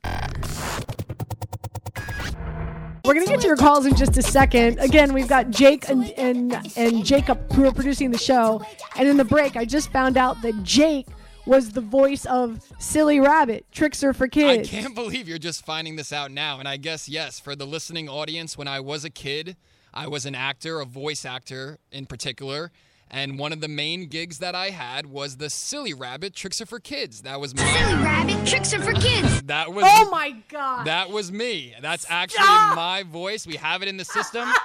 We're 3.04 3.16
gonna 3.16 3.26
get 3.26 3.41
to 3.41 3.47
your 3.47 3.58
calls 3.58 3.86
in 3.86 3.95
just 3.95 4.16
a 4.16 4.22
second. 4.22 4.80
Again, 4.80 5.12
we've 5.12 5.28
got 5.28 5.49
Jake 5.49 5.89
and, 5.89 6.10
and 6.12 6.78
and 6.78 7.04
Jacob 7.04 7.52
who 7.52 7.68
are 7.68 7.74
producing 7.74 8.12
the 8.12 8.18
show. 8.18 8.62
And 8.95 9.08
in 9.08 9.18
the 9.18 9.26
break, 9.26 9.58
I 9.58 9.66
just 9.66 9.91
found 9.91 10.18
out 10.18 10.41
that 10.43 10.64
Jake 10.64 11.08
was 11.46 11.72
the 11.72 11.82
voice 11.82 12.26
of 12.26 12.62
Silly 12.80 13.20
Rabbit, 13.20 13.66
Trix 13.72 14.04
are 14.04 14.14
for 14.14 14.28
Kids. 14.28 14.68
I 14.68 14.82
can't 14.82 14.96
believe 14.96 15.28
you're 15.28 15.38
just 15.38 15.66
finding 15.66 15.96
this 15.96 16.14
out 16.14 16.32
now. 16.32 16.60
And 16.60 16.68
I 16.68 16.78
guess, 16.78 17.10
yes, 17.10 17.39
for 17.39 17.56
the 17.56 17.66
listening 17.66 18.08
audience, 18.10 18.58
when 18.58 18.68
I 18.68 18.80
was 18.80 19.06
a 19.06 19.10
kid, 19.10 19.56
I 19.94 20.08
was 20.08 20.26
an 20.26 20.36
actor, 20.36 20.80
a 20.80 20.86
voice 20.86 21.26
actor 21.26 21.80
in 21.92 22.06
particular. 22.06 22.72
And 23.14 23.38
one 23.38 23.52
of 23.52 23.60
the 23.60 23.68
main 23.68 24.08
gigs 24.08 24.38
that 24.38 24.56
I 24.56 24.70
had 24.70 25.06
was 25.06 25.36
the 25.36 25.50
Silly 25.50 25.94
Rabbit 25.94 26.34
Trix 26.34 26.62
Are 26.62 26.66
for 26.66 26.80
Kids. 26.80 27.24
That 27.24 27.42
was 27.42 27.54
my 27.54 27.64
Silly 27.64 28.02
rabbit 28.02 28.48
Trix 28.48 28.74
are 28.74 28.82
for 28.82 28.94
kids. 28.94 29.42
That 29.44 29.74
was. 29.74 29.84
Oh 29.86 30.10
my 30.10 30.34
god! 30.48 30.88
That 30.88 31.10
was 31.10 31.30
me. 31.30 31.76
That's 31.82 32.06
actually 32.08 32.46
my 32.46 33.04
voice. 33.06 33.46
We 33.46 33.58
have 33.58 33.82
it 33.82 33.89
in 33.89 33.98
the 33.98 34.06
system. 34.06 34.50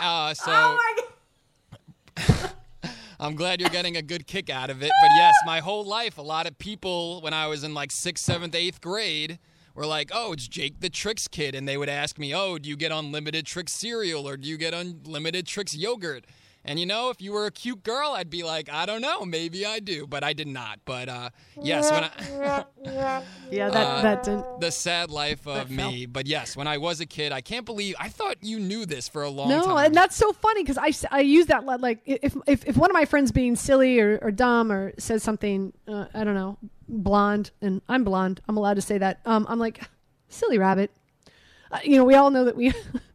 Uh, 0.00 0.32
so 0.32 0.50
oh 0.50 0.78
my 2.16 2.50
I'm 3.22 3.36
glad 3.36 3.60
you're 3.60 3.70
getting 3.70 3.96
a 3.96 4.02
good 4.02 4.26
kick 4.26 4.50
out 4.50 4.68
of 4.68 4.82
it. 4.82 4.90
But 5.00 5.10
yes, 5.14 5.32
my 5.46 5.60
whole 5.60 5.84
life, 5.84 6.18
a 6.18 6.22
lot 6.22 6.48
of 6.48 6.58
people, 6.58 7.20
when 7.20 7.32
I 7.32 7.46
was 7.46 7.62
in 7.62 7.72
like 7.72 7.92
sixth, 7.92 8.24
seventh, 8.24 8.52
eighth 8.52 8.80
grade, 8.80 9.38
were 9.76 9.86
like, 9.86 10.10
oh, 10.12 10.32
it's 10.32 10.48
Jake 10.48 10.80
the 10.80 10.90
Trix 10.90 11.28
kid. 11.28 11.54
And 11.54 11.68
they 11.68 11.76
would 11.76 11.88
ask 11.88 12.18
me, 12.18 12.34
oh, 12.34 12.58
do 12.58 12.68
you 12.68 12.74
get 12.76 12.90
unlimited 12.90 13.46
Trix 13.46 13.70
cereal 13.74 14.28
or 14.28 14.36
do 14.36 14.48
you 14.48 14.56
get 14.56 14.74
unlimited 14.74 15.46
Trix 15.46 15.72
yogurt? 15.76 16.26
And 16.64 16.78
you 16.78 16.86
know, 16.86 17.10
if 17.10 17.20
you 17.20 17.32
were 17.32 17.46
a 17.46 17.50
cute 17.50 17.82
girl, 17.82 18.12
I'd 18.12 18.30
be 18.30 18.44
like, 18.44 18.68
I 18.72 18.86
don't 18.86 19.00
know, 19.00 19.24
maybe 19.24 19.66
I 19.66 19.80
do, 19.80 20.06
but 20.06 20.22
I 20.22 20.32
did 20.32 20.46
not. 20.46 20.78
But 20.84 21.08
uh, 21.08 21.30
yes, 21.60 21.90
when 21.90 22.04
I. 22.04 22.64
Yeah, 23.50 23.68
that 23.70 23.86
Uh, 23.86 24.02
that 24.02 24.22
didn't. 24.22 24.60
the 24.60 24.70
sad 24.70 25.10
life 25.10 25.46
of 25.46 25.70
me. 25.70 26.06
But 26.06 26.26
yes, 26.26 26.56
when 26.56 26.66
I 26.66 26.78
was 26.78 27.00
a 27.00 27.06
kid, 27.06 27.32
I 27.32 27.40
can't 27.40 27.66
believe 27.66 27.94
I 27.98 28.08
thought 28.08 28.36
you 28.42 28.58
knew 28.58 28.86
this 28.86 29.08
for 29.08 29.22
a 29.22 29.28
long 29.30 29.48
No, 29.50 29.60
time. 29.60 29.68
No, 29.68 29.76
and 29.78 29.94
that's 29.94 30.16
so 30.16 30.32
funny 30.32 30.62
because 30.62 30.78
I, 30.78 30.92
I 31.14 31.20
use 31.20 31.46
that 31.46 31.64
like 31.66 31.98
if, 32.06 32.34
if 32.46 32.64
if 32.66 32.76
one 32.76 32.90
of 32.90 32.94
my 32.94 33.04
friends 33.04 33.30
being 33.30 33.54
silly 33.56 34.00
or, 34.00 34.18
or 34.22 34.30
dumb 34.30 34.72
or 34.72 34.92
says 34.98 35.22
something 35.22 35.72
uh, 35.86 36.06
I 36.14 36.24
don't 36.24 36.34
know 36.34 36.58
blonde 36.88 37.50
and 37.60 37.82
I'm 37.88 38.04
blonde 38.04 38.40
I'm 38.48 38.56
allowed 38.56 38.74
to 38.74 38.82
say 38.82 38.98
that 38.98 39.20
um 39.26 39.46
I'm 39.48 39.58
like 39.58 39.82
silly 40.28 40.58
rabbit 40.58 40.90
uh, 41.70 41.78
you 41.84 41.96
know 41.96 42.04
we 42.04 42.14
all 42.14 42.30
know 42.30 42.44
that 42.44 42.56
we 42.56 42.72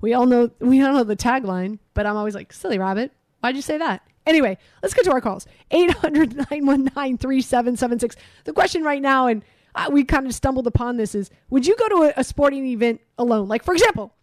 we 0.00 0.14
all 0.14 0.26
know 0.26 0.50
we 0.60 0.80
all 0.82 0.92
know 0.92 1.04
the 1.04 1.16
tagline 1.16 1.78
but 1.94 2.06
I'm 2.06 2.16
always 2.16 2.34
like 2.34 2.52
silly 2.52 2.78
rabbit 2.78 3.12
why'd 3.40 3.56
you 3.56 3.62
say 3.62 3.78
that 3.78 4.02
anyway 4.26 4.58
let's 4.82 4.94
get 4.94 5.04
to 5.04 5.12
our 5.12 5.20
calls 5.20 5.46
800-919-3776 5.70 8.16
the 8.44 8.52
question 8.52 8.82
right 8.82 9.02
now 9.02 9.26
and 9.26 9.44
uh, 9.74 9.88
we 9.92 10.04
kind 10.04 10.26
of 10.26 10.34
stumbled 10.34 10.66
upon 10.66 10.96
this 10.96 11.14
is 11.14 11.30
would 11.50 11.66
you 11.66 11.76
go 11.76 11.88
to 11.88 11.96
a, 12.04 12.14
a 12.20 12.24
sporting 12.24 12.66
event 12.66 13.00
alone 13.18 13.48
like 13.48 13.62
for 13.62 13.74
example 13.74 14.14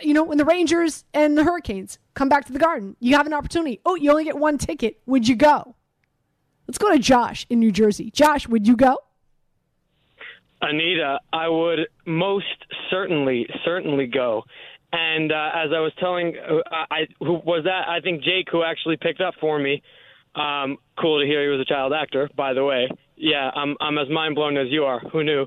you 0.00 0.14
know, 0.14 0.22
when 0.22 0.38
the 0.38 0.44
Rangers 0.44 1.04
and 1.12 1.36
the 1.36 1.44
Hurricanes 1.44 1.98
come 2.14 2.28
back 2.28 2.44
to 2.46 2.52
the 2.52 2.58
Garden, 2.58 2.96
you 3.00 3.16
have 3.16 3.26
an 3.26 3.34
opportunity. 3.34 3.80
Oh, 3.84 3.94
you 3.94 4.10
only 4.10 4.24
get 4.24 4.38
one 4.38 4.58
ticket. 4.58 5.00
Would 5.06 5.28
you 5.28 5.36
go? 5.36 5.74
Let's 6.66 6.78
go 6.78 6.92
to 6.92 6.98
Josh 6.98 7.46
in 7.50 7.58
New 7.58 7.72
Jersey. 7.72 8.10
Josh, 8.10 8.46
would 8.46 8.66
you 8.66 8.76
go? 8.76 8.98
Anita, 10.62 11.18
I 11.32 11.48
would 11.48 11.88
most 12.06 12.66
certainly, 12.90 13.48
certainly 13.64 14.06
go. 14.06 14.44
And 14.92 15.30
uh, 15.30 15.50
as 15.54 15.70
I 15.74 15.80
was 15.80 15.92
telling, 16.00 16.34
uh, 16.36 16.62
I 16.90 17.06
who 17.20 17.34
was 17.44 17.62
that? 17.64 17.88
I 17.88 18.00
think 18.00 18.22
Jake, 18.22 18.48
who 18.50 18.64
actually 18.64 18.96
picked 18.96 19.20
up 19.20 19.34
for 19.40 19.58
me. 19.58 19.82
Um, 20.34 20.78
cool 21.00 21.20
to 21.20 21.26
hear 21.26 21.42
he 21.42 21.48
was 21.48 21.60
a 21.60 21.64
child 21.64 21.92
actor, 21.92 22.28
by 22.36 22.54
the 22.54 22.64
way. 22.64 22.88
Yeah, 23.16 23.50
I'm 23.54 23.76
I'm 23.80 23.98
as 23.98 24.08
mind 24.08 24.34
blown 24.34 24.56
as 24.56 24.66
you 24.70 24.84
are. 24.84 25.00
Who 25.12 25.22
knew? 25.24 25.46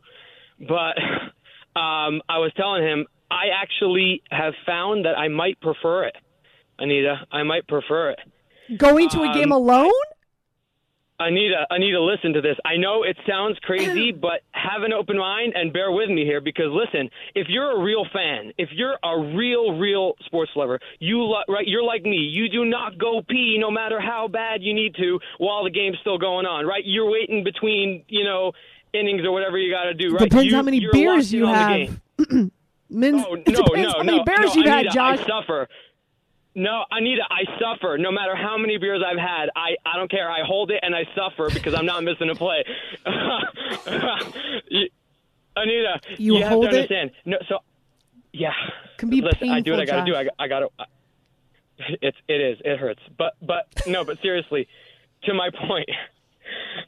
But 0.59 0.95
um, 1.79 2.21
I 2.29 2.37
was 2.39 2.51
telling 2.55 2.83
him 2.83 3.05
I 3.29 3.47
actually 3.61 4.21
have 4.31 4.53
found 4.65 5.05
that 5.05 5.17
I 5.17 5.27
might 5.27 5.59
prefer 5.59 6.05
it. 6.05 6.15
Anita, 6.79 7.15
I 7.31 7.43
might 7.43 7.67
prefer 7.67 8.11
it. 8.11 8.19
Going 8.77 9.09
to 9.09 9.23
a 9.23 9.33
game 9.33 9.51
Um, 9.51 9.61
alone? 9.61 9.91
Anita, 11.27 11.65
Anita, 11.69 12.01
listen 12.01 12.33
to 12.33 12.41
this. 12.41 12.57
I 12.65 12.77
know 12.77 13.03
it 13.03 13.17
sounds 13.27 13.57
crazy, 13.63 14.11
but 14.27 14.41
have 14.51 14.83
an 14.83 14.93
open 14.93 15.17
mind 15.17 15.53
and 15.55 15.71
bear 15.73 15.91
with 15.91 16.09
me 16.09 16.25
here 16.25 16.41
because 16.41 16.67
listen, 16.71 17.09
if 17.35 17.47
you're 17.49 17.79
a 17.79 17.83
real 17.83 18.05
fan, 18.11 18.51
if 18.57 18.69
you're 18.71 18.97
a 19.03 19.19
real, 19.35 19.77
real 19.77 20.13
sports 20.25 20.51
lover, 20.55 20.79
you 20.99 21.19
lo- 21.23 21.41
right, 21.49 21.67
you're 21.67 21.83
like 21.83 22.03
me. 22.03 22.17
You 22.17 22.49
do 22.49 22.65
not 22.65 22.97
go 22.97 23.21
pee 23.27 23.57
no 23.59 23.71
matter 23.71 23.99
how 23.99 24.27
bad 24.27 24.61
you 24.61 24.73
need 24.73 24.95
to 24.95 25.19
while 25.37 25.63
the 25.63 25.69
game's 25.71 25.97
still 26.01 26.17
going 26.17 26.45
on, 26.45 26.65
right? 26.65 26.83
You're 26.85 27.09
waiting 27.09 27.43
between, 27.43 28.03
you 28.07 28.23
know, 28.23 28.51
innings 28.93 29.21
or 29.25 29.31
whatever 29.31 29.57
you 29.57 29.71
got 29.73 29.83
to 29.85 29.93
do, 29.93 30.09
right? 30.11 30.29
Depends 30.29 30.45
You- 30.51 30.55
how 30.55 30.61
many 30.61 30.85
beers 30.91 31.33
you 31.33 31.45
have. 31.47 31.99
Men's, 32.89 33.23
Oh 33.27 33.33
it 33.35 33.47
no, 33.47 33.63
depends 33.63 33.87
no, 33.87 33.97
how 33.97 34.03
many 34.03 34.17
no, 34.19 34.23
beers 34.23 34.39
no, 34.39 34.53
you've 34.53 34.65
Anita, 34.67 34.71
had, 34.71 34.85
Josh. 34.93 35.19
I 35.19 35.27
suffer. 35.27 35.67
No, 36.55 36.83
Anita, 36.91 37.23
I 37.31 37.43
suffer. 37.59 37.97
No 37.97 38.11
matter 38.11 38.35
how 38.35 38.57
many 38.57 38.77
beers 38.77 39.01
I've 39.05 39.17
had, 39.17 39.49
I, 39.55 39.75
I 39.85 39.97
don't 39.97 40.09
care. 40.11 40.29
I 40.29 40.43
hold 40.45 40.69
it 40.71 40.79
and 40.83 40.95
I 40.95 41.03
suffer 41.15 41.49
because 41.53 41.73
I'm 41.73 41.85
not 41.85 42.03
missing 42.03 42.29
a 42.29 42.35
play. 42.35 42.63
You- 44.69 44.89
Anita, 45.55 45.99
You 46.17 46.35
have 46.41 46.49
hold 46.49 46.63
to 46.65 46.69
it? 46.69 46.73
understand. 46.75 47.11
No, 47.25 47.37
so 47.47 47.59
yeah, 48.31 48.53
Can 48.97 49.09
be 49.11 49.21
Listen, 49.21 49.49
I 49.51 49.61
do 49.61 49.71
what 49.71 49.79
I 49.81 49.85
gotta 49.85 50.05
do. 50.11 50.15
I, 50.15 50.27
I 50.39 50.47
gotta. 50.47 50.69
It's 52.01 52.17
it 52.27 52.41
is. 52.41 52.57
It 52.65 52.79
hurts. 52.79 53.01
But 53.17 53.33
but 53.41 53.67
no. 53.85 54.03
But 54.03 54.17
seriously, 54.21 54.67
to 55.25 55.33
my 55.35 55.49
point. 55.67 55.89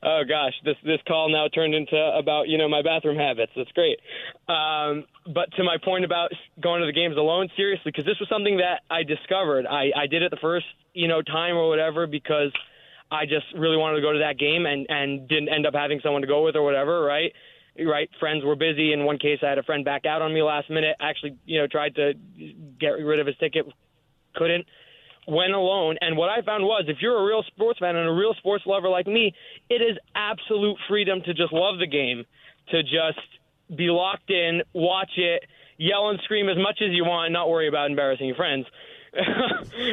Oh 0.04 0.22
gosh, 0.28 0.54
this 0.64 0.76
this 0.84 1.00
call 1.08 1.30
now 1.30 1.48
turned 1.48 1.74
into 1.74 1.98
about 1.98 2.48
you 2.48 2.58
know 2.58 2.70
my 2.70 2.82
bathroom 2.82 3.18
habits. 3.18 3.52
That's 3.56 3.72
great. 3.72 4.00
Um, 4.48 5.06
but 5.34 5.52
to 5.58 5.64
my 5.64 5.78
point 5.84 6.06
about 6.06 6.32
going 6.62 6.82
to 6.82 6.86
the 6.86 6.94
games 6.94 7.18
alone, 7.18 7.50
seriously, 7.56 7.92
because 7.92 8.06
this 8.06 8.20
was 8.20 8.30
something 8.30 8.58
that 8.58 8.82
I 8.90 9.04
discovered. 9.04 9.66
I 9.66 9.92
I 9.96 10.08
did 10.08 10.22
it 10.22 10.32
the 10.32 10.42
first 10.42 10.66
you 10.94 11.08
know 11.08 11.22
time 11.22 11.56
or 11.56 11.68
whatever 11.70 12.08
because 12.08 12.52
I 13.12 13.26
just 13.26 13.46
really 13.58 13.78
wanted 13.78 13.98
to 13.98 14.02
go 14.02 14.14
to 14.14 14.20
that 14.20 14.38
game 14.38 14.66
and 14.66 14.86
and 14.90 15.28
didn't 15.28 15.50
end 15.50 15.66
up 15.66 15.74
having 15.74 16.00
someone 16.04 16.22
to 16.22 16.28
go 16.28 16.44
with 16.44 16.56
or 16.56 16.64
whatever. 16.64 17.02
Right 17.02 17.34
right 17.84 18.10
friends 18.20 18.44
were 18.46 18.56
busy 18.56 18.94
in 18.94 19.04
one 19.04 19.18
case 19.18 19.40
i 19.44 19.50
had 19.50 19.58
a 19.58 19.64
friend 19.64 19.84
back 19.84 20.06
out 20.06 20.22
on 20.22 20.34
me 20.34 20.42
last 20.42 20.70
minute 20.70 20.96
actually 21.02 21.36
you 21.46 21.60
know 21.60 21.68
tried 21.68 21.94
to 21.94 22.14
get 22.80 22.92
rid 22.92 23.20
of 23.20 23.28
his 23.28 23.36
ticket 23.38 23.66
couldn't 24.34 24.66
went 25.28 25.54
alone 25.54 25.98
and 26.02 26.16
what 26.18 26.30
i 26.30 26.42
found 26.42 26.64
was 26.64 26.86
if 26.88 26.98
you're 27.02 27.18
a 27.20 27.26
real 27.26 27.44
sports 27.48 27.80
fan 27.80 27.96
and 27.96 28.08
a 28.08 28.12
real 28.12 28.34
sports 28.36 28.64
lover 28.66 28.90
like 28.90 29.08
me 29.08 29.34
it 29.70 29.82
is 29.82 29.98
absolute 30.16 30.78
freedom 30.88 31.22
to 31.22 31.34
just 31.34 31.52
love 31.52 31.80
the 31.80 31.88
game 31.88 32.24
to 32.70 32.84
just 32.84 33.20
be 33.76 33.90
locked 33.90 34.30
in 34.30 34.62
watch 34.74 35.12
it 35.18 35.44
yell 35.78 36.10
and 36.10 36.20
scream 36.24 36.48
as 36.50 36.58
much 36.58 36.80
as 36.82 36.92
you 36.92 37.04
want 37.04 37.26
and 37.28 37.34
not 37.34 37.50
worry 37.50 37.68
about 37.68 37.90
embarrassing 37.90 38.28
your 38.28 38.36
friends 38.36 38.66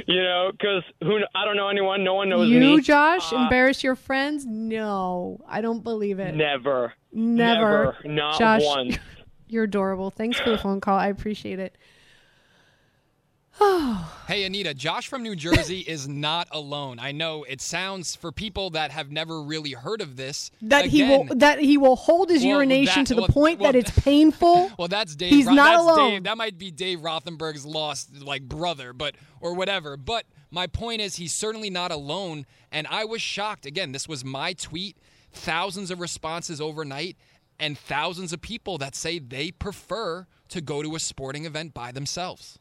you 0.06 0.22
know 0.22 0.50
because 0.52 0.82
who 1.00 1.18
i 1.34 1.44
don't 1.44 1.56
know 1.56 1.68
anyone 1.68 2.02
no 2.04 2.14
one 2.14 2.28
knows 2.28 2.48
you, 2.48 2.58
me 2.60 2.80
Josh, 2.80 3.32
Uh, 3.32 3.36
embarrass 3.36 3.82
your 3.84 3.94
friends? 3.94 4.44
No, 4.44 5.40
I 5.48 5.60
don't 5.60 5.82
believe 5.84 6.18
it. 6.18 6.34
never 6.34 6.92
Never. 7.12 7.94
never 7.94 7.96
not 8.04 8.38
Josh, 8.38 8.64
one 8.64 8.98
You're 9.48 9.64
adorable. 9.64 10.08
Thanks 10.10 10.40
for 10.40 10.48
the 10.48 10.56
phone 10.56 10.80
call. 10.80 10.98
I 10.98 11.08
appreciate 11.08 11.58
it. 11.58 11.76
Hey, 14.28 14.44
Anita, 14.44 14.72
Josh 14.72 15.08
from 15.08 15.22
New 15.24 15.34
Jersey 15.36 15.80
is 15.86 16.08
not 16.08 16.48
alone. 16.52 16.98
I 16.98 17.12
know 17.12 17.42
it 17.42 17.60
sounds 17.60 18.16
for 18.16 18.32
people 18.32 18.70
that 18.70 18.90
have 18.92 19.10
never 19.10 19.42
really 19.42 19.72
heard 19.72 20.00
of 20.00 20.16
this. 20.16 20.50
That 20.62 20.86
he 20.86 21.02
will 21.02 21.24
that 21.36 21.58
he 21.58 21.76
will 21.76 21.96
hold 21.96 22.30
his 22.30 22.40
Well, 22.42 22.50
urination 22.50 23.00
that- 23.02 23.06
to 23.08 23.14
the 23.14 23.22
well, 23.22 23.28
point 23.28 23.60
well, 23.60 23.72
that 23.72 23.78
it's 23.78 23.90
painful. 23.90 24.70
Well, 24.78 24.88
that's 24.88 25.16
Dave. 25.16 25.32
He's 25.32 25.46
Ro- 25.46 25.54
not 25.54 25.70
that's 25.72 25.82
alone. 25.82 26.10
Dave. 26.12 26.22
That 26.24 26.36
might 26.38 26.56
be 26.56 26.70
Dave 26.70 27.00
Rothenberg's 27.00 27.66
lost 27.66 28.22
like 28.22 28.42
brother, 28.44 28.92
but 28.94 29.16
or 29.40 29.54
whatever. 29.54 29.96
But 29.98 30.24
my 30.50 30.66
point 30.66 31.02
is, 31.02 31.16
he's 31.16 31.34
certainly 31.34 31.68
not 31.68 31.90
alone. 31.90 32.46
And 32.70 32.86
I 32.88 33.04
was 33.04 33.20
shocked. 33.20 33.66
Again, 33.66 33.92
this 33.92 34.08
was 34.08 34.24
my 34.24 34.54
tweet 34.54 34.96
thousands 35.32 35.90
of 35.90 36.00
responses 36.00 36.60
overnight, 36.60 37.16
and 37.58 37.76
thousands 37.76 38.32
of 38.32 38.40
people 38.40 38.78
that 38.78 38.94
say 38.94 39.18
they 39.18 39.50
prefer 39.50 40.26
to 40.48 40.60
go 40.62 40.82
to 40.82 40.94
a 40.94 41.00
sporting 41.00 41.44
event 41.44 41.74
by 41.74 41.92
themselves. 41.92 42.58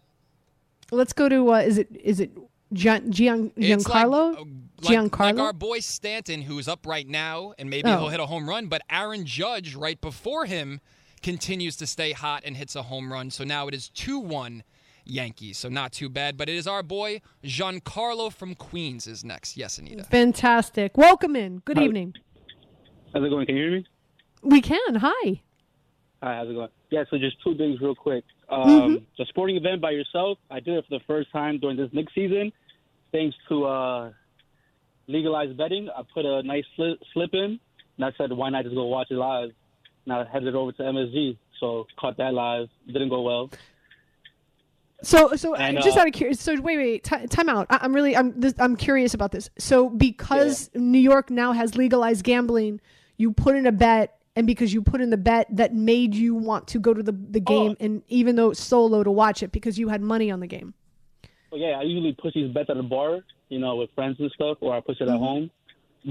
Let's 0.91 1.13
go 1.13 1.29
to 1.29 1.53
uh, 1.53 1.57
is 1.59 1.77
it 1.77 1.87
is 2.03 2.19
it 2.19 2.31
Gian, 2.73 3.11
Gian, 3.11 3.51
It's 3.55 3.83
Giancarlo? 3.85 4.31
Like, 4.33 4.39
uh, 4.39 4.43
like, 4.81 5.11
Giancarlo? 5.11 5.19
like 5.35 5.39
our 5.39 5.53
boy 5.53 5.79
Stanton, 5.79 6.41
who's 6.41 6.67
up 6.67 6.85
right 6.85 7.07
now, 7.07 7.53
and 7.57 7.69
maybe 7.69 7.89
Oh. 7.89 7.97
he'll 7.99 8.09
hit 8.09 8.19
a 8.19 8.25
home 8.25 8.47
run. 8.47 8.67
But 8.67 8.81
Aaron 8.89 9.25
Judge, 9.25 9.75
right 9.75 9.99
before 9.99 10.45
him, 10.45 10.79
continues 11.21 11.75
to 11.77 11.87
stay 11.87 12.11
hot 12.13 12.43
and 12.45 12.55
hits 12.57 12.75
a 12.75 12.83
home 12.83 13.11
run. 13.11 13.29
So 13.29 13.43
now 13.43 13.67
it 13.67 13.73
is 13.73 13.89
2 13.89 14.19
1 14.19 14.63
Yankees. 15.03 15.57
So 15.57 15.67
not 15.69 15.91
too 15.91 16.09
bad. 16.09 16.37
But 16.37 16.47
it 16.49 16.55
is 16.55 16.67
our 16.67 16.83
boy 16.83 17.21
Giancarlo 17.43 18.31
from 18.31 18.55
Queens 18.55 19.07
is 19.07 19.23
next. 19.23 19.57
Yes, 19.57 19.77
Anita. 19.77 20.03
Fantastic. 20.05 20.97
Welcome 20.97 21.35
in. 21.35 21.59
Good 21.65 21.77
Hi. 21.77 21.83
evening. 21.85 22.13
How's 23.13 23.23
it 23.25 23.29
going? 23.29 23.45
Can 23.45 23.55
you 23.57 23.63
hear 23.63 23.71
me? 23.79 23.85
We 24.43 24.61
can. 24.61 24.95
Hi. 24.95 25.41
Hi, 26.23 26.35
how's 26.35 26.49
it 26.49 26.53
going? 26.53 26.69
Yeah, 26.89 27.03
so 27.09 27.17
just 27.17 27.35
two 27.43 27.55
things 27.57 27.79
real 27.81 27.95
quick. 27.95 28.23
Um, 28.51 28.69
Mm-hmm. 28.69 29.03
The 29.17 29.25
sporting 29.29 29.55
event 29.55 29.81
by 29.81 29.91
yourself, 29.91 30.37
I 30.49 30.59
did 30.59 30.75
it 30.75 30.85
for 30.87 30.99
the 30.99 31.03
first 31.05 31.31
time 31.31 31.59
during 31.59 31.77
this 31.77 31.89
Knicks 31.93 32.13
season. 32.13 32.51
Thanks 33.11 33.35
to 33.49 33.65
uh, 33.65 34.11
legalized 35.07 35.57
betting, 35.57 35.89
I 35.89 36.01
put 36.13 36.25
a 36.25 36.43
nice 36.43 36.63
slip, 36.75 36.99
slip 37.13 37.33
in, 37.33 37.59
and 37.97 38.05
I 38.05 38.11
said, 38.17 38.31
why 38.31 38.49
not 38.49 38.63
just 38.63 38.75
go 38.75 38.85
watch 38.85 39.07
it 39.09 39.15
live? 39.15 39.51
And 40.05 40.13
I 40.13 40.25
headed 40.25 40.55
over 40.55 40.71
to 40.71 40.81
MSG, 40.81 41.37
so 41.59 41.85
caught 41.99 42.17
that 42.17 42.33
live. 42.33 42.67
Didn't 42.87 43.09
go 43.09 43.21
well. 43.21 43.49
So, 45.03 45.35
so 45.35 45.55
And, 45.55 45.77
just 45.81 45.97
uh, 45.97 46.01
out 46.01 46.07
of 46.07 46.13
curiosity, 46.13 46.57
so 46.57 46.61
wait, 46.61 46.77
wait, 46.77 47.03
ti 47.03 47.27
time 47.27 47.49
out. 47.49 47.67
I, 47.69 47.79
I'm 47.81 47.93
really, 47.93 48.15
I'm, 48.15 48.39
this, 48.39 48.53
I'm 48.59 48.75
curious 48.75 49.13
about 49.13 49.31
this. 49.31 49.49
So, 49.57 49.89
because 49.89 50.69
New 50.75 50.99
York 50.99 51.29
now 51.29 51.53
has 51.53 51.75
legalized 51.75 52.23
gambling, 52.23 52.81
you 53.17 53.31
put 53.31 53.55
in 53.55 53.65
a 53.65 53.71
bet, 53.71 54.20
and 54.35 54.47
because 54.47 54.73
you 54.73 54.81
put 54.81 55.01
in 55.01 55.09
the 55.09 55.17
bet, 55.17 55.47
that 55.51 55.73
made 55.73 56.15
you 56.15 56.35
want 56.35 56.67
to 56.69 56.79
go 56.79 56.93
to 56.93 57.03
the 57.03 57.11
the 57.11 57.39
game, 57.39 57.75
and 57.79 58.01
even 58.07 58.35
though 58.35 58.51
it's 58.51 58.61
solo 58.63 59.03
to 59.03 59.11
watch 59.11 59.43
it 59.43 59.51
because 59.51 59.77
you 59.77 59.89
had 59.89 60.01
money 60.01 60.31
on 60.31 60.39
the 60.39 60.47
game. 60.47 60.73
But 61.49 61.59
yeah, 61.59 61.77
I 61.79 61.81
usually 61.83 62.13
push 62.13 62.33
these 62.33 62.51
bets 62.53 62.69
at 62.69 62.77
the 62.77 62.83
bar, 62.83 63.19
you 63.49 63.59
know, 63.59 63.75
with 63.75 63.89
friends 63.93 64.15
and 64.19 64.31
stuff, 64.31 64.57
or 64.61 64.75
I 64.75 64.79
push 64.79 64.97
it 65.01 65.03
Mm-hmm. 65.05 65.13
at 65.13 65.19
home. 65.19 65.51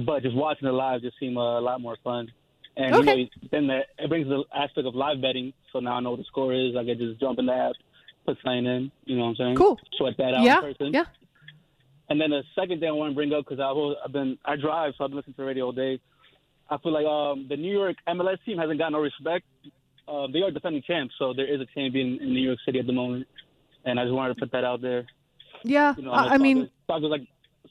But 0.06 0.22
just 0.22 0.36
watching 0.36 0.68
it 0.68 0.72
live 0.72 1.00
just 1.00 1.18
seemed 1.18 1.36
a 1.36 1.40
lot 1.40 1.80
more 1.80 1.96
fun. 2.04 2.28
And 2.76 2.94
Okay. 2.94 3.16
you 3.16 3.24
know, 3.24 3.48
then 3.50 3.66
the, 3.66 3.80
it 3.98 4.08
brings 4.08 4.28
the 4.28 4.44
aspect 4.54 4.86
of 4.86 4.94
live 4.94 5.20
betting. 5.20 5.52
So 5.72 5.80
now 5.80 5.94
I 5.94 6.00
know 6.00 6.10
what 6.10 6.18
the 6.20 6.24
score 6.24 6.52
is. 6.54 6.76
I 6.76 6.84
can 6.84 6.96
just 6.98 7.18
jump 7.20 7.38
in 7.38 7.46
the 7.46 7.52
app, 7.54 7.72
put 8.26 8.36
something 8.44 8.66
in. 8.66 8.92
You 9.06 9.16
know 9.16 9.24
what 9.24 9.30
I'm 9.30 9.36
saying? 9.36 9.56
Cool. 9.56 9.78
Sweat 9.96 10.14
that 10.18 10.34
out 10.34 10.42
yeah, 10.44 10.58
in 10.58 10.62
person. 10.62 10.92
yeah. 10.92 11.04
And 12.08 12.20
then 12.20 12.30
the 12.30 12.42
second 12.54 12.80
thing 12.80 12.88
I 12.88 12.92
want 12.92 13.12
to 13.12 13.14
bring 13.14 13.32
up 13.32 13.46
because 13.48 13.60
I've 13.60 13.76
I've 14.04 14.12
been 14.12 14.36
I 14.44 14.56
drive, 14.56 14.92
so 14.98 15.04
I've 15.04 15.10
been 15.10 15.16
listening 15.16 15.34
to 15.34 15.42
the 15.42 15.46
radio 15.46 15.64
all 15.66 15.72
day. 15.72 15.98
I 16.70 16.78
feel 16.78 16.92
like 16.92 17.06
um, 17.06 17.46
the 17.48 17.56
New 17.56 17.72
York 17.72 17.96
MLS 18.08 18.38
team 18.46 18.56
hasn't 18.58 18.78
gotten 18.78 18.92
no 18.92 19.00
respect. 19.00 19.44
Uh, 20.06 20.26
they 20.32 20.40
are 20.40 20.50
defending 20.50 20.82
champs, 20.86 21.14
so 21.18 21.32
there 21.34 21.52
is 21.52 21.60
a 21.60 21.66
champion 21.74 22.18
in 22.20 22.32
New 22.32 22.40
York 22.40 22.58
City 22.64 22.78
at 22.78 22.86
the 22.86 22.92
moment. 22.92 23.26
And 23.84 23.98
I 23.98 24.04
just 24.04 24.14
wanted 24.14 24.34
to 24.34 24.40
put 24.40 24.52
that 24.52 24.64
out 24.64 24.80
there. 24.80 25.06
Yeah, 25.64 25.94
You 25.96 26.04
know, 26.04 26.12
I, 26.12 26.34
I 26.34 26.38
mean, 26.38 26.70
soccer 26.86 27.04
is 27.06 27.10
like 27.10 27.26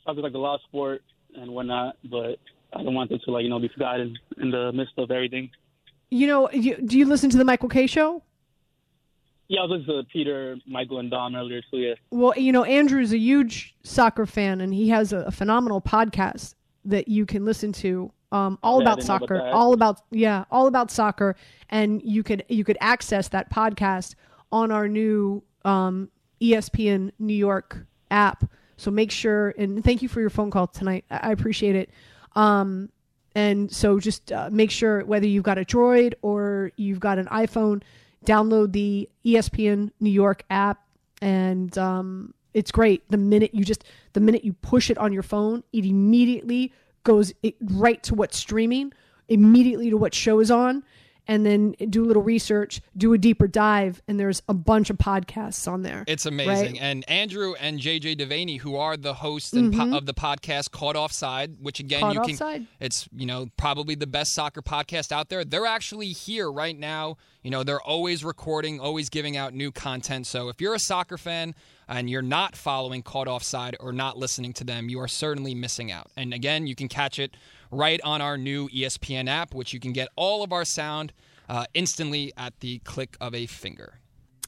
soccer's 0.06 0.24
like 0.24 0.32
the 0.34 0.38
lost 0.40 0.64
sport 0.66 1.02
and 1.36 1.52
whatnot, 1.52 1.98
but 2.10 2.38
I 2.74 2.84
don't 2.84 2.94
want 2.94 3.12
it 3.12 3.22
to 3.26 3.32
like 3.32 3.44
you 3.44 3.50
know 3.50 3.60
be 3.60 3.70
forgotten 3.70 4.18
in 4.38 4.52
the 4.52 4.72
midst 4.74 4.94
of 4.98 5.10
everything. 5.12 5.50
you 6.12 6.28
know, 6.28 6.50
you, 6.52 6.78
do 6.78 6.98
you 6.98 7.06
listen 7.06 7.30
to 7.32 7.38
the 7.38 7.46
Michael 7.46 7.70
Kay 7.70 7.88
show? 7.88 8.24
Yeah, 9.48 9.62
I 9.62 9.64
was 9.64 9.80
listening 9.80 10.04
to 10.04 10.10
Peter, 10.12 10.58
Michael, 10.68 11.00
and 11.00 11.10
Don 11.10 11.36
earlier 11.36 11.62
too. 11.72 11.78
Yeah, 11.78 11.96
Well, 12.12 12.34
you 12.38 12.52
know, 12.52 12.64
Andrew's 12.64 13.12
a 13.12 13.18
huge 13.18 13.76
soccer 13.84 14.28
fan, 14.28 14.62
and 14.62 14.74
he 14.74 14.90
has 14.90 15.12
a, 15.12 15.22
a 15.22 15.32
phenomenal 15.32 15.82
podcast 15.82 16.54
that 16.86 17.08
you 17.08 17.26
can 17.26 17.46
listen 17.46 17.74
to, 17.74 18.12
um, 18.32 18.60
all 18.62 18.78
Yeah, 18.78 18.84
about 18.84 19.04
soccer, 19.04 19.42
all 19.50 19.74
about 19.74 20.02
yeah, 20.12 20.46
all 20.52 20.68
about 20.68 20.92
soccer, 20.92 21.36
and 21.70 22.02
you 22.04 22.24
could 22.24 22.44
you 22.48 22.64
could 22.64 22.78
access 22.80 23.28
that 23.30 23.52
podcast 23.52 24.16
on 24.52 24.72
our 24.72 24.88
new 24.88 25.44
um, 25.66 26.10
ESPN 26.42 27.12
New 27.20 27.34
York 27.34 27.86
app. 28.12 28.46
So 28.78 28.92
make 28.92 29.12
sure 29.12 29.54
and 29.58 29.84
thank 29.84 30.02
you 30.02 30.08
for 30.10 30.22
your 30.22 30.30
phone 30.30 30.52
call 30.52 30.68
tonight. 30.68 31.06
I 31.10 31.32
appreciate 31.32 31.76
it. 31.76 31.90
Um, 32.36 32.90
and 33.36 33.72
so 33.72 34.00
just 34.00 34.32
uh, 34.32 34.50
make 34.52 34.72
sure 34.72 35.06
whether 35.06 35.28
you've 35.28 35.44
got 35.44 35.58
a 35.58 35.66
Droid 35.66 36.14
or 36.22 36.72
you've 36.78 37.00
got 37.00 37.20
an 37.20 37.26
iPhone, 37.28 37.84
download 38.26 38.72
the 38.72 39.10
ESPN 39.26 39.92
New 40.00 40.10
York 40.10 40.44
app, 40.50 40.82
and 41.22 41.78
um, 41.78 42.34
it's 42.54 42.72
great. 42.72 43.10
The 43.10 43.18
minute 43.18 43.54
you 43.54 43.64
just 43.64 43.84
the 44.14 44.20
minute 44.20 44.44
you 44.44 44.54
push 44.54 44.90
it 44.90 44.98
on 44.98 45.14
your 45.14 45.24
phone, 45.24 45.64
it 45.74 45.86
immediately 45.86 46.74
goes 47.04 47.34
right 47.62 48.02
to 48.04 48.16
what's 48.16 48.38
streaming, 48.38 48.94
immediately 49.28 49.90
to 49.90 49.98
what 49.98 50.14
show 50.14 50.40
is 50.40 50.52
on, 50.52 50.84
and 51.30 51.46
then 51.46 51.76
do 51.92 52.04
a 52.04 52.08
little 52.08 52.24
research, 52.24 52.82
do 52.98 53.14
a 53.14 53.18
deeper 53.18 53.48
dive, 53.48 54.02
and 54.08 54.20
there's 54.20 54.42
a 54.50 54.54
bunch 54.54 54.90
of 54.90 54.98
podcasts 54.98 55.72
on 55.72 55.84
there. 55.84 56.04
It's 56.08 56.26
amazing. 56.26 56.74
Right? 56.74 56.82
And 56.82 57.08
Andrew 57.08 57.54
and 57.60 57.80
JJ 57.80 58.18
Devaney, 58.18 58.60
who 58.60 58.76
are 58.76 58.98
the 58.98 59.14
hosts 59.14 59.54
and 59.54 59.72
po- 59.72 59.96
of 59.96 60.08
the 60.08 60.14
podcast 60.16 60.72
Caught 60.72 60.96
Offside, 60.96 61.58
which 61.62 61.80
again 61.80 62.00
Mm-hmm. 62.00 62.18
Caught 62.18 62.30
you 62.30 62.38
can 62.38 62.68
it's, 62.80 63.08
you 63.16 63.28
know, 63.28 63.48
probably 63.58 63.94
the 63.94 64.08
best 64.08 64.34
soccer 64.34 64.64
podcast 64.64 65.12
out 65.12 65.30
there. 65.30 65.46
They're 65.46 65.68
actually 65.68 66.08
here 66.08 66.52
right 66.52 66.78
now. 66.78 67.18
You 67.44 67.52
know, 67.52 67.64
they're 67.64 67.82
always 67.82 68.24
recording, 68.24 68.80
always 68.80 69.10
giving 69.10 69.38
out 69.38 69.54
new 69.54 69.72
content. 69.72 70.26
So 70.26 70.50
if 70.50 70.60
you're 70.60 70.74
a 70.74 70.80
soccer 70.80 71.18
fan 71.18 71.54
and 71.90 72.10
you're 72.10 72.22
not 72.22 72.56
following 72.56 73.02
Caught 73.02 73.28
Offside 73.28 73.76
or 73.80 73.92
not 73.92 74.18
listening 74.18 74.54
to 74.54 74.64
them, 74.64 74.90
you 74.90 75.00
are 75.00 75.08
certainly 75.08 75.56
missing 75.56 75.92
out. 75.92 76.08
And 76.16 76.34
again, 76.34 76.68
you 76.68 76.76
can 76.76 76.88
catch 76.88 77.18
it 77.18 77.36
right 77.72 78.00
on 78.04 78.22
our 78.22 78.38
new 78.38 78.70
ESPN 78.70 79.28
app, 79.28 79.56
which 79.56 79.74
you 79.74 79.80
can 79.80 79.92
get 79.92 80.08
all 80.16 80.44
of 80.44 80.54
our 80.54 80.64
sound 80.64 81.12
uh, 81.50 81.66
instantly 81.74 82.32
at 82.38 82.60
the 82.60 82.78
click 82.80 83.18
of 83.20 83.34
a 83.34 83.48
finger. 83.48 83.96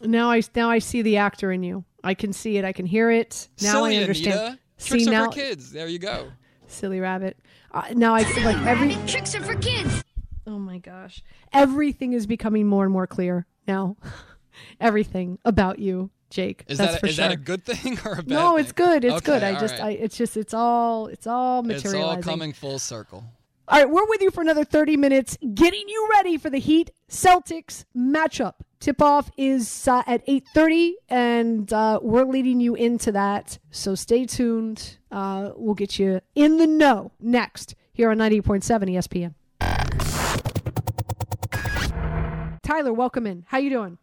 Now 0.02 0.32
I 0.32 0.42
now 0.56 0.70
I 0.70 0.80
see 0.80 1.02
the 1.02 1.18
actor 1.18 1.52
in 1.52 1.64
you. 1.64 1.84
I 2.04 2.14
can 2.14 2.32
see 2.32 2.58
it. 2.58 2.66
I 2.66 2.72
can 2.74 2.86
hear 2.86 3.12
it. 3.12 3.50
Now 3.62 3.74
Silly, 3.74 3.98
I 3.98 4.02
understand. 4.02 4.39
Anita. 4.39 4.60
Trix 4.80 5.04
see 5.04 5.10
are 5.10 5.12
now, 5.12 5.26
for 5.26 5.32
kids. 5.32 5.72
There 5.72 5.88
you 5.88 6.00
go. 6.00 6.32
silly 6.68 7.00
rabbit. 7.00 7.38
Uh, 7.72 7.84
now 7.94 8.16
I 8.16 8.22
like 8.44 8.58
every. 8.66 8.96
Trix 9.08 9.36
are 9.36 9.44
for 9.44 9.56
kids. 9.56 10.04
Oh 10.48 10.58
my 10.58 10.80
gosh, 10.80 11.24
everything 11.54 12.14
is 12.14 12.26
becoming 12.26 12.68
more 12.68 12.84
and 12.84 12.94
more 12.94 13.08
clear 13.08 13.46
now. 13.68 13.98
everything 14.80 15.38
about 15.45 15.80
you, 15.80 16.10
Jake. 16.30 16.64
Is 16.68 16.78
that's 16.78 16.93
that 16.93 16.99
for 16.99 17.08
is 17.08 17.16
sure. 17.16 17.28
that 17.28 17.34
a 17.34 17.38
good 17.38 17.64
thing 17.66 17.99
or 18.06 18.14
a 18.14 18.16
bad 18.18 18.28
thing? 18.28 18.36
no, 18.36 18.58
it's 18.58 18.72
good. 18.72 19.06
It's 19.06 19.16
Okay, 19.16 19.26
good. 19.26 19.43
I 19.43 19.60
just, 19.60 19.74
right. 19.74 19.84
I, 19.84 19.89
it's 19.91 20.18
just, 20.18 20.38
it's 20.38 20.54
all, 20.54 21.08
it's 21.08 21.28
all 21.28 21.70
it's 21.70 21.93
all 21.93 22.22
coming 22.22 22.54
full 22.54 22.80
circle. 22.80 23.26
All 23.68 23.78
right, 23.78 23.89
we're 23.89 24.06
with 24.08 24.22
you 24.22 24.32
for 24.32 24.41
another 24.41 24.66
30 24.66 24.97
minutes, 24.97 25.38
getting 25.54 25.88
you 25.88 26.10
ready 26.12 26.38
for 26.38 26.49
the 26.49 26.58
Heat 26.58 26.91
Celtics 27.10 27.86
matchup. 27.95 28.56
Tip 28.82 29.02
off 29.02 29.32
is 29.38 29.88
uh, 29.88 30.02
at 30.08 30.26
8:30, 30.28 30.93
and 31.08 31.72
uh, 31.72 31.99
we're 32.02 32.26
leading 32.26 32.60
you 32.60 32.74
into 32.76 33.12
that. 33.14 33.60
So 33.70 33.95
stay 33.95 34.26
tuned. 34.26 34.97
Uh, 35.12 35.52
we'll 35.56 35.76
get 35.76 35.99
you 35.99 36.20
in 36.36 36.58
the 36.58 36.68
know 36.68 37.12
next 37.20 37.76
here 37.93 38.10
on 38.10 38.18
98.7 38.18 39.34
ESPN. 39.62 42.60
Tyler, 42.64 42.91
welcome 42.91 43.28
in. 43.28 43.45
How 43.47 43.60
you 43.60 43.70
doing? 43.70 43.99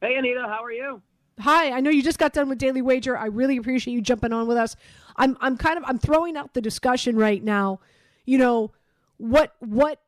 Hey, 0.00 0.16
Anita, 0.16 0.42
how 0.42 0.62
are 0.62 0.70
you? 0.70 1.02
Hi, 1.40 1.72
I 1.72 1.80
know 1.80 1.90
you 1.90 2.02
just 2.02 2.18
got 2.18 2.32
done 2.32 2.48
with 2.48 2.58
Daily 2.58 2.82
Wager. 2.82 3.16
I 3.16 3.26
really 3.26 3.56
appreciate 3.56 3.94
you 3.94 4.00
jumping 4.00 4.32
on 4.32 4.46
with 4.46 4.56
us. 4.56 4.76
I'm 5.16 5.36
I'm 5.40 5.56
kind 5.56 5.76
of 5.76 5.84
I'm 5.86 5.98
throwing 5.98 6.36
out 6.36 6.54
the 6.54 6.60
discussion 6.60 7.16
right 7.16 7.42
now. 7.42 7.80
You 8.24 8.38
know, 8.38 8.72
what 9.16 9.54
what 9.58 10.00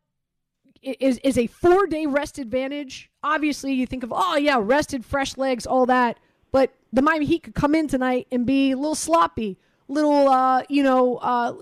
is 0.83 1.19
is 1.19 1.37
a 1.37 1.49
4-day 1.49 2.07
rest 2.07 2.39
advantage? 2.39 3.11
Obviously, 3.23 3.73
you 3.73 3.87
think 3.87 4.03
of, 4.03 4.13
"Oh 4.15 4.37
yeah, 4.37 4.59
rested, 4.61 5.05
fresh 5.05 5.37
legs, 5.37 5.67
all 5.67 5.87
that." 5.87 6.19
But 6.53 6.73
the 6.93 7.03
Miami 7.03 7.27
Heat 7.27 7.45
could 7.45 7.55
come 7.55 7.75
in 7.75 7.87
tonight 7.89 8.27
and 8.33 8.47
be 8.47 8.73
a 8.73 8.77
little 8.77 8.97
sloppy, 8.97 9.59
little 9.89 10.29
uh, 10.29 10.63
you 10.69 10.83
know, 10.83 11.17
uh, 11.17 11.55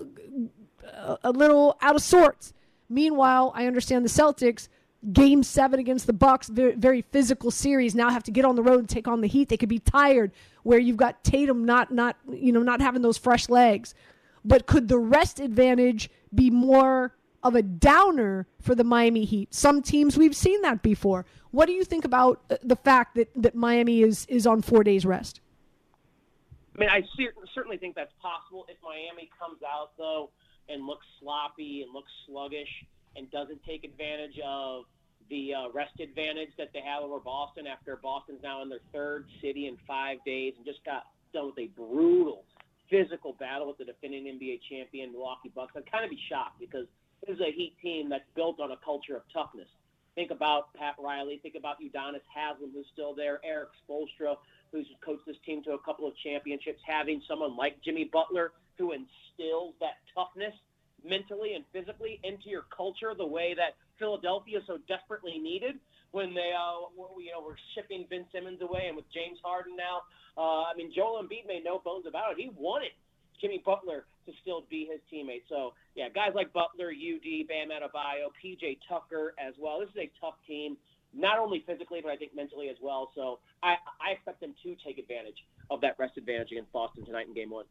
a 1.23 1.31
little 1.31 1.77
out 1.81 1.95
of 1.95 2.01
sorts. 2.01 2.53
Meanwhile, 2.89 3.51
I 3.55 3.67
understand 3.67 4.03
the 4.03 4.09
Celtics 4.09 4.67
game 5.13 5.43
7 5.43 5.79
against 5.79 6.07
the 6.07 6.13
Bucks, 6.13 6.49
very, 6.49 7.01
physical 7.01 7.51
series, 7.51 7.95
now 7.95 8.09
have 8.09 8.23
to 8.23 8.31
get 8.31 8.45
on 8.45 8.55
the 8.55 8.63
road 8.63 8.79
and 8.79 8.89
take 8.89 9.07
on 9.07 9.21
the 9.21 9.27
Heat. 9.27 9.49
They 9.49 9.57
could 9.57 9.69
be 9.69 9.79
tired 9.79 10.31
where 10.63 10.79
you've 10.79 10.97
got 10.97 11.23
Tatum 11.23 11.65
not 11.65 11.91
not 11.91 12.17
you 12.29 12.51
know, 12.51 12.61
not 12.61 12.81
having 12.81 13.01
those 13.01 13.17
fresh 13.17 13.49
legs. 13.49 13.95
But 14.43 14.67
could 14.67 14.87
the 14.87 14.97
rest 14.99 15.39
advantage 15.39 16.09
be 16.33 16.49
more 16.49 17.15
of 17.43 17.55
a 17.55 17.61
downer 17.61 18.47
for 18.61 18.75
the 18.75 18.83
Miami 18.83 19.25
Heat? 19.25 19.53
Some 19.53 19.81
teams 19.81 20.17
we've 20.17 20.35
seen 20.35 20.61
that 20.61 20.81
before. 20.81 21.25
What 21.51 21.65
do 21.65 21.73
you 21.73 21.83
think 21.83 22.05
about 22.05 22.41
uh, 22.49 22.57
the 22.63 22.75
fact 22.75 23.15
that 23.15 23.29
that 23.35 23.55
Miami 23.55 24.01
is 24.01 24.25
is 24.27 24.45
on 24.45 24.61
4 24.61 24.83
days 24.83 25.05
rest? 25.05 25.41
I 26.75 26.79
mean, 26.79 26.89
I 26.89 27.01
cer- 27.17 27.33
certainly 27.53 27.77
think 27.77 27.95
that's 27.95 28.13
possible 28.21 28.65
if 28.69 28.77
Miami 28.83 29.29
comes 29.39 29.59
out 29.63 29.91
though 29.97 30.29
and 30.67 30.85
looks 30.85 31.05
sloppy 31.19 31.81
and 31.83 31.93
looks 31.93 32.11
sluggish 32.25 32.69
and 33.15 33.29
doesn't 33.31 33.63
take 33.63 33.83
advantage 33.83 34.39
of 34.45 34.83
the 35.29 35.53
uh, 35.53 35.71
rest 35.73 35.99
advantage 35.99 36.49
that 36.57 36.69
they 36.73 36.81
have 36.81 37.03
over 37.03 37.19
Boston 37.19 37.67
after 37.67 37.95
Boston's 38.01 38.39
now 38.43 38.61
in 38.61 38.69
their 38.69 38.83
third 38.93 39.25
city 39.41 39.67
in 39.67 39.77
five 39.87 40.17
days 40.25 40.53
and 40.57 40.65
just 40.65 40.83
got 40.85 41.03
done 41.33 41.47
with 41.47 41.59
a 41.59 41.67
brutal 41.79 42.45
physical 42.89 43.33
battle 43.33 43.67
with 43.67 43.77
the 43.77 43.85
defending 43.85 44.25
NBA 44.25 44.61
champion 44.69 45.11
Milwaukee 45.11 45.51
Bucks. 45.53 45.73
I'd 45.77 45.89
kind 45.91 46.03
of 46.03 46.09
be 46.09 46.19
shocked 46.29 46.59
because 46.59 46.87
this 47.25 47.35
is 47.35 47.41
a 47.41 47.51
Heat 47.51 47.75
team 47.81 48.09
that's 48.09 48.25
built 48.35 48.59
on 48.59 48.71
a 48.71 48.77
culture 48.83 49.15
of 49.15 49.21
toughness. 49.31 49.67
Think 50.15 50.31
about 50.31 50.73
Pat 50.73 50.95
Riley. 50.99 51.39
Think 51.41 51.55
about 51.55 51.77
Udonis 51.79 52.25
Haslem, 52.35 52.71
who's 52.73 52.87
still 52.91 53.13
there. 53.13 53.39
Erik 53.45 53.69
Spoelstra, 53.87 54.35
who's 54.71 54.87
coached 55.05 55.25
this 55.27 55.37
team 55.45 55.63
to 55.63 55.73
a 55.73 55.79
couple 55.79 56.07
of 56.07 56.13
championships. 56.17 56.81
Having 56.85 57.21
someone 57.27 57.55
like 57.55 57.81
Jimmy 57.83 58.09
Butler 58.11 58.51
who 58.79 58.93
instills 58.93 59.75
that 59.79 59.99
toughness 60.15 60.53
mentally 61.03 61.53
and 61.53 61.63
physically 61.71 62.19
into 62.23 62.49
your 62.49 62.65
culture 62.75 63.13
the 63.17 63.25
way 63.25 63.53
that 63.55 63.75
Philadelphia 63.97 64.59
so 64.65 64.77
desperately 64.87 65.37
needed 65.39 65.75
when 66.11 66.33
they, 66.33 66.51
uh, 66.57 66.89
you 67.21 67.31
know, 67.31 67.41
were 67.45 67.57
shipping 67.75 68.05
Ben 68.09 68.25
Simmons 68.33 68.61
away, 68.61 68.87
and 68.87 68.95
with 68.95 69.05
James 69.13 69.37
Harden 69.43 69.75
now, 69.75 70.01
uh, 70.37 70.65
I 70.65 70.73
mean, 70.75 70.91
Joel 70.95 71.21
Embiid 71.21 71.45
made 71.47 71.63
no 71.63 71.79
bones 71.79 72.05
about 72.07 72.31
it. 72.31 72.37
He 72.41 72.49
wanted 72.57 72.91
Jimmy 73.39 73.61
Butler 73.63 74.05
to 74.25 74.31
still 74.41 74.65
be 74.69 74.89
his 74.89 75.01
teammate. 75.11 75.43
So, 75.49 75.73
yeah, 75.95 76.09
guys 76.09 76.31
like 76.33 76.51
Butler, 76.53 76.89
UD, 76.89 77.47
Bam 77.47 77.69
Adebayo, 77.69 78.33
PJ 78.43 78.79
Tucker 78.87 79.33
as 79.37 79.53
well. 79.59 79.79
This 79.79 79.89
is 79.89 80.09
a 80.09 80.11
tough 80.19 80.35
team, 80.47 80.77
not 81.13 81.39
only 81.39 81.63
physically, 81.65 81.99
but 82.01 82.11
I 82.11 82.15
think 82.15 82.35
mentally 82.35 82.69
as 82.69 82.77
well. 82.81 83.11
So 83.15 83.39
I, 83.63 83.75
I 84.01 84.13
expect 84.13 84.41
them 84.41 84.53
to 84.63 84.75
take 84.85 84.97
advantage 84.97 85.37
of 85.69 85.81
that 85.81 85.97
rest 85.99 86.17
advantage 86.17 86.51
against 86.51 86.71
Boston 86.71 87.05
tonight 87.05 87.27
in 87.27 87.33
game 87.33 87.49
one. 87.49 87.65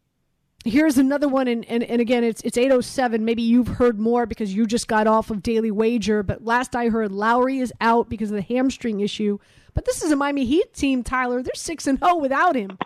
Here's 0.65 0.99
another 0.99 1.29
one, 1.29 1.47
and, 1.47 1.65
and, 1.67 1.85
and 1.85 2.01
again, 2.01 2.25
it's 2.25 2.41
it's 2.43 2.59
807. 2.59 3.25
Maybe 3.25 3.43
you've 3.43 3.69
heard 3.69 4.01
more 4.01 4.27
because 4.27 4.53
you 4.53 4.67
just 4.67 4.89
got 4.89 5.07
off 5.07 5.31
of 5.31 5.41
Daily 5.41 5.71
Wager, 5.71 6.25
but 6.25 6.45
last 6.45 6.75
I 6.75 6.89
heard, 6.89 7.13
Lowry 7.13 7.59
is 7.59 7.73
out 7.81 8.09
because 8.09 8.31
of 8.31 8.37
the 8.37 8.43
hamstring 8.43 8.99
issue. 8.99 9.39
But 9.75 9.85
this 9.85 10.03
is 10.03 10.11
a 10.11 10.17
Miami 10.17 10.45
Heat 10.45 10.75
team, 10.75 11.05
Tyler. 11.05 11.43
They're 11.45 11.55
six 11.55 11.87
and 11.87 12.01
zero 12.01 12.17
without 12.17 12.57
him. 12.57 12.77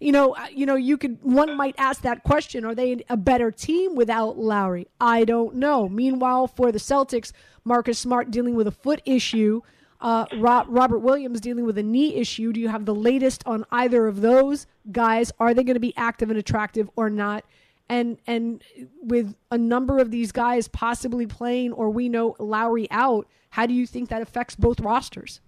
You 0.00 0.10
know, 0.10 0.34
uh, 0.34 0.46
you 0.50 0.66
know, 0.66 0.74
you 0.74 0.98
could 0.98 1.18
one 1.22 1.56
might 1.56 1.76
ask 1.78 2.02
that 2.02 2.24
question: 2.24 2.64
Are 2.64 2.74
they 2.74 3.04
a 3.08 3.16
better 3.16 3.52
team 3.52 3.94
without 3.94 4.36
Lowry? 4.36 4.88
I 5.00 5.24
don't 5.24 5.54
know. 5.54 5.88
Meanwhile, 5.88 6.48
for 6.48 6.72
the 6.72 6.80
Celtics, 6.80 7.30
Marcus 7.64 8.00
Smart 8.00 8.32
dealing 8.32 8.56
with 8.56 8.66
a 8.66 8.72
foot 8.72 9.02
issue. 9.04 9.60
Uh, 10.00 10.24
Robert 10.38 11.00
Williams 11.00 11.40
dealing 11.40 11.66
with 11.66 11.76
a 11.76 11.82
knee 11.82 12.14
issue. 12.14 12.52
Do 12.52 12.60
you 12.60 12.68
have 12.68 12.86
the 12.86 12.94
latest 12.94 13.42
on 13.44 13.66
either 13.70 14.06
of 14.06 14.22
those 14.22 14.66
guys? 14.90 15.30
Are 15.38 15.52
they 15.52 15.62
going 15.62 15.74
to 15.74 15.80
be 15.80 15.94
active 15.96 16.30
and 16.30 16.38
attractive 16.38 16.88
or 16.96 17.10
not? 17.10 17.44
And 17.88 18.18
and 18.26 18.62
with 19.02 19.34
a 19.50 19.58
number 19.58 19.98
of 19.98 20.10
these 20.10 20.32
guys 20.32 20.68
possibly 20.68 21.26
playing, 21.26 21.72
or 21.72 21.90
we 21.90 22.08
know 22.08 22.36
Lowry 22.38 22.88
out, 22.90 23.26
how 23.50 23.66
do 23.66 23.74
you 23.74 23.86
think 23.86 24.08
that 24.08 24.22
affects 24.22 24.54
both 24.54 24.80
rosters? 24.80 25.40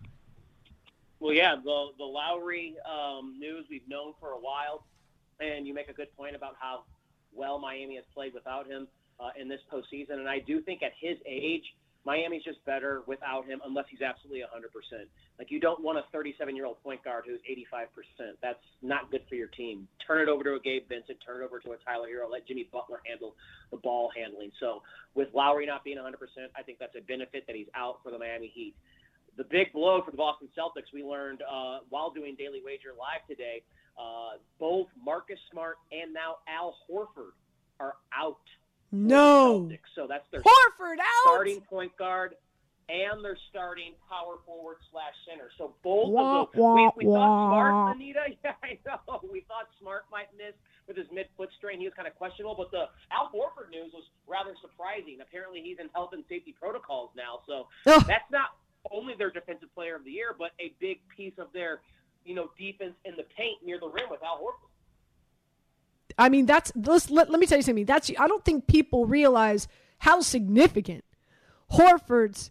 Well, 1.21 1.33
yeah, 1.33 1.55
the 1.55 1.87
the 1.99 2.05
Lowry 2.05 2.75
um, 2.85 3.37
news 3.39 3.67
we've 3.71 3.89
known 3.89 4.13
for 4.19 4.33
a 4.33 4.39
while, 4.39 4.85
and 5.41 5.67
you 5.67 5.73
make 5.73 5.89
a 5.89 5.93
good 5.93 6.15
point 6.17 6.35
about 6.35 6.57
how 6.59 6.83
well 7.33 7.59
Miami 7.59 7.95
has 7.95 8.05
played 8.13 8.35
without 8.35 8.67
him 8.67 8.89
uh, 9.21 9.31
in 9.41 9.49
this 9.49 9.61
postseason. 9.73 10.15
And 10.15 10.29
I 10.29 10.41
do 10.41 10.61
think 10.61 10.83
at 10.83 10.93
his 11.01 11.17
age, 11.25 11.63
Miami's 12.05 12.43
just 12.43 12.65
better 12.65 13.03
without 13.07 13.47
him 13.47 13.61
unless 13.65 13.87
he's 13.89 14.03
absolutely 14.03 14.41
100%. 14.41 15.07
Like, 15.39 15.51
you 15.51 15.61
don't 15.61 15.83
want 15.83 15.99
a 15.99 16.03
37 16.13 16.57
year 16.57 16.67
old 16.67 16.83
point 16.83 17.03
guard 17.05 17.25
who's 17.27 17.41
85%. 17.47 17.87
That's 18.43 18.59
not 18.83 19.11
good 19.11 19.23
for 19.29 19.37
your 19.37 19.49
team. 19.49 19.87
Turn 20.05 20.21
it 20.21 20.29
over 20.29 20.43
to 20.43 20.55
a 20.55 20.61
Gabe 20.61 20.89
Vincent, 20.89 21.19
turn 21.25 21.43
it 21.43 21.45
over 21.45 21.61
to 21.61 21.73
a 21.73 21.77
Tyler 21.85 22.09
Herro. 22.09 22.31
let 22.31 22.47
Jimmy 22.47 22.69
Butler 22.73 23.01
handle 23.07 23.35
the 23.71 23.77
ball 23.77 24.11
handling. 24.17 24.51
So, 24.59 24.83
with 25.15 25.29
Lowry 25.33 25.67
not 25.67 25.85
being 25.85 25.99
100%, 25.99 26.11
I 26.57 26.63
think 26.63 26.79
that's 26.79 26.97
a 26.97 27.03
benefit 27.03 27.47
that 27.47 27.55
he's 27.55 27.71
out 27.75 27.99
for 28.03 28.11
the 28.11 28.19
Miami 28.19 28.51
Heat. 28.53 28.75
The 29.37 29.45
big 29.45 29.73
blow 29.73 30.03
for 30.05 30.11
the 30.11 30.17
Boston 30.17 30.49
Celtics, 30.59 30.93
we 30.93 31.03
learned 31.03 31.43
uh, 31.43 31.79
while 31.89 32.11
doing 32.11 32.35
Daily 32.37 32.61
Wager 32.65 32.91
Live 32.99 33.27
today, 33.29 33.63
uh, 33.99 34.39
both 34.59 34.89
Marcus 35.03 35.39
Smart 35.51 35.77
and 35.91 36.13
now 36.13 36.37
Al 36.49 36.75
Horford 36.91 37.33
are 37.81 37.95
out 38.17 38.41
no. 38.93 39.71
So 39.95 40.07
that's 40.07 40.25
their 40.31 40.41
Horford 40.41 40.99
out. 41.01 41.25
starting 41.25 41.61
point 41.63 41.97
guard 41.97 42.35
and 42.89 43.25
their 43.25 43.39
starting 43.49 43.95
power 44.09 44.37
forward 44.45 44.77
slash 44.91 45.15
center. 45.29 45.51
So 45.57 45.75
both 45.83 46.11
wah, 46.11 46.43
of 46.43 46.53
them. 46.53 46.61
Wah, 46.61 46.91
we, 46.97 47.07
we 47.07 47.11
wah. 47.11 47.19
thought 47.19 47.49
Smart, 47.49 47.97
Anita. 47.97 48.21
Yeah, 48.45 48.53
I 48.63 48.79
know. 48.87 49.21
We 49.31 49.41
thought 49.49 49.69
Smart 49.81 50.05
might 50.11 50.29
miss 50.37 50.55
with 50.87 50.97
his 50.97 51.07
mid 51.13 51.27
foot 51.37 51.49
strain. 51.57 51.79
He 51.79 51.87
was 51.87 51.95
kind 51.95 52.09
of 52.09 52.15
questionable, 52.17 52.55
but 52.57 52.71
the 52.71 52.91
Al 53.11 53.31
Horford 53.33 53.71
news 53.71 53.93
was 53.95 54.05
rather 54.27 54.55
surprising. 54.61 55.19
Apparently, 55.23 55.63
he's 55.63 55.79
in 55.79 55.89
health 55.95 56.11
and 56.13 56.25
safety 56.29 56.55
protocols 56.59 57.11
now. 57.17 57.41
So 57.47 57.69
oh. 57.87 58.05
that's 58.07 58.29
not 58.31 58.59
only 58.91 59.15
their 59.17 59.31
defensive 59.31 59.73
player 59.75 59.97
of 59.97 60.05
the 60.05 60.11
year, 60.11 60.35
but 60.37 60.51
a 60.61 60.75
big 60.81 60.99
piece 61.09 61.35
of 61.39 61.49
their, 61.55 61.81
you 62.25 62.35
know, 62.35 62.51
defense 62.59 62.95
in 63.05 63.15
the 63.17 63.25
paint 63.37 63.63
near 63.65 63.79
the 63.79 63.89
rim 63.89 64.11
with 64.11 64.23
Al 64.23 64.39
Horford. 64.43 64.72
I 66.19 66.29
mean, 66.29 66.47
that's 66.47 66.73
let, 66.75 67.11
let, 67.11 67.31
let 67.31 67.41
me 67.41 67.47
tell 67.47 67.59
you 67.59 67.63
something. 67.63 67.85
That's 67.85 68.11
I 68.19 68.27
don't 68.27 68.45
think 68.45 68.67
people 68.67 69.07
realize 69.07 69.69
how 69.99 70.21
significant 70.21 71.05
Horford's 71.73 72.51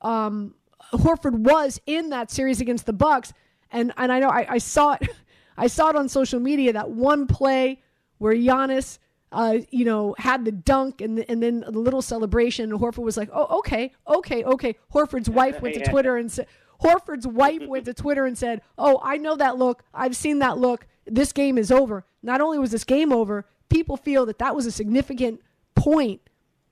um, 0.00 0.54
Horford 0.92 1.34
was 1.34 1.80
in 1.86 2.10
that 2.10 2.30
series 2.30 2.60
against 2.60 2.86
the 2.86 2.92
Bucks, 2.92 3.32
and 3.70 3.92
and 3.96 4.12
I 4.12 4.20
know 4.20 4.28
I, 4.28 4.46
I 4.48 4.58
saw 4.58 4.92
it, 4.92 5.08
I 5.56 5.66
saw 5.66 5.90
it 5.90 5.96
on 5.96 6.08
social 6.08 6.40
media 6.40 6.72
that 6.72 6.90
one 6.90 7.26
play 7.26 7.82
where 8.18 8.34
Giannis, 8.34 8.98
uh, 9.32 9.58
you 9.70 9.84
know, 9.84 10.14
had 10.18 10.44
the 10.44 10.52
dunk 10.52 11.00
and 11.00 11.18
the, 11.18 11.30
and 11.30 11.42
then 11.42 11.60
the 11.60 11.78
little 11.78 12.02
celebration, 12.02 12.70
and 12.70 12.80
Horford 12.80 13.02
was 13.02 13.16
like, 13.16 13.30
oh 13.32 13.58
okay, 13.58 13.92
okay, 14.06 14.44
okay. 14.44 14.76
Horford's 14.92 15.30
wife 15.30 15.60
went 15.60 15.74
to 15.74 15.84
Twitter 15.90 16.16
and 16.16 16.30
said. 16.30 16.46
Horford's 16.82 17.26
wife 17.26 17.62
went 17.66 17.86
to 17.86 17.94
Twitter 17.94 18.26
and 18.26 18.36
said, 18.36 18.60
"Oh, 18.76 19.00
I 19.02 19.16
know 19.16 19.36
that 19.36 19.56
look. 19.56 19.84
I've 19.94 20.16
seen 20.16 20.40
that 20.40 20.58
look 20.58 20.86
this 21.06 21.32
game 21.32 21.58
is 21.58 21.70
over. 21.70 22.04
Not 22.22 22.40
only 22.40 22.58
was 22.58 22.70
this 22.70 22.84
game 22.84 23.12
over, 23.12 23.46
people 23.68 23.96
feel 23.96 24.26
that 24.26 24.38
that 24.38 24.56
was 24.56 24.66
a 24.66 24.72
significant 24.72 25.40
point 25.74 26.20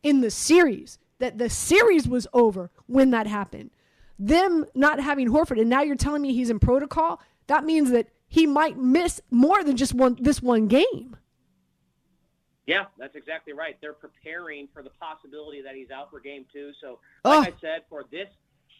in 0.03 0.20
the 0.20 0.30
series, 0.30 0.99
that 1.18 1.39
the 1.39 1.51
series 1.51 2.09
was 2.09 2.26
over 2.33 2.70
when 2.87 3.11
that 3.11 3.26
happened. 3.26 3.70
Them 4.18 4.66
not 4.74 5.01
having 5.01 5.28
Horford, 5.28 5.61
and 5.61 5.70
now 5.70 5.83
you're 5.83 5.97
telling 5.97 6.22
me 6.22 6.33
he's 6.33 6.51
in 6.51 6.59
protocol, 6.59 7.20
that 7.47 7.64
means 7.64 7.91
that 7.91 8.09
he 8.28 8.47
might 8.47 8.78
miss 8.78 9.20
more 9.30 9.62
than 9.62 9.76
just 9.76 9.95
one 9.95 10.16
this 10.20 10.41
one 10.41 10.68
game. 10.68 11.16
Yeah, 12.66 12.85
that's 12.97 13.16
exactly 13.16 13.53
right. 13.53 13.76
They're 13.80 13.93
preparing 13.93 14.68
for 14.72 14.83
the 14.83 14.91
possibility 14.91 15.62
that 15.62 15.74
he's 15.74 15.91
out 15.91 16.11
for 16.11 16.20
game 16.20 16.47
two. 16.53 16.70
So, 16.80 17.01
like 17.24 17.39
oh. 17.39 17.43
I 17.43 17.53
said, 17.61 17.83
for 17.89 18.05
this 18.11 18.28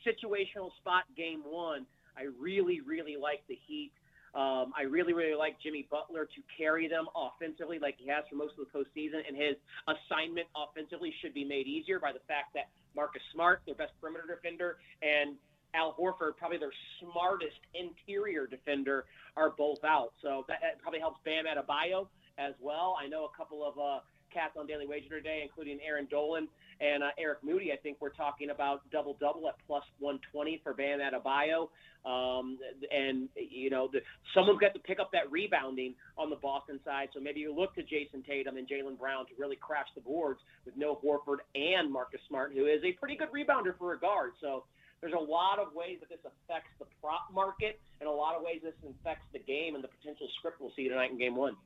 situational 0.07 0.75
spot, 0.77 1.05
game 1.17 1.43
one, 1.45 1.87
I 2.17 2.27
really, 2.39 2.81
really 2.81 3.17
like 3.17 3.43
the 3.49 3.59
Heat 3.67 3.93
um, 4.35 4.73
I 4.77 4.83
really, 4.89 5.13
really 5.13 5.37
like 5.37 5.61
Jimmy 5.61 5.87
Butler 5.91 6.25
to 6.25 6.41
carry 6.57 6.89
them 6.89 7.07
offensively 7.15 7.79
like 7.79 7.97
he 7.99 8.09
has 8.09 8.25
for 8.31 8.37
most 8.37 8.55
of 8.59 8.65
the 8.65 8.73
postseason, 8.73 9.21
and 9.27 9.37
his 9.37 9.57
assignment 9.85 10.47
offensively 10.57 11.13
should 11.21 11.35
be 11.35 11.45
made 11.45 11.67
easier 11.67 12.01
by 12.01 12.13
the 12.13 12.25
fact 12.27 12.55
that 12.55 12.69
Marcus 12.97 13.23
Smart, 13.33 13.61
their 13.67 13.75
best 13.75 13.93
perimeter 14.01 14.25
defender, 14.27 14.79
and 15.03 15.37
Al 15.75 15.95
Horford, 15.99 16.37
probably 16.37 16.59
their 16.59 16.73
smartest 17.01 17.61
interior 17.75 18.47
defender, 18.47 19.05
are 19.37 19.51
both 19.51 19.85
out. 19.85 20.13
So 20.23 20.45
that, 20.49 20.59
that 20.63 20.81
probably 20.81 21.01
helps 21.01 21.21
Bam 21.25 21.45
Adebayo 21.45 22.09
as 22.39 22.55
well. 22.61 22.97
I 23.01 23.09
know 23.09 23.25
a 23.25 23.37
couple 23.37 23.67
of 23.67 23.79
uh, 23.79 24.01
cats 24.33 24.57
on 24.59 24.67
Daily 24.67 24.87
Wager 24.87 25.09
today, 25.09 25.41
including 25.43 25.79
Erin 25.87 26.07
Dolan 26.11 26.49
and 26.81 27.03
uh, 27.03 27.09
Eric 27.19 27.39
Moody. 27.43 27.73
I 27.73 27.77
think 27.77 27.99
we're 28.01 28.11
talking 28.11 28.51
about 28.51 28.89
double 28.91 29.17
double 29.21 29.49
at 29.49 29.55
plus 29.67 29.85
120 29.99 30.61
for 30.63 30.75
Bam 30.75 31.01
Adebayo. 31.01 31.69
Um, 32.05 32.59
and 32.91 33.29
you 33.37 33.71
know, 33.71 33.89
the, 33.93 34.01
someone's 34.35 34.59
got 34.59 34.75
to 34.75 34.81
pick 34.81 34.99
up 34.99 35.11
that 35.13 35.31
rebounding 35.31 35.95
on 36.19 36.31
the 36.31 36.37
Boston 36.37 36.81
side. 36.85 37.09
So 37.15 37.21
maybe 37.21 37.41
you 37.41 37.55
look 37.55 37.75
to 37.77 37.83
Jayson 37.83 38.25
Tatum 38.27 38.57
and 38.57 38.69
Jaylen 38.69 38.99
Brown 38.99 39.27
to 39.27 39.33
really 39.39 39.57
crash 39.57 39.87
the 39.95 40.01
boards 40.01 40.41
with 40.65 40.77
no 40.77 40.99
Horford 41.05 41.39
and 41.55 41.93
Marcus 41.93 42.21
Smart, 42.29 42.53
who 42.55 42.67
is 42.67 42.83
a 42.85 42.93
pretty 42.93 43.17
good 43.17 43.29
rebounder 43.31 43.77
for 43.79 43.93
a 43.93 43.99
guard. 43.99 44.33
So 44.41 44.65
there's 45.01 45.15
a 45.15 45.23
lot 45.23 45.59
of 45.59 45.75
ways 45.75 45.99
that 46.01 46.09
this 46.09 46.21
affects 46.25 46.71
the 46.79 46.87
prop 47.01 47.27
market, 47.33 47.81
and 48.01 48.09
a 48.09 48.13
lot 48.13 48.37
of 48.37 48.43
ways 48.43 48.61
this 48.63 48.75
affects 48.89 49.27
the 49.33 49.41
game 49.41 49.75
and 49.75 49.83
the 49.83 49.89
potential 49.89 50.29
script 50.39 50.61
we'll 50.61 50.73
see 50.75 50.89
tonight 50.89 51.11
in 51.11 51.19
Game 51.19 51.37
One. 51.37 51.57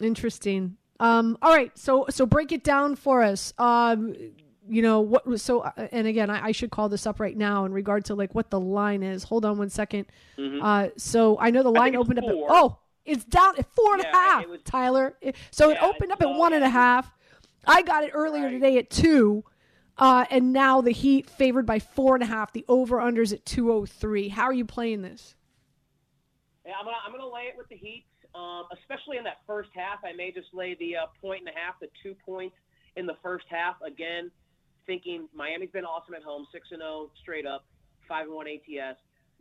Interesting. 0.00 0.76
Um, 1.00 1.36
all 1.42 1.52
right, 1.52 1.76
so 1.76 2.06
so 2.10 2.26
break 2.26 2.52
it 2.52 2.62
down 2.62 2.96
for 2.96 3.22
us. 3.22 3.52
Um, 3.58 4.14
you 4.68 4.80
know 4.80 5.00
what 5.00 5.26
was 5.26 5.42
so 5.42 5.60
uh, 5.60 5.88
and 5.92 6.06
again 6.06 6.30
I, 6.30 6.46
I, 6.46 6.52
should 6.52 6.70
call 6.70 6.88
this 6.88 7.06
up 7.06 7.20
right 7.20 7.36
now 7.36 7.66
in 7.66 7.72
regard 7.74 8.06
to 8.06 8.14
like 8.14 8.34
what 8.34 8.48
the 8.48 8.58
line 8.58 9.02
is 9.02 9.22
hold 9.22 9.44
on 9.44 9.58
one 9.58 9.68
second. 9.68 10.06
Mm-hmm. 10.38 10.64
uh 10.64 10.88
so 10.96 11.38
i 11.38 11.50
know 11.50 11.62
the 11.62 11.70
line 11.70 11.94
opened 11.94 12.18
up 12.18 12.24
at, 12.24 12.34
oh 12.34 12.78
it's 13.04 13.26
down 13.26 13.58
at 13.58 13.70
four 13.74 13.92
and 13.92 14.02
yeah, 14.02 14.10
a 14.10 14.14
half 14.14 14.46
was, 14.46 14.62
tyler 14.64 15.18
so 15.50 15.68
yeah, 15.68 15.74
it 15.74 15.82
opened 15.82 16.12
up 16.12 16.22
at 16.22 16.30
one 16.30 16.54
and 16.54 16.64
a 16.64 16.70
half 16.70 17.12
i 17.66 17.82
got 17.82 18.04
it 18.04 18.12
earlier 18.14 18.44
right. 18.44 18.52
today 18.52 18.78
at 18.78 18.88
two 18.88 19.44
uh 19.98 20.24
and 20.30 20.54
now 20.54 20.80
the 20.80 20.92
heat 20.92 21.28
favored 21.28 21.66
by 21.66 21.78
four 21.78 22.14
and 22.14 22.22
a 22.22 22.26
half 22.26 22.50
the 22.54 22.64
over 22.66 22.96
unders 22.96 23.34
at 23.34 23.44
203 23.44 24.28
how 24.30 24.44
are 24.44 24.54
you 24.54 24.64
playing 24.64 25.02
this 25.02 25.34
yeah, 26.66 26.72
I'm 26.78 26.84
gonna 26.84 26.96
I'm 27.04 27.12
gonna 27.12 27.28
lay 27.28 27.42
it 27.42 27.54
with 27.56 27.68
the 27.68 27.76
Heat, 27.76 28.06
um, 28.34 28.64
especially 28.72 29.16
in 29.16 29.24
that 29.24 29.38
first 29.46 29.70
half. 29.74 30.00
I 30.04 30.12
may 30.12 30.32
just 30.32 30.48
lay 30.52 30.76
the 30.78 30.96
uh, 30.96 31.06
point 31.20 31.40
and 31.40 31.48
a 31.48 31.58
half, 31.58 31.78
the 31.80 31.88
two 32.02 32.14
points 32.26 32.56
in 32.96 33.06
the 33.06 33.16
first 33.22 33.46
half. 33.48 33.76
Again, 33.82 34.30
thinking 34.86 35.28
Miami's 35.34 35.70
been 35.70 35.84
awesome 35.84 36.14
at 36.14 36.22
home, 36.22 36.46
six 36.52 36.68
and 36.70 36.80
zero 36.80 37.08
oh 37.08 37.10
straight 37.22 37.46
up, 37.46 37.64
five 38.08 38.26
and 38.26 38.34
one 38.34 38.46
ATS. 38.46 38.98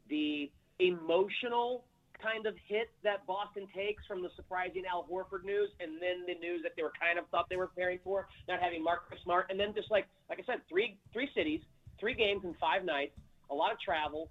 The 0.09 0.51
emotional 0.79 1.85
kind 2.21 2.45
of 2.45 2.55
hit 2.67 2.89
that 3.03 3.25
Boston 3.27 3.67
takes 3.75 4.05
from 4.07 4.21
the 4.21 4.29
surprising 4.35 4.83
Al 4.89 5.05
Horford 5.11 5.43
news, 5.43 5.69
and 5.79 5.99
then 6.01 6.23
the 6.25 6.39
news 6.39 6.61
that 6.63 6.71
they 6.77 6.83
were 6.83 6.93
kind 6.99 7.19
of 7.19 7.27
thought 7.29 7.47
they 7.49 7.57
were 7.57 7.67
preparing 7.67 7.99
for, 8.03 8.27
not 8.47 8.61
having 8.61 8.83
Marcus 8.83 9.19
Smart, 9.23 9.47
and 9.49 9.59
then 9.59 9.73
just 9.75 9.91
like 9.91 10.07
like 10.29 10.39
I 10.39 10.43
said, 10.45 10.61
three 10.69 10.97
three 11.11 11.29
cities, 11.35 11.61
three 11.99 12.13
games 12.13 12.41
in 12.43 12.55
five 12.59 12.85
nights, 12.85 13.13
a 13.51 13.55
lot 13.55 13.71
of 13.71 13.79
travel, 13.79 14.29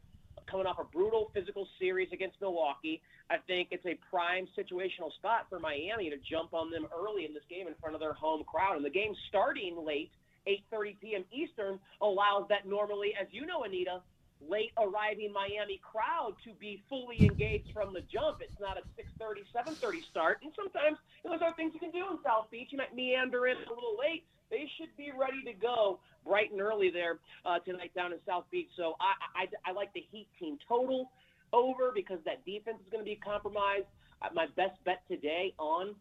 coming 0.51 0.66
off 0.66 0.78
a 0.78 0.84
brutal 0.84 1.30
physical 1.34 1.66
series 1.78 2.09
against 2.12 2.40
Milwaukee. 2.40 3.01
I 3.30 3.36
think 3.47 3.68
it's 3.70 3.86
a 3.86 3.99
prime 4.11 4.47
situational 4.59 5.12
spot 5.18 5.47
for 5.49 5.59
Miami 5.59 6.11
to 6.11 6.16
jump 6.18 6.55
on 6.55 6.70
them 6.70 6.86
early 6.95 7.24
in 7.24 7.34
this 7.34 7.45
game 7.49 7.66
in 7.66 7.74
front 7.80 7.95
of 7.95 8.01
their 8.01 8.12
home 8.12 8.45
crowd, 8.45 8.76
and 8.76 8.84
the 8.84 8.90
game 8.90 9.14
starting 9.28 9.76
late. 9.84 10.11
8:30 10.74 10.99
p.m. 11.01 11.24
Eastern 11.30 11.78
allows 12.01 12.49
that 12.49 12.66
normally, 12.66 13.14
as 13.20 13.28
you 13.30 13.47
know, 13.47 13.62
Anita, 13.62 14.03
late 14.49 14.72
arriving 14.78 15.32
Miami 15.32 15.80
crowd 15.82 16.34
to 16.45 16.53
be 16.59 16.82
fully 16.88 17.24
engaged 17.24 17.72
from 17.72 17.93
the 17.93 18.03
jump. 18.12 18.38
It's 18.40 18.59
not 18.61 18.78
a 18.78 18.82
6:30, 18.97 19.45
7:30 19.53 20.03
start, 20.11 20.43
and 20.43 20.53
sometimes 20.55 20.99
you 21.22 21.30
know, 21.30 21.36
those 21.36 21.43
are 21.43 21.55
things 21.55 21.74
you 21.74 21.80
can 21.80 21.90
do 21.90 22.07
in 22.11 22.18
South 22.24 22.51
Beach. 22.51 22.68
You 22.70 22.78
might 22.78 22.95
meander 22.95 23.47
in 23.47 23.57
a 23.57 23.72
little 23.72 23.97
late. 23.99 24.24
They 24.51 24.68
should 24.76 24.95
be 24.97 25.12
ready 25.12 25.43
to 25.45 25.53
go 25.55 26.01
bright 26.24 26.53
and 26.53 26.61
early 26.61 26.90
there 26.90 27.18
uh, 27.47 27.59
tonight 27.61 27.93
down 27.95 28.12
in 28.12 28.18
South 28.26 28.45
Beach. 28.51 28.68
So 28.76 28.97
I, 29.01 29.43
I, 29.45 29.70
I 29.70 29.72
like 29.72 29.93
the 29.95 30.05
Heat 30.11 30.28
team 30.38 30.59
total 30.68 31.11
over 31.53 31.90
because 31.95 32.18
that 32.24 32.45
defense 32.45 32.78
is 32.84 32.90
going 32.90 33.05
to 33.05 33.09
be 33.09 33.16
compromised. 33.16 33.86
Uh, 34.20 34.28
my 34.34 34.47
best 34.57 34.76
bet 34.84 35.03
today 35.09 35.55
on 35.59 35.95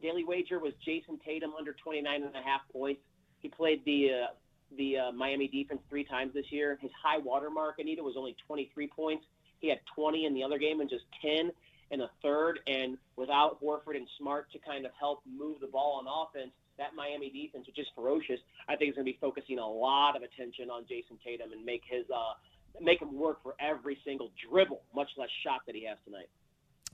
daily 0.00 0.24
wager 0.24 0.58
was 0.58 0.72
Jayson 0.86 1.18
Tatum 1.24 1.52
under 1.58 1.72
29 1.72 2.22
and 2.22 2.34
a 2.34 2.42
half 2.42 2.60
points. 2.72 3.00
He 3.40 3.48
played 3.48 3.84
the 3.84 4.10
uh, 4.10 4.34
the 4.76 4.98
uh, 4.98 5.12
Miami 5.12 5.48
defense 5.48 5.80
three 5.88 6.04
times 6.04 6.34
this 6.34 6.50
year. 6.50 6.78
His 6.80 6.90
high 7.02 7.18
water 7.18 7.50
mark, 7.50 7.78
Anita, 7.78 8.02
was 8.02 8.16
only 8.16 8.36
23 8.46 8.88
points. 8.88 9.24
He 9.60 9.68
had 9.68 9.80
20 9.94 10.26
in 10.26 10.34
the 10.34 10.42
other 10.42 10.58
game 10.58 10.80
and 10.80 10.88
just 10.88 11.04
10 11.22 11.50
in 11.90 11.98
the 11.98 12.10
third. 12.22 12.60
And 12.66 12.98
without 13.16 13.60
Horford 13.62 13.96
and 13.96 14.06
Smart 14.18 14.50
to 14.52 14.58
kind 14.58 14.84
of 14.84 14.92
help 14.98 15.22
move 15.26 15.60
the 15.60 15.66
ball 15.66 16.00
on 16.00 16.06
offense, 16.06 16.52
that 16.78 16.94
Miami 16.94 17.30
defense, 17.30 17.66
which 17.66 17.78
is 17.78 17.86
ferocious, 17.94 18.38
I 18.68 18.76
think 18.76 18.90
is 18.90 18.94
going 18.94 19.06
to 19.06 19.12
be 19.12 19.18
focusing 19.20 19.58
a 19.58 19.66
lot 19.66 20.16
of 20.16 20.22
attention 20.22 20.70
on 20.70 20.84
Jayson 20.84 21.18
Tatum 21.24 21.52
and 21.52 21.64
make 21.64 21.82
his 21.88 22.04
uh, 22.14 22.34
make 22.80 23.02
him 23.02 23.18
work 23.18 23.42
for 23.42 23.54
every 23.58 23.98
single 24.04 24.30
dribble, 24.48 24.82
much 24.94 25.10
less 25.16 25.30
shot 25.42 25.62
that 25.66 25.74
he 25.74 25.84
has 25.86 25.98
tonight. 26.04 26.28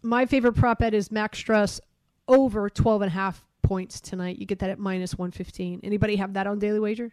My 0.02 0.24
favorite 0.24 0.54
prop 0.54 0.78
bet 0.78 0.94
is 0.94 1.10
Max 1.10 1.42
Strus 1.42 1.80
over 2.28 2.70
12 2.70 3.02
and 3.02 3.08
a 3.10 3.14
half 3.14 3.44
points 3.62 4.00
tonight. 4.00 4.38
You 4.38 4.46
get 4.46 4.60
that 4.60 4.70
at 4.70 4.78
minus 4.78 5.18
115. 5.18 5.80
Anybody 5.82 6.16
have 6.16 6.34
that 6.34 6.46
on 6.46 6.58
Daily 6.58 6.80
Wager? 6.80 7.12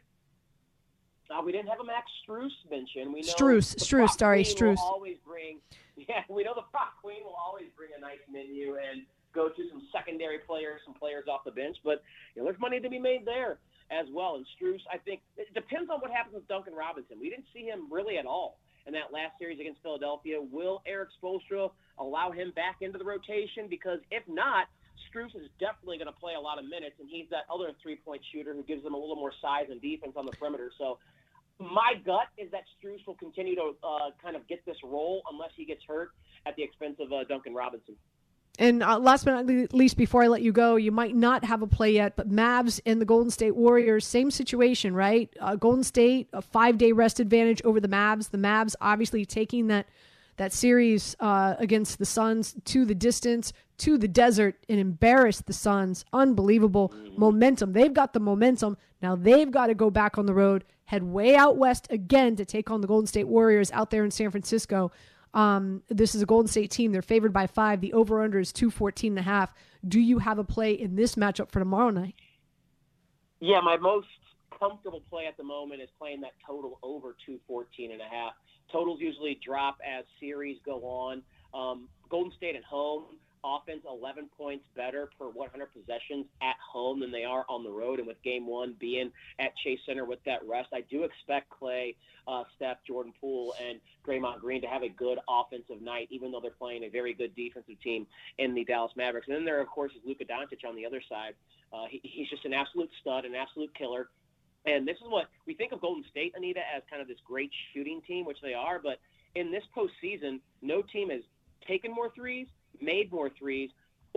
Uh, 1.32 1.41
we 1.41 1.51
didn't 1.51 1.69
have 1.69 1.79
a 1.79 1.86
Max 1.86 2.11
Strus 2.27 2.51
mention. 2.69 3.13
We 3.13 3.21
know 3.21 3.34
Strus, 3.34 3.75
Strus, 3.75 4.17
sorry, 4.19 4.43
Strus. 4.43 4.77
always 4.79 5.17
bring, 5.25 5.59
yeah, 5.95 6.23
we 6.29 6.43
know 6.43 6.53
the 6.55 6.67
Prop 6.71 6.93
Queen 7.01 7.23
will 7.23 7.38
always 7.39 7.67
bring 7.77 7.89
a 7.97 8.01
nice 8.01 8.19
menu 8.32 8.75
and 8.75 9.03
go 9.34 9.47
to 9.47 9.69
some 9.69 9.82
secondary 9.93 10.39
players, 10.39 10.82
some 10.86 10.93
players 10.93 11.25
off 11.29 11.41
the 11.45 11.51
bench. 11.51 11.77
But 11.84 12.03
you 12.36 12.41
know, 12.41 12.45
there's 12.45 12.59
money 12.59 12.79
to 12.79 12.89
be 12.89 12.99
made 12.99 13.25
there 13.25 13.59
as 13.91 14.07
well. 14.11 14.36
And 14.36 14.45
Strus, 14.59 14.82
I 14.91 14.97
think 14.97 15.21
it 15.38 15.53
depends 15.53 15.89
on 15.89 15.99
what 15.99 16.11
happens 16.11 16.36
with 16.36 16.47
Duncan 16.47 16.73
Robinson. 16.73 17.17
We 17.19 17.29
didn't 17.29 17.47
see 17.53 17.63
him 17.63 17.88
really 17.89 18.17
at 18.17 18.25
all 18.25 18.59
in 18.88 18.93
that 18.93 19.13
last 19.13 19.38
series 19.39 19.59
against 19.59 19.82
Philadelphia. 19.84 20.41
Will 20.41 20.82
Erik 20.86 21.09
Spoelstra 21.21 21.71
allow 21.97 22.32
him 22.32 22.51
back 22.55 22.77
into 22.82 22.97
the 22.97 23.05
rotation? 23.05 23.67
Because 23.69 23.99
if 24.09 24.23
not, 24.27 24.67
Strus 25.09 25.36
is 25.36 25.47
definitely 25.59 25.97
going 25.97 26.07
to 26.07 26.19
play 26.19 26.34
a 26.36 26.39
lot 26.39 26.57
of 26.57 26.65
minutes, 26.65 26.95
and 26.99 27.09
he's 27.09 27.27
that 27.29 27.43
other 27.53 27.71
three-point 27.82 28.21
shooter 28.32 28.53
who 28.53 28.63
gives 28.63 28.84
them 28.84 28.93
a 28.93 28.97
little 28.97 29.15
more 29.15 29.34
size 29.41 29.67
and 29.69 29.82
defense 29.82 30.13
on 30.15 30.25
the 30.25 30.32
perimeter. 30.32 30.71
So 30.77 30.99
my 31.62 31.93
gut 32.05 32.28
is 32.38 32.49
that 32.51 32.64
Strus 32.76 33.05
will 33.05 33.16
continue 33.16 33.55
to 33.55 33.74
uh, 33.84 34.09
kind 34.22 34.36
of 34.36 34.47
get 34.47 34.66
this 34.66 34.78
role 34.84 35.22
unless 35.32 35.51
he 35.55 35.66
gets 35.66 35.82
hurt 35.88 36.12
at 36.45 36.55
the 36.55 36.64
expense 36.64 36.97
of 36.99 37.14
uh, 37.14 37.24
Duncan 37.26 37.53
Robinson. 37.53 37.95
And 38.59 38.84
uh, 38.84 38.99
last 38.99 39.26
but 39.26 39.45
not 39.45 39.74
least, 39.74 39.95
before 39.95 40.24
I 40.24 40.28
let 40.28 40.41
you 40.41 40.51
go, 40.51 40.76
you 40.76 40.91
might 40.91 41.16
not 41.16 41.45
have 41.45 41.62
a 41.62 41.68
play 41.68 41.93
yet, 41.93 42.16
but 42.16 42.30
Mavs 42.30 42.82
and 42.86 42.99
the 42.99 43.05
Golden 43.05 43.32
State 43.32 43.55
Warriors, 43.55 44.05
same 44.05 44.30
situation, 44.30 44.93
right? 44.93 45.34
Uh, 45.39 45.55
Golden 45.55 45.84
State, 45.84 46.28
a 46.34 46.41
five 46.41 46.78
day 46.78 46.91
rest 46.91 47.20
advantage 47.20 47.62
over 47.64 47.80
the 47.80 47.88
Mavs. 47.88 48.30
The 48.30 48.38
Mavs 48.38 48.76
obviously 48.82 49.26
taking 49.26 49.68
that 49.68 49.88
that 50.38 50.53
series 50.53 51.15
uh, 51.19 51.55
against 51.59 51.99
the 51.99 52.05
Suns 52.05 52.55
to 52.65 52.86
the 52.86 52.95
distance, 52.95 53.53
to 53.79 53.97
the 53.97 54.07
desert, 54.07 54.57
and 54.69 54.79
embarrassed 54.79 55.47
the 55.47 55.53
Suns. 55.53 56.05
Unbelievable 56.13 56.93
momentum. 57.17 57.73
They've 57.73 57.93
got 57.93 58.13
the 58.13 58.19
momentum. 58.19 58.77
Now 59.01 59.15
they've 59.15 59.49
got 59.49 59.67
to 59.67 59.75
go 59.75 59.89
back 59.89 60.17
on 60.17 60.25
the 60.25 60.34
road, 60.34 60.63
head 60.86 61.03
way 61.03 61.36
out 61.36 61.57
west 61.57 61.88
again 61.89 62.36
to 62.38 62.45
take 62.45 62.69
on 62.71 62.82
the 62.82 62.88
Golden 62.88 63.07
State 63.07 63.27
Warriors 63.27 63.71
out 63.71 63.89
there 63.89 64.03
in 64.03 64.11
San 64.11 64.32
Francisco. 64.32 64.91
Um, 65.34 65.84
this 65.89 66.13
is 66.13 66.21
a 66.21 66.25
Golden 66.25 66.47
State 66.47 66.71
team. 66.71 66.91
They're 66.91 67.01
favored 67.01 67.34
by 67.34 67.47
five. 67.47 67.82
The 67.82 67.93
over 67.93 68.21
under 68.21 68.39
is 68.39 68.51
214 68.51 69.13
and 69.13 69.19
a 69.19 69.21
half. 69.21 69.53
Do 69.88 69.99
you 69.99 70.19
have 70.19 70.39
a 70.39 70.43
play 70.43 70.73
in 70.73 70.95
this 70.95 71.15
matchup 71.15 71.51
for 71.51 71.59
tomorrow 71.59 71.89
night? 71.89 72.15
Yeah, 73.39 73.61
my 73.61 73.77
most 73.77 74.07
comfortable 74.59 75.01
play 75.09 75.25
at 75.25 75.38
the 75.38 75.43
moment 75.43 75.82
is 75.82 75.89
playing 75.97 76.21
that 76.21 76.34
total 76.45 76.77
over 76.84 77.15
214 77.25 77.91
and 77.91 78.01
a 78.01 78.05
half. 78.05 78.34
Totals 78.72 78.99
usually 78.99 79.39
drop 79.45 79.78
as 79.86 80.05
series 80.19 80.57
go 80.65 80.82
on. 80.82 81.22
Um, 81.53 81.88
Golden 82.09 82.32
State 82.34 82.55
at 82.55 82.63
home, 82.63 83.05
offense 83.43 83.82
11 83.89 84.30
points 84.38 84.65
better 84.76 85.09
per 85.17 85.28
100 85.28 85.67
possessions 85.74 86.26
at 86.41 86.55
home 86.72 86.99
than 86.99 87.11
they 87.11 87.24
are 87.24 87.45
on 87.49 87.63
the 87.63 87.69
road. 87.69 87.99
And 87.99 88.07
with 88.07 88.22
game 88.24 88.45
one 88.45 88.76
being 88.80 89.11
at 89.39 89.55
Chase 89.63 89.80
Center 89.86 90.05
with 90.05 90.19
that 90.26 90.39
rest, 90.47 90.69
I 90.74 90.82
do 90.82 91.03
expect 91.03 91.49
Clay, 91.49 91.95
uh, 92.28 92.43
Steph, 92.55 92.78
Jordan 92.86 93.13
Poole, 93.19 93.53
and 93.65 93.80
Draymond 94.05 94.39
Green 94.39 94.61
to 94.61 94.67
have 94.67 94.84
a 94.84 94.89
good 94.89 95.17
offensive 95.28 95.82
night, 95.82 96.07
even 96.11 96.32
though 96.32 96.39
they're 96.39 96.51
playing 96.51 96.84
a 96.84 96.89
very 96.89 97.13
good 97.13 97.36
defensive 97.36 97.80
team 97.82 98.05
in 98.38 98.53
the 98.53 98.63
Dallas 98.63 98.91
Mavericks. 98.95 99.28
And 99.28 99.36
then 99.36 99.45
there, 99.45 99.61
of 99.61 99.67
course, 99.67 99.91
is 99.93 100.01
Luka 100.05 100.26
Doncic 100.26 100.67
on 100.67 100.76
the 100.76 100.86
other 100.86 101.01
side. 101.09 101.34
Uh, 101.74 101.86
he, 101.89 101.99
he's 102.03 102.30
just 102.30 102.45
an 102.45 102.53
absolute 102.53 102.89
stud, 103.01 103.26
an 103.26 103.36
absolute 103.36 103.74
killer. 103.74 104.09
And 104.66 104.88
this 104.88 104.97
is 104.97 105.07
what 105.07 105.26
we 105.47 105.55
think 105.55 105.72
of 105.72 105.82
Golden 105.82 106.03
State, 106.09 106.34
Anita, 106.36 106.59
as 106.59 106.84
kind 106.89 107.01
of 107.01 107.07
this 107.07 107.18
great 107.26 107.51
shooting 107.74 108.01
team, 108.07 108.26
which 108.26 108.38
they 108.43 108.53
are. 108.53 108.80
But 108.80 108.99
in 109.36 109.51
this 109.51 109.64
postseason, 109.76 110.39
no 110.62 110.82
team 110.82 111.09
has 111.09 111.22
taken 111.68 111.91
more 111.91 112.12
threes, 112.14 112.47
made 112.80 113.12
more 113.12 113.30
threes, 113.38 113.70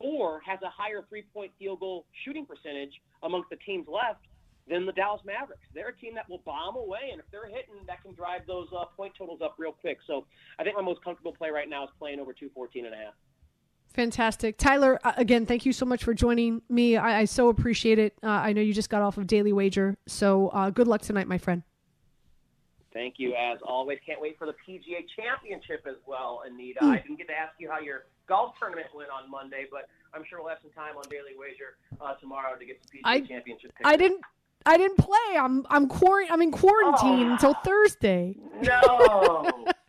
or 0.03 0.41
has 0.45 0.59
a 0.63 0.71
higher 0.71 1.05
three-point 1.09 1.53
field 1.59 1.81
goal 1.81 2.05
shooting 2.25 2.45
percentage 2.45 2.93
amongst 3.23 3.49
the 3.51 3.57
teams 3.57 3.87
left 3.89 4.27
than 4.69 4.87
the 4.87 4.93
Dallas 4.93 5.21
Mavericks. 5.25 5.65
They're 5.75 5.91
a 5.91 5.97
team 5.97 6.15
that 6.15 6.29
will 6.29 6.43
bomb 6.45 6.77
away, 6.77 7.11
and 7.13 7.21
if 7.21 7.27
they're 7.31 7.47
hitting, 7.47 7.85
that 7.87 8.03
can 8.03 8.15
drive 8.15 8.43
those 8.47 8.69
uh, 8.77 8.87
point 8.97 9.13
totals 9.17 9.41
up 9.43 9.57
real 9.59 9.73
quick. 9.73 9.99
So 10.07 10.27
I 10.59 10.65
think 10.65 10.77
my 10.77 10.83
most 10.83 11.05
comfortable 11.05 11.33
play 11.33 11.51
right 11.51 11.69
now 11.69 11.85
is 11.85 11.91
playing 11.99 12.19
over 12.19 12.33
214 12.33 12.87
and 12.87 12.95
a 12.95 12.97
half. 12.97 13.15
Fantastic. 13.95 14.59
Tyler, 14.59 14.99
uh, 15.05 15.13
again, 15.17 15.47
thank 15.47 15.65
you 15.65 15.73
so 15.73 15.87
much 15.87 16.03
for 16.03 16.13
joining 16.15 16.63
me. 16.69 16.97
I, 16.97 17.21
I 17.21 17.25
so 17.27 17.49
appreciate 17.49 18.01
it. 18.01 18.15
Uh, 18.25 18.29
I 18.29 18.53
know 18.53 18.61
you 18.61 18.75
just 18.75 18.91
got 18.91 19.03
off 19.03 19.19
of 19.19 19.29
Daily 19.29 19.53
Wager, 19.53 19.97
so 20.07 20.49
uh, 20.49 20.71
good 20.71 20.89
luck 20.89 21.01
tonight, 21.01 21.29
my 21.29 21.39
friend. 21.39 21.63
Thank 22.93 23.15
you, 23.19 23.35
as 23.35 23.59
always. 23.63 23.99
Can't 24.05 24.21
wait 24.21 24.37
for 24.37 24.47
the 24.47 24.53
PGA 24.53 25.05
Championship 25.17 25.87
as 25.89 25.97
well, 26.07 26.43
Anita. 26.45 26.81
Mm. 26.81 26.91
I 26.91 26.99
didn't 26.99 27.19
get 27.19 27.29
to 27.29 27.35
ask 27.35 27.55
you 27.59 27.71
how 27.71 27.79
your 27.79 28.07
golf 28.27 28.55
tournament 28.59 28.89
went 28.95 29.11
on 29.11 29.31
Monday, 29.31 29.67
but 29.71 29.89
I'm 30.13 30.25
sure 30.29 30.41
we'll 30.41 30.49
have 30.49 30.59
some 30.63 30.73
time 30.73 30.97
on 30.97 31.05
Daily 31.09 31.37
Wager 31.39 31.77
uh, 32.01 32.15
tomorrow 32.15 32.57
to 32.59 32.65
get 32.65 32.81
some 32.83 32.99
PGA 32.99 33.01
I, 33.05 33.21
Championship. 33.21 33.75
Pictures. 33.77 33.85
I 33.85 33.97
didn't. 33.97 34.21
I 34.67 34.77
didn't 34.79 34.97
play. 34.97 35.39
I'm 35.39 35.67
I'm 35.69 35.87
quar- 35.87 36.25
I'm 36.31 36.41
in 36.41 36.51
quarantine 36.51 37.29
oh, 37.29 37.33
until 37.33 37.55
Thursday. 37.55 38.35
No. 38.63 39.53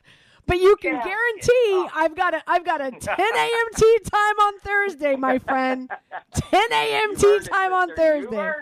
But 0.48 0.58
you 0.58 0.76
can 0.78 0.94
guarantee 0.94 1.88
I've 1.96 2.16
got 2.16 2.34
a 2.34 2.44
I've 2.48 2.64
got 2.66 2.82
a 2.82 2.92
10 3.00 3.16
a.m. 3.20 3.66
tee 3.76 4.00
time 4.04 4.40
on 4.40 4.60
Thursday, 4.60 5.16
my 5.16 5.40
friend. 5.40 5.90
10 6.34 6.72
a.m. 6.72 7.16
tee 7.16 7.40
time 7.42 7.74
on 7.74 7.96
Thursday. 7.96 8.54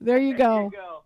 There 0.00 0.18
you 0.18 0.36
go. 0.36 0.64
You 0.64 0.70
go. 0.70 1.02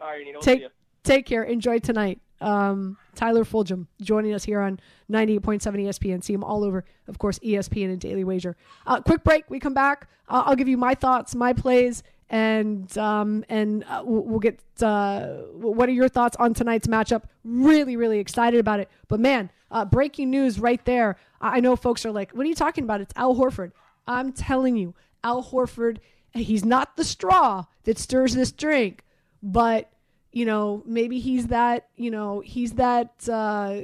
All 0.00 0.06
right, 0.08 0.24
take 0.40 0.66
take 1.04 1.26
care. 1.26 1.42
Enjoy 1.44 1.78
tonight. 1.78 2.20
Um, 2.40 2.96
Tyler 3.14 3.44
Fulgham 3.44 3.86
joining 4.00 4.34
us 4.34 4.42
here 4.44 4.60
on 4.60 4.80
98.7 5.10 5.60
ESPN. 5.60 6.24
See 6.24 6.32
him 6.32 6.42
all 6.42 6.64
over, 6.64 6.84
of 7.06 7.18
course, 7.18 7.38
ESPN 7.38 7.86
and 7.86 8.00
Daily 8.00 8.24
Wager. 8.24 8.56
Uh, 8.86 9.00
quick 9.00 9.22
break. 9.22 9.48
We 9.48 9.60
come 9.60 9.74
back. 9.74 10.08
Uh, 10.28 10.42
I'll 10.46 10.56
give 10.56 10.66
you 10.68 10.76
my 10.76 10.94
thoughts, 10.94 11.34
my 11.36 11.52
plays, 11.52 12.02
and 12.32 12.96
um, 12.96 13.44
and 13.50 13.84
uh, 13.84 14.02
we'll, 14.04 14.40
get 14.40 14.58
uh, 14.80 15.26
what 15.52 15.86
are 15.88 15.92
your 15.92 16.08
thoughts 16.08 16.34
on 16.38 16.54
tonight's 16.54 16.86
matchup? 16.86 17.24
Really, 17.44 17.94
really 17.94 18.18
excited 18.18 18.58
about 18.58 18.80
it. 18.80 18.90
But 19.06 19.20
man, 19.20 19.50
uh, 19.70 19.84
breaking 19.84 20.30
news 20.30 20.58
right 20.58 20.82
there. 20.86 21.18
I 21.42 21.60
know 21.60 21.76
folks 21.76 22.06
are 22.06 22.10
like, 22.10 22.32
"What 22.32 22.46
are 22.46 22.48
you 22.48 22.54
talking 22.54 22.84
about?" 22.84 23.02
It's 23.02 23.12
Al 23.16 23.36
Horford. 23.36 23.72
I'm 24.06 24.32
telling 24.32 24.76
you, 24.76 24.94
Al 25.22 25.44
Horford. 25.44 25.98
He's 26.32 26.64
not 26.64 26.96
the 26.96 27.04
straw 27.04 27.64
that 27.84 27.98
stirs 27.98 28.34
this 28.34 28.50
drink, 28.50 29.04
but 29.42 29.92
you 30.32 30.46
know, 30.46 30.82
maybe 30.86 31.20
he's 31.20 31.48
that. 31.48 31.88
You 31.96 32.10
know, 32.10 32.40
he's 32.40 32.72
that. 32.72 33.28
Uh, 33.28 33.76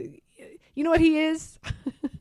you 0.74 0.84
know 0.84 0.90
what 0.90 1.02
he 1.02 1.18
is? 1.18 1.58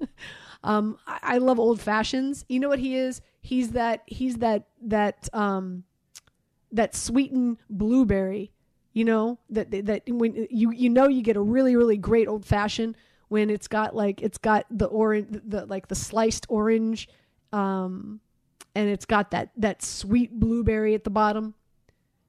um, 0.65 0.97
I, 1.07 1.19
I 1.21 1.37
love 1.37 1.57
old 1.57 1.79
fashions. 1.79 2.43
You 2.49 2.59
know 2.59 2.67
what 2.67 2.79
he 2.79 2.97
is? 2.97 3.21
He's 3.39 3.71
that. 3.71 4.03
He's 4.07 4.35
that. 4.39 4.67
That. 4.81 5.29
Um, 5.31 5.85
that 6.71 6.95
sweetened 6.95 7.57
blueberry, 7.69 8.51
you 8.93 9.05
know, 9.05 9.39
that 9.49 9.71
that 9.85 10.03
when 10.07 10.47
you 10.49 10.71
you 10.71 10.89
know 10.89 11.07
you 11.07 11.21
get 11.21 11.37
a 11.37 11.41
really 11.41 11.75
really 11.75 11.97
great 11.97 12.27
old 12.27 12.45
fashioned 12.45 12.95
when 13.29 13.49
it's 13.49 13.67
got 13.67 13.95
like 13.95 14.21
it's 14.21 14.37
got 14.37 14.65
the 14.69 14.85
orange, 14.85 15.39
the 15.45 15.65
like 15.65 15.87
the 15.87 15.95
sliced 15.95 16.45
orange, 16.49 17.09
um, 17.51 18.19
and 18.75 18.89
it's 18.89 19.05
got 19.05 19.31
that 19.31 19.51
that 19.57 19.81
sweet 19.81 20.39
blueberry 20.39 20.93
at 20.93 21.03
the 21.03 21.09
bottom. 21.09 21.53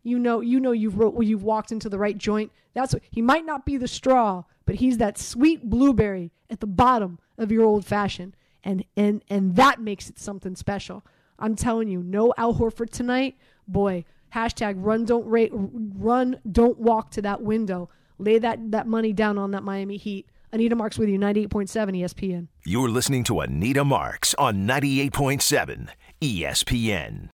You 0.02 0.18
know, 0.18 0.40
you 0.40 0.60
know 0.60 0.72
you've 0.72 0.98
ro- 0.98 1.20
you've 1.20 1.42
walked 1.42 1.72
into 1.72 1.88
the 1.88 1.98
right 1.98 2.16
joint. 2.16 2.52
That's 2.74 2.92
what 2.92 3.02
he 3.10 3.22
might 3.22 3.44
not 3.44 3.66
be 3.66 3.76
the 3.76 3.88
straw, 3.88 4.44
but 4.64 4.76
he's 4.76 4.98
that 4.98 5.18
sweet 5.18 5.68
blueberry 5.68 6.32
at 6.50 6.60
the 6.60 6.66
bottom 6.66 7.18
of 7.36 7.52
your 7.52 7.64
old 7.64 7.84
fashioned, 7.84 8.36
and 8.64 8.84
and 8.96 9.22
and 9.28 9.56
that 9.56 9.80
makes 9.80 10.08
it 10.08 10.18
something 10.18 10.56
special. 10.56 11.04
I'm 11.38 11.54
telling 11.54 11.88
you, 11.88 12.02
no 12.02 12.34
Al 12.36 12.54
Horford 12.54 12.90
tonight, 12.90 13.36
boy. 13.66 14.04
Hashtag 14.34 14.74
run 14.76 15.04
don't 15.04 15.26
rate, 15.26 15.50
run 15.52 16.40
don't 16.50 16.78
walk 16.78 17.10
to 17.12 17.22
that 17.22 17.42
window. 17.42 17.88
Lay 18.18 18.38
that 18.38 18.70
that 18.72 18.86
money 18.86 19.12
down 19.12 19.38
on 19.38 19.52
that 19.52 19.62
Miami 19.62 19.96
Heat. 19.96 20.26
Anita 20.50 20.74
Marks 20.74 20.98
with 20.98 21.10
you, 21.10 21.18
98.7 21.18 21.68
ESPN. 21.68 22.48
You're 22.64 22.88
listening 22.88 23.22
to 23.24 23.40
Anita 23.40 23.84
Marks 23.84 24.34
on 24.34 24.66
98.7 24.66 25.88
ESPN. 26.22 27.26